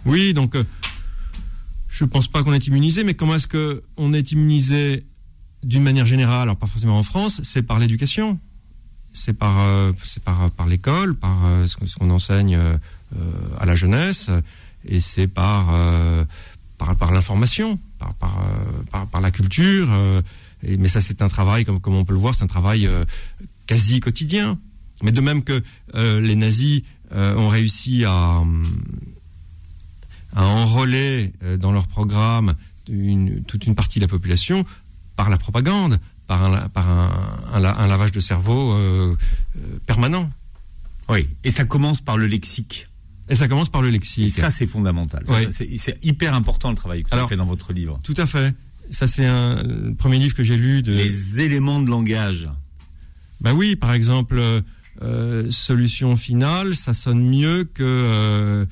Oui, 0.06 0.34
donc 0.34 0.54
euh, 0.54 0.64
je 1.88 2.04
pense 2.04 2.28
pas 2.28 2.42
qu'on 2.42 2.52
est 2.52 2.66
immunisé, 2.66 3.04
mais 3.04 3.14
comment 3.14 3.36
est-ce 3.36 3.46
que 3.46 3.82
on 3.96 4.12
est 4.12 4.32
immunisé 4.32 5.06
d'une 5.62 5.82
manière 5.82 6.06
générale, 6.06 6.42
alors 6.42 6.56
pas 6.56 6.66
forcément 6.66 6.98
en 6.98 7.02
France, 7.02 7.40
c'est 7.42 7.62
par 7.62 7.78
l'éducation, 7.78 8.38
c'est 9.12 9.32
par 9.32 9.60
euh, 9.60 9.92
par 10.24 10.50
par 10.50 10.66
l'école, 10.66 11.14
par 11.14 11.46
euh, 11.46 11.66
ce 11.66 11.76
qu'on 11.76 11.86
qu'on 11.86 12.10
enseigne 12.10 12.58
à 13.58 13.64
la 13.64 13.76
jeunesse, 13.76 14.28
et 14.84 15.00
c'est 15.00 15.28
par 15.28 15.72
par, 16.78 16.96
par 16.96 17.12
l'information, 17.12 17.78
par 17.98 18.12
par, 18.14 19.06
par 19.06 19.20
la 19.20 19.30
culture. 19.30 19.88
mais 20.64 20.88
ça, 20.88 21.00
c'est 21.00 21.22
un 21.22 21.28
travail, 21.28 21.64
comme 21.64 21.80
comme 21.80 21.94
on 21.94 22.04
peut 22.04 22.12
le 22.12 22.18
voir, 22.18 22.34
c'est 22.34 22.42
un 22.42 22.48
travail 22.48 22.90
quasi 23.66 24.00
quotidien. 24.00 24.58
Mais 25.02 25.12
de 25.12 25.20
même 25.20 25.44
que 25.44 25.62
les 25.94 26.34
nazis 26.34 26.82
ont 27.12 27.48
réussi 27.48 28.04
à 28.04 28.40
hum, 28.40 28.64
à 30.34 30.46
enrôler 30.46 31.32
euh, 31.42 31.56
dans 31.56 31.72
leur 31.72 31.86
programme 31.86 32.54
une, 32.88 33.42
toute 33.44 33.66
une 33.66 33.74
partie 33.74 33.98
de 33.98 34.04
la 34.04 34.08
population 34.08 34.64
par 35.16 35.30
la 35.30 35.38
propagande, 35.38 35.98
par 36.26 36.44
un, 36.44 36.68
par 36.68 36.88
un, 36.90 37.10
un 37.52 37.60
la- 37.60 37.78
un 37.78 37.86
lavage 37.86 38.12
de 38.12 38.20
cerveau 38.20 38.72
euh, 38.72 39.16
euh, 39.56 39.78
permanent. 39.86 40.30
Oui. 41.08 41.28
Et 41.44 41.50
ça 41.50 41.64
commence 41.64 42.00
par 42.00 42.16
le 42.16 42.26
lexique. 42.26 42.88
Et 43.28 43.34
ça 43.34 43.48
commence 43.48 43.68
par 43.68 43.80
le 43.82 43.88
Et 43.88 43.92
lexique. 43.92 44.34
ça, 44.34 44.50
c'est 44.50 44.66
fondamental. 44.66 45.22
Oui. 45.28 45.46
C'est 45.78 46.04
hyper 46.04 46.34
important 46.34 46.70
le 46.70 46.76
travail 46.76 47.02
que 47.02 47.08
vous 47.08 47.14
avez 47.14 47.20
Alors- 47.20 47.28
fait 47.28 47.36
dans 47.36 47.46
votre 47.46 47.72
livre. 47.72 47.98
Tout 48.04 48.14
à 48.18 48.26
fait. 48.26 48.54
Ça, 48.90 49.06
c'est 49.06 49.24
un 49.24 49.62
le 49.62 49.94
premier 49.94 50.18
livre 50.18 50.34
que 50.34 50.44
j'ai 50.44 50.56
lu 50.58 50.82
de. 50.82 50.92
Les 50.92 51.40
éléments 51.40 51.80
de 51.80 51.88
langage. 51.88 52.48
Ben 53.40 53.52
oui, 53.54 53.76
par 53.76 53.92
exemple, 53.94 54.62
euh, 55.02 55.50
solution 55.50 56.16
finale, 56.16 56.74
ça 56.76 56.92
sonne 56.92 57.22
mieux 57.26 57.64
que 57.64 58.66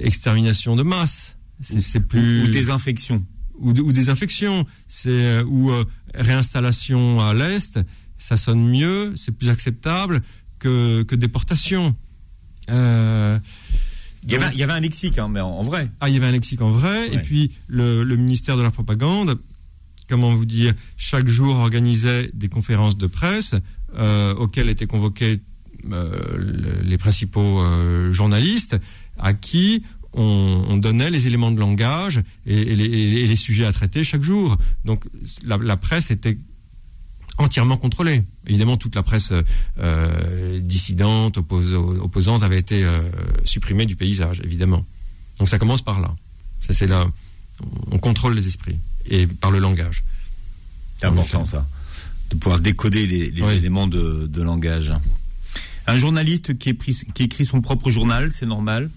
extermination 0.00 0.76
de 0.76 0.82
masse. 0.82 1.36
C'est 1.60 2.06
plus 2.06 2.42
Ou, 2.68 2.70
infections. 2.70 3.24
ou, 3.58 3.72
infections, 4.10 4.64
c'est 4.86 5.08
euh, 5.10 5.44
ou 5.44 5.70
euh, 5.72 5.84
réinstallation 6.14 7.20
à 7.20 7.34
l'est, 7.34 7.80
ça 8.16 8.36
sonne 8.36 8.68
mieux, 8.68 9.12
c'est 9.16 9.32
plus 9.32 9.48
acceptable 9.48 10.22
que, 10.60 11.02
que 11.02 11.16
déportation. 11.16 11.96
Euh, 12.70 13.38
Il 14.24 14.32
y 14.32 14.36
avait, 14.36 14.52
il 14.52 14.58
y 14.58 14.62
avait 14.62 14.72
un 14.74 14.80
lexique, 14.80 15.18
hein, 15.18 15.28
mais 15.28 15.40
en, 15.40 15.48
en 15.50 15.62
vrai. 15.62 15.90
ah, 16.00 16.08
il 16.08 16.14
y 16.14 16.18
avait 16.18 16.26
un 16.26 16.32
lexique 16.32 16.60
en 16.60 16.70
vrai, 16.70 17.08
Ouais. 17.08 17.14
et 17.16 17.18
puis 17.18 17.52
le, 17.66 18.04
le 18.04 18.16
ministère 18.16 18.56
de 18.56 18.62
la 18.62 18.70
propagande, 18.70 19.38
comment 20.08 20.34
vous 20.34 20.46
dire, 20.46 20.74
chaque 20.96 21.26
jour 21.28 21.56
organisait 21.56 22.30
des 22.34 22.48
conférences 22.48 22.96
de 22.96 23.06
presse 23.06 23.54
euh, 23.96 24.34
auxquelles 24.34 24.68
étaient 24.68 24.86
convoqués 24.86 25.38
euh, 25.90 26.36
le- 26.36 26.82
les 26.82 26.98
principaux 26.98 27.60
euh, 27.62 28.12
journalistes, 28.12 28.76
à 29.18 29.34
qui 29.34 29.82
on, 30.14 30.64
on 30.68 30.76
donnait 30.76 31.10
les 31.10 31.26
éléments 31.26 31.50
de 31.50 31.60
langage 31.60 32.22
et, 32.46 32.56
et 32.60 32.74
les, 32.74 32.84
et 32.84 33.26
les 33.26 33.36
sujets 33.36 33.66
à 33.66 33.72
traiter 33.72 34.04
chaque 34.04 34.22
jour. 34.22 34.56
Donc 34.84 35.04
la, 35.44 35.56
la 35.58 35.76
presse 35.76 36.10
était 36.10 36.38
entièrement 37.36 37.76
contrôlée. 37.76 38.24
Évidemment, 38.46 38.76
toute 38.76 38.94
la 38.96 39.02
presse 39.02 39.32
euh, 39.78 40.60
dissidente, 40.60 41.38
oppos- 41.38 41.74
opposante 42.00 42.42
avait 42.42 42.58
été 42.58 42.84
euh, 42.84 43.02
supprimée 43.44 43.86
du 43.86 43.96
paysage, 43.96 44.40
évidemment. 44.42 44.84
Donc 45.38 45.48
ça 45.48 45.58
commence 45.58 45.82
par 45.82 46.00
là. 46.00 46.14
Ça 46.60 46.72
c'est 46.74 46.88
là, 46.88 47.06
on 47.90 47.98
contrôle 47.98 48.34
les 48.34 48.46
esprits 48.46 48.78
et 49.08 49.26
par 49.26 49.50
le 49.50 49.58
langage. 49.60 50.02
C'est 50.96 51.06
important, 51.06 51.44
ça. 51.44 51.64
De 52.30 52.36
pouvoir 52.36 52.58
décoder 52.58 53.06
les, 53.06 53.30
les 53.30 53.42
Oui. 53.42 53.52
éléments 53.54 53.86
de, 53.86 54.26
de 54.26 54.42
langage. 54.42 54.92
Un 55.86 55.96
journaliste 55.96 56.58
qui, 56.58 56.70
est 56.70 56.74
pris- 56.74 57.02
qui 57.14 57.22
écrit 57.22 57.46
son 57.46 57.60
propre 57.60 57.88
journal, 57.90 58.28
c'est 58.30 58.46
normal? 58.46 58.90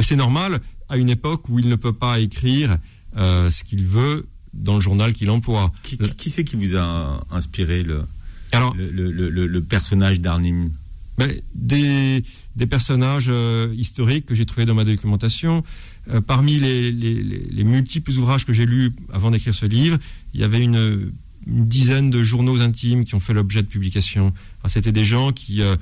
C'est 0.00 0.16
normal 0.16 0.60
à 0.88 0.96
une 0.96 1.08
époque 1.08 1.48
où 1.48 1.58
il 1.58 1.68
ne 1.68 1.76
peut 1.76 1.92
pas 1.92 2.18
écrire 2.20 2.78
euh, 3.16 3.50
ce 3.50 3.64
qu'il 3.64 3.84
veut 3.86 4.26
dans 4.52 4.74
le 4.74 4.80
journal 4.80 5.12
qu'il 5.14 5.30
emploie. 5.30 5.72
Qui, 5.82 5.98
qui- 5.98 6.14
qui 6.14 6.30
c'est 6.30 6.44
qui 6.44 6.56
vous 6.56 6.76
a 6.76 7.24
inspiré 7.30 7.82
le, 7.82 8.04
Alors, 8.52 8.74
le, 8.76 8.90
le- 8.90 9.10
le- 9.10 9.30
le- 9.30 9.46
le 9.46 9.62
personnage 9.62 10.20
d'Arnim? 10.20 10.70
Ben, 11.16 11.30
des, 11.54 12.22
des 12.56 12.66
personnages 12.66 13.26
euh, 13.28 13.72
historiques 13.76 14.26
que 14.26 14.34
j'ai 14.34 14.46
trouvés 14.46 14.66
dans 14.66 14.74
ma 14.74 14.84
documentation. 14.84 15.62
Euh, 16.10 16.20
parmi 16.20 16.58
les- 16.58 16.90
les 16.92 17.64
multiples 17.64 18.10
ouvrages 18.12 18.44
que 18.44 18.52
j'ai 18.52 18.66
lus 18.66 18.90
avant 19.12 19.30
d'écrire 19.30 19.54
ce 19.54 19.64
livre, 19.66 19.96
il 20.34 20.40
y 20.40 20.44
avait 20.44 20.60
une, 20.60 21.12
une 21.46 21.66
dizaine 21.66 22.10
de 22.10 22.22
journaux 22.22 22.60
intimes 22.60 23.04
qui 23.04 23.14
ont 23.14 23.20
fait 23.20 23.34
l'objet 23.34 23.62
de 23.62 23.68
publications. 23.68 24.32
Alors, 24.60 24.70
C'était 24.70 24.92
des 24.92 25.04
gens 25.04 25.32
qui, 25.32 25.62
euh, 25.62 25.76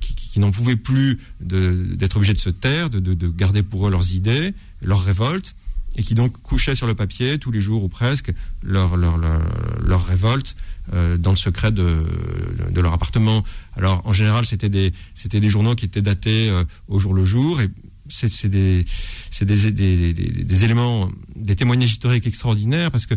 qui, 0.00 0.14
qui- 0.14 0.40
n'en 0.40 0.50
pouvaient 0.50 0.76
plus 0.76 1.18
d'être 1.40 2.16
obligés 2.16 2.32
de 2.34 2.38
se 2.38 2.50
taire, 2.50 2.88
de, 2.88 3.00
de- 3.00 3.14
de 3.14 3.28
garder 3.28 3.62
pour 3.62 3.86
eux 3.86 3.90
leurs 3.90 4.12
idées, 4.14 4.54
leurs 4.80 5.02
révoltes, 5.04 5.54
et 5.96 6.02
qui 6.02 6.14
donc 6.14 6.40
couchaient 6.40 6.74
sur 6.74 6.86
le 6.86 6.94
papier 6.94 7.38
tous 7.38 7.50
les 7.50 7.60
jours 7.60 7.84
ou 7.84 7.88
presque 7.88 8.32
leur, 8.62 8.96
leur, 8.96 9.18
leur, 9.18 10.06
révolte 10.06 10.56
euh, 10.94 11.18
dans 11.18 11.30
le 11.32 11.36
secret 11.36 11.70
de, 11.70 12.02
de 12.70 12.80
leur 12.80 12.94
appartement. 12.94 13.44
Alors 13.76 14.00
en 14.06 14.12
général, 14.14 14.46
c'était 14.46 14.70
des 14.70 14.92
des 15.30 15.50
journaux 15.50 15.74
qui 15.74 15.84
étaient 15.84 16.00
datés 16.00 16.48
euh, 16.48 16.64
au 16.88 16.98
jour 16.98 17.12
le 17.12 17.26
jour 17.26 17.60
et 17.60 17.68
c'est 18.08 18.48
des 18.48 18.86
des, 19.42 20.12
des, 20.44 20.64
éléments 20.64 21.10
des 21.36 21.56
témoignages 21.56 21.90
historiques 21.92 22.26
extraordinaires 22.26 22.90
parce 22.90 23.06
que 23.06 23.14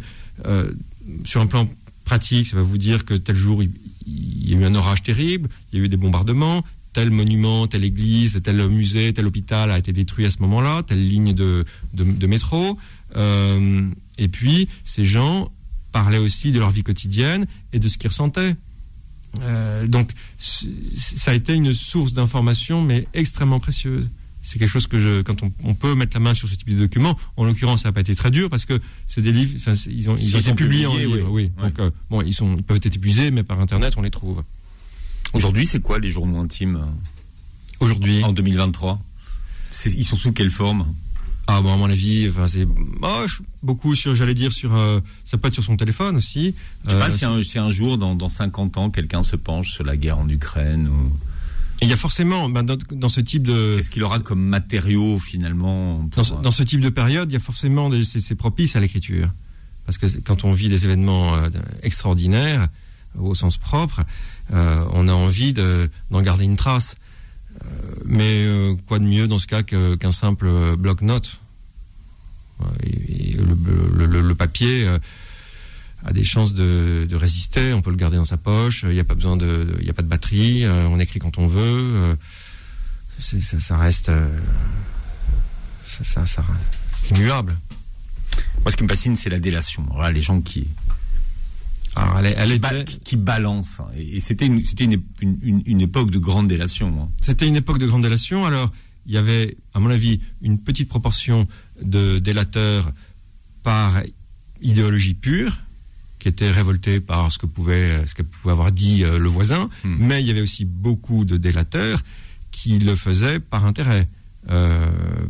sur 1.23 1.41
un 1.41 1.47
plan 1.47 1.67
pratique, 2.05 2.47
ça 2.47 2.55
va 2.55 2.63
vous 2.63 2.77
dire 2.77 3.03
que 3.03 3.13
tel 3.13 3.35
jour 3.35 3.61
il, 3.61 3.71
y 4.07 4.53
a 4.53 4.57
eu 4.57 4.63
un 4.63 4.75
orage 4.75 5.03
terrible, 5.03 5.49
il 5.73 5.79
y 5.79 5.81
a 5.81 5.85
eu 5.85 5.89
des 5.89 5.97
bombardements, 5.97 6.63
tel 6.93 7.09
monument, 7.09 7.67
telle 7.67 7.83
église, 7.83 8.39
tel 8.41 8.65
musée, 8.69 9.11
tel 9.11 9.27
hôpital 9.27 9.69
a 9.71 9.77
été 9.77 9.91
détruit 9.91 10.25
à 10.25 10.29
ce 10.29 10.37
moment-là, 10.39 10.83
telle 10.83 11.05
ligne 11.05 11.33
de, 11.33 11.65
métro. 12.25 12.77
Euh, 13.17 13.89
et 14.17 14.29
puis, 14.29 14.69
ces 14.85 15.03
gens 15.03 15.51
parlaient 15.91 16.17
aussi 16.17 16.53
de 16.53 16.59
leur 16.59 16.69
vie 16.69 16.83
quotidienne 16.83 17.47
et 17.73 17.79
de 17.79 17.89
ce 17.89 17.97
qu'ils 17.97 18.09
ressentaient. 18.09 18.55
Euh, 19.41 19.87
donc, 19.87 20.11
ça 20.37 21.31
a 21.31 21.33
été 21.33 21.53
une 21.53 21.73
source 21.73 22.13
d'information, 22.13 22.81
mais 22.81 23.07
extrêmement 23.13 23.59
précieuse. 23.59 24.09
C'est 24.47 24.59
quelque 24.59 24.69
chose 24.69 24.85
que 24.85 24.99
je, 24.99 25.21
quand 25.23 25.41
on, 25.41 25.51
on 25.63 25.73
peut 25.73 25.95
mettre 25.95 26.13
la 26.13 26.19
main 26.19 26.33
sur 26.35 26.47
ce 26.47 26.53
type 26.55 26.69
de 26.69 26.77
document, 26.77 27.17
en 27.35 27.45
l'occurrence, 27.45 27.81
ça 27.81 27.89
n'a 27.89 27.93
pas 27.93 28.01
été 28.01 28.15
très 28.15 28.29
dur 28.29 28.49
parce 28.49 28.63
que 28.65 28.79
c'est 29.07 29.21
des 29.21 29.31
livres, 29.31 29.53
enfin, 29.57 29.73
ils 29.89 30.07
ont, 30.09 30.15
ils 30.17 30.23
Ils 30.29 30.35
ont 30.35 30.39
été 30.39 30.49
sont 30.49 30.55
publiés 30.55 30.85
en 30.85 30.95
livre, 30.95 31.29
oui. 31.31 31.49
oui. 31.57 31.63
Donc, 31.63 31.79
euh, 31.79 31.89
bon, 32.11 32.21
ils 32.21 32.31
sont, 32.33 32.55
ils 32.55 32.63
peuvent 32.63 32.77
être 32.77 32.85
épuisés, 32.95 33.31
mais 33.31 33.41
par 33.43 33.59
Internet, 33.59 33.95
on 33.97 34.01
les 34.03 34.11
trouve. 34.11 34.43
Aujourd'hui, 35.33 35.65
c'est 35.65 35.81
quoi 35.81 35.97
les 35.99 36.09
journaux 36.09 36.39
intimes 36.39 36.75
euh, 36.77 36.85
Aujourd'hui, 37.79 38.23
en 38.23 38.31
2023 38.31 39.01
C'est- 39.71 39.91
Ils 39.93 40.05
sont 40.05 40.15
sous 40.17 40.31
quelle 40.31 40.51
forme? 40.51 40.93
Ah 41.47 41.61
bon, 41.61 41.73
à 41.73 41.77
mon 41.77 41.89
avis, 41.89 42.27
enfin, 42.29 42.47
c'est 42.47 42.65
oh, 43.01 43.25
beaucoup 43.61 43.93
sur, 43.95 44.15
j'allais 44.15 44.33
dire 44.33 44.51
sur, 44.51 44.75
euh, 44.75 44.99
ça 45.25 45.37
peut 45.37 45.47
être 45.49 45.53
sur 45.55 45.63
son 45.63 45.75
téléphone 45.77 46.15
aussi. 46.15 46.55
Je 46.85 46.89
sais 46.91 46.95
Euh, 46.95 46.99
pas 46.99 47.11
si 47.11 47.25
un, 47.25 47.43
si 47.43 47.59
un 47.59 47.69
jour, 47.69 47.97
dans, 47.97 48.15
dans 48.15 48.29
50 48.29 48.77
ans, 48.77 48.89
quelqu'un 48.89 49.21
se 49.23 49.35
penche 49.35 49.71
sur 49.71 49.83
la 49.83 49.95
guerre 49.97 50.17
en 50.17 50.27
Ukraine 50.29 50.87
ou 50.87 51.11
Il 51.81 51.89
y 51.89 51.93
a 51.93 51.97
forcément, 51.97 52.49
ben, 52.49 52.63
dans, 52.63 52.77
dans 52.91 53.09
ce 53.09 53.19
type 53.21 53.43
de, 53.43 53.75
qu'est-ce 53.77 53.89
qu'il 53.89 54.03
aura 54.03 54.19
comme 54.19 54.41
matériau 54.41 55.19
finalement 55.19 55.99
dans, 55.99 56.07
pour, 56.09 56.25
ce- 56.25 56.33
dans 56.35 56.51
ce 56.51 56.63
type 56.63 56.79
de 56.79 56.89
période, 56.89 57.29
il 57.29 57.33
y 57.33 57.37
a 57.37 57.41
forcément, 57.41 57.89
des- 57.89 58.03
c'est 58.05 58.35
propice 58.35 58.75
à 58.75 58.79
l'écriture, 58.79 59.29
parce 59.85 59.97
que 59.97 60.05
quand 60.19 60.45
on 60.45 60.53
vit 60.53 60.69
des 60.69 60.85
événements 60.85 61.35
euh, 61.35 61.49
extraordinaires 61.83 62.69
au 63.19 63.35
sens 63.35 63.57
propre, 63.57 64.03
euh, 64.53 64.83
on 64.93 65.07
a 65.07 65.13
envie 65.13 65.53
de- 65.53 65.89
d'en 66.11 66.21
garder 66.21 66.45
une 66.45 66.55
trace. 66.55 66.95
Euh, 67.63 67.67
mais 68.05 68.45
quoi 68.87 68.99
de 68.99 69.05
mieux 69.05 69.27
dans 69.27 69.37
ce 69.37 69.47
cas 69.47 69.63
qu'un 69.63 70.11
simple 70.11 70.75
bloc-notes? 70.77 71.39
Le, 73.37 73.43
le- 73.97 74.05
le- 74.05 74.21
le 74.21 74.35
papier 74.35 74.87
a 76.05 76.13
des 76.13 76.23
chances 76.23 76.53
de, 76.53 77.05
de 77.09 77.15
résister. 77.15 77.73
On 77.73 77.81
peut 77.81 77.89
le 77.89 77.95
garder 77.95 78.17
dans 78.17 78.25
sa 78.25 78.37
poche. 78.37 78.83
Il 78.83 78.89
n'y 78.93 78.99
a 78.99 79.03
pas 79.03 79.15
besoin 79.15 79.37
de, 79.37 79.75
il 79.79 79.83
n'y 79.85 79.89
a 79.89 79.93
pas 79.93 80.03
de 80.03 80.07
batterie. 80.07 80.63
euh, 80.65 80.87
on 80.87 80.99
écrit 80.99 81.19
quand 81.19 81.37
on 81.37 81.47
veut. 81.47 81.61
euh, 81.63 82.15
ça, 83.19 83.59
ça 83.59 83.77
reste, 83.77 84.09
euh, 84.09 84.39
ça, 85.85 86.03
ça, 86.03 86.25
ça- 86.25 86.45
c'est 86.91 87.15
immuable. 87.17 87.57
Moi, 88.61 88.71
ce 88.71 88.77
qui 88.77 88.83
me 88.83 88.87
fascine, 88.89 89.15
c'est 89.15 89.29
la 89.29 89.39
délation. 89.39 89.85
Voilà, 89.93 90.11
les 90.11 90.21
gens 90.21 90.41
qui, 90.41 90.67
Alors, 91.95 92.19
elle, 92.19 92.25
est- 92.25 92.35
elle 92.37 92.49
qui, 92.49 92.55
était- 92.55 92.59
ba- 92.59 92.83
qui- 92.83 92.99
qui 92.99 93.17
balancent. 93.17 93.79
hein. 93.79 93.87
Et, 93.95 94.19
c'était 94.19 94.45
une, 94.47 94.61
c'était 94.63 94.83
une, 94.83 95.01
une- 95.21 95.37
une- 95.41 95.63
une 95.65 95.81
époque 95.81 96.11
de 96.11 96.19
grande 96.19 96.47
délation. 96.49 97.03
hein. 97.03 97.09
C'était 97.21 97.47
une 97.47 97.55
époque 97.55 97.79
de 97.79 97.87
grande 97.87 98.01
délation. 98.03 98.45
Alors, 98.45 98.69
il 99.05 99.13
y 99.13 99.17
avait, 99.17 99.55
à 99.73 99.79
mon 99.79 99.89
avis, 99.89 100.19
une 100.41 100.59
petite 100.59 100.89
proportion 100.89 101.47
de 101.81 102.17
délateurs 102.19 102.91
par 103.63 104.01
idéologie 104.61 105.13
pure, 105.13 105.57
qui 106.25 106.29
étaient 106.29 106.49
révoltés 106.49 107.01
par 107.01 107.31
ce 107.31 107.37
que 107.37 107.45
pouvait, 107.45 108.01
ce 108.07 108.15
que 108.15 108.23
pouvait 108.23 108.51
avoir 108.51 108.71
dit 108.71 109.03
euh, 109.03 109.19
le 109.19 109.29
voisin. 109.29 109.69
Hmm. 109.83 109.95
Mais 109.99 110.21
il 110.21 110.25
y 110.25 110.31
avait 110.31 110.41
aussi 110.41 110.65
beaucoup 110.65 111.23
de 111.23 111.37
délateurs 111.37 111.99
qui 112.49 112.79
le 112.79 112.95
faisaient 112.95 113.39
par 113.39 113.63
intérêt, 113.63 114.07
euh, 114.49 114.89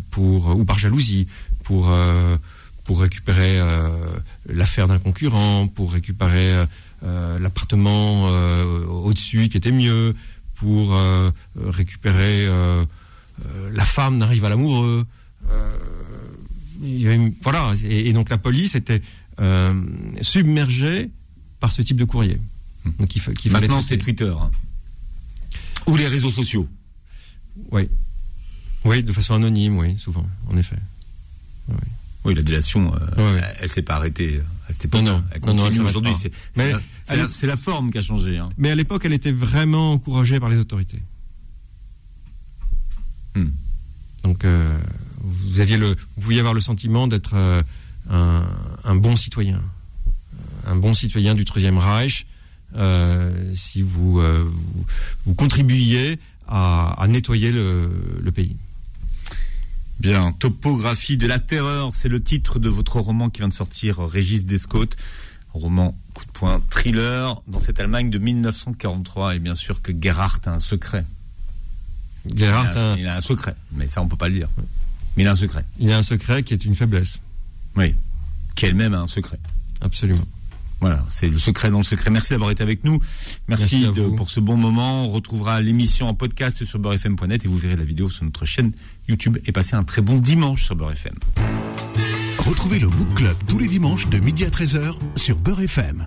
pour 0.09 0.55
ou 0.55 0.63
par 0.63 0.79
jalousie, 0.79 1.27
pour 1.65 1.91
euh, 1.91 2.37
pour 2.85 3.01
récupérer 3.01 3.59
euh, 3.59 3.89
l'affaire 4.47 4.87
d'un 4.87 4.99
concurrent, 4.99 5.67
pour 5.67 5.91
récupérer 5.91 6.63
l'appartement 7.41 8.29
au-dessus 9.03 9.49
qui 9.49 9.57
était 9.57 9.73
mieux, 9.73 10.15
pour 10.55 10.95
récupérer 11.57 12.47
la 13.73 13.85
femme 13.85 14.17
d'un 14.19 14.27
rival 14.27 14.53
amoureux. 14.53 15.05
une- 16.81 17.33
voilà, 17.43 17.73
et, 17.83 18.09
et 18.09 18.13
donc 18.13 18.29
la 18.29 18.37
police 18.37 18.75
était 18.75 19.01
euh, 19.39 19.73
submergée 20.21 21.11
par 21.59 21.71
ce 21.71 21.81
type 21.81 21.97
de 21.97 22.05
courrier. 22.05 22.39
Donc 22.99 23.15
il, 23.15 23.21
fa- 23.21 23.31
Maintenant, 23.49 23.81
c'est. 23.81 23.97
Twitter. 23.97 24.33
hein. 24.39 24.51
Ou 25.87 25.95
les 25.97 26.07
réseaux 26.07 26.31
sociaux. 26.31 26.67
Oui. 27.71 27.89
Oui, 28.83 29.01
de 29.03 29.11
façon 29.11 29.33
anonyme, 29.33 29.77
oui, 29.77 29.97
souvent, 29.97 30.25
en 30.49 30.57
effet. 30.57 30.77
Oui, 32.23 32.33
la 32.35 32.41
délation, 32.41 32.93
euh, 32.93 32.99
Ouais, 33.17 33.39
ouais. 33.39 33.47
elle, 33.61 33.69
s'est 33.69 33.81
pas 33.83 33.95
arrêtée 33.95 34.41
à 34.67 34.73
cette 34.73 34.85
époque. 34.85 35.01
Non, 35.03 35.17
non. 35.19 35.23
Elle 35.31 35.41
Non, 35.41 35.53
non, 35.53 35.63
elle 35.65 35.69
continue 35.69 35.87
aujourd'hui. 35.87 36.13
C'est 36.15 37.45
la, 37.47 37.57
forme 37.57 37.91
qui 37.91 37.97
a 37.99 38.01
changé. 38.01 38.37
hein. 38.37 38.49
Mais 38.57 38.71
à 38.71 38.75
l'époque, 38.75 39.03
elle 39.05 39.13
était 39.13 39.31
vraiment 39.31 39.93
encouragée 39.93 40.39
par 40.39 40.49
les 40.49 40.57
autorités. 40.57 41.01
Hmm. 43.35 43.49
Donc, 44.23 44.45
euh, 44.45 44.77
vous 45.21 45.59
aviez 45.59 45.77
le, 45.77 45.89
vous 46.15 46.21
pouviez 46.21 46.39
avoir 46.39 46.53
le 46.53 46.61
sentiment 46.61 47.07
d'être 47.07 47.33
euh, 47.35 47.61
un, 48.09 48.45
un 48.83 48.95
bon 48.95 49.15
citoyen, 49.15 49.61
un 50.65 50.75
bon 50.75 50.93
citoyen 50.93 51.35
du 51.35 51.45
Troisième 51.45 51.77
Reich, 51.77 52.25
euh, 52.75 53.53
si 53.55 53.81
vous, 53.81 54.19
euh, 54.19 54.43
vous, 54.51 54.85
vous 55.25 55.33
contribuiez 55.33 56.19
à, 56.47 56.93
à 57.01 57.07
nettoyer 57.07 57.51
le, 57.51 57.89
le 58.21 58.31
pays. 58.31 58.55
Bien, 59.99 60.33
Topographie 60.33 61.15
de 61.17 61.25
la 61.25 61.39
terreur, 61.39 61.91
c'est 61.95 62.09
le 62.09 62.21
titre 62.21 62.59
de 62.59 62.67
votre 62.69 62.99
roman 62.99 63.29
qui 63.29 63.39
vient 63.39 63.47
de 63.47 63.53
sortir, 63.53 63.99
Régis 63.99 64.45
Descotes. 64.45 64.97
Roman 65.53 65.97
coup 66.13 66.25
de 66.25 66.31
poing 66.31 66.61
thriller 66.69 67.41
dans 67.47 67.61
cette 67.61 67.79
Allemagne 67.79 68.09
de 68.09 68.17
1943. 68.19 69.35
Et 69.35 69.39
bien 69.39 69.55
sûr 69.55 69.81
que 69.81 69.93
Gerhardt 69.97 70.41
a 70.47 70.51
un 70.51 70.59
secret. 70.59 71.05
Gerhardt, 72.35 72.71
il, 72.73 72.77
a, 72.77 72.91
a- 72.91 72.97
il 72.97 73.07
a 73.07 73.15
un 73.15 73.21
secret, 73.21 73.55
mais 73.71 73.87
ça 73.87 74.01
on 74.01 74.07
peut 74.09 74.17
pas 74.17 74.27
le 74.27 74.33
dire. 74.35 74.49
Mais 75.15 75.23
il 75.23 75.27
a 75.29 75.31
un 75.31 75.35
secret. 75.37 75.63
il 75.79 75.89
a 75.93 75.97
un 75.97 76.03
secret 76.03 76.43
qui 76.43 76.53
est 76.53 76.65
une 76.65 76.75
faiblesse, 76.75 77.21
Oui. 77.77 77.93
Qui 78.55 78.65
elle-même 78.67 78.93
a 78.93 78.99
un 78.99 79.07
secret. 79.07 79.39
absolument. 79.81 80.23
Voilà, 80.81 81.03
c'est 81.09 81.29
le 81.29 81.37
secret 81.39 81.71
dans 81.71 81.77
le 81.77 81.83
secret. 81.83 82.09
Merci 82.09 82.31
d'avoir 82.31 82.51
été 82.51 82.61
avec 82.61 82.83
nous. 82.83 82.99
Merci, 83.47 83.87
de- 83.95 84.07
pour 84.09 84.29
ce 84.29 84.39
bon 84.41 84.57
moment. 84.57 85.05
On 85.05 85.09
retrouvera 85.09 85.61
l'émission 85.61 86.07
en 86.09 86.13
podcast 86.13 86.63
sur 86.65 86.79
beurrefm.net 86.79 87.43
et 87.45 87.47
vous 87.47 87.57
verrez 87.57 87.77
la 87.77 87.85
vidéo 87.85 88.09
sur 88.09 88.25
notre 88.25 88.45
chaîne 88.45 88.71
YouTube. 89.07 89.37
Et 89.45 89.51
passez 89.53 89.75
un 89.75 89.83
très 89.85 90.01
bon 90.01 90.15
dimanche 90.15 90.65
sur 90.65 90.75
Beurre 90.75 90.91
FM. 90.91 91.15
Retrouvez 92.39 92.77
le 92.79 92.87
Book 92.89 93.13
Club 93.15 93.35
tous 93.47 93.57
les 93.57 93.67
dimanches 93.67 94.07
de 94.09 94.19
midi 94.19 94.43
à 94.45 94.49
13h 94.49 94.95
sur 95.15 95.37
Beurre 95.37 95.61
FM. 95.61 96.03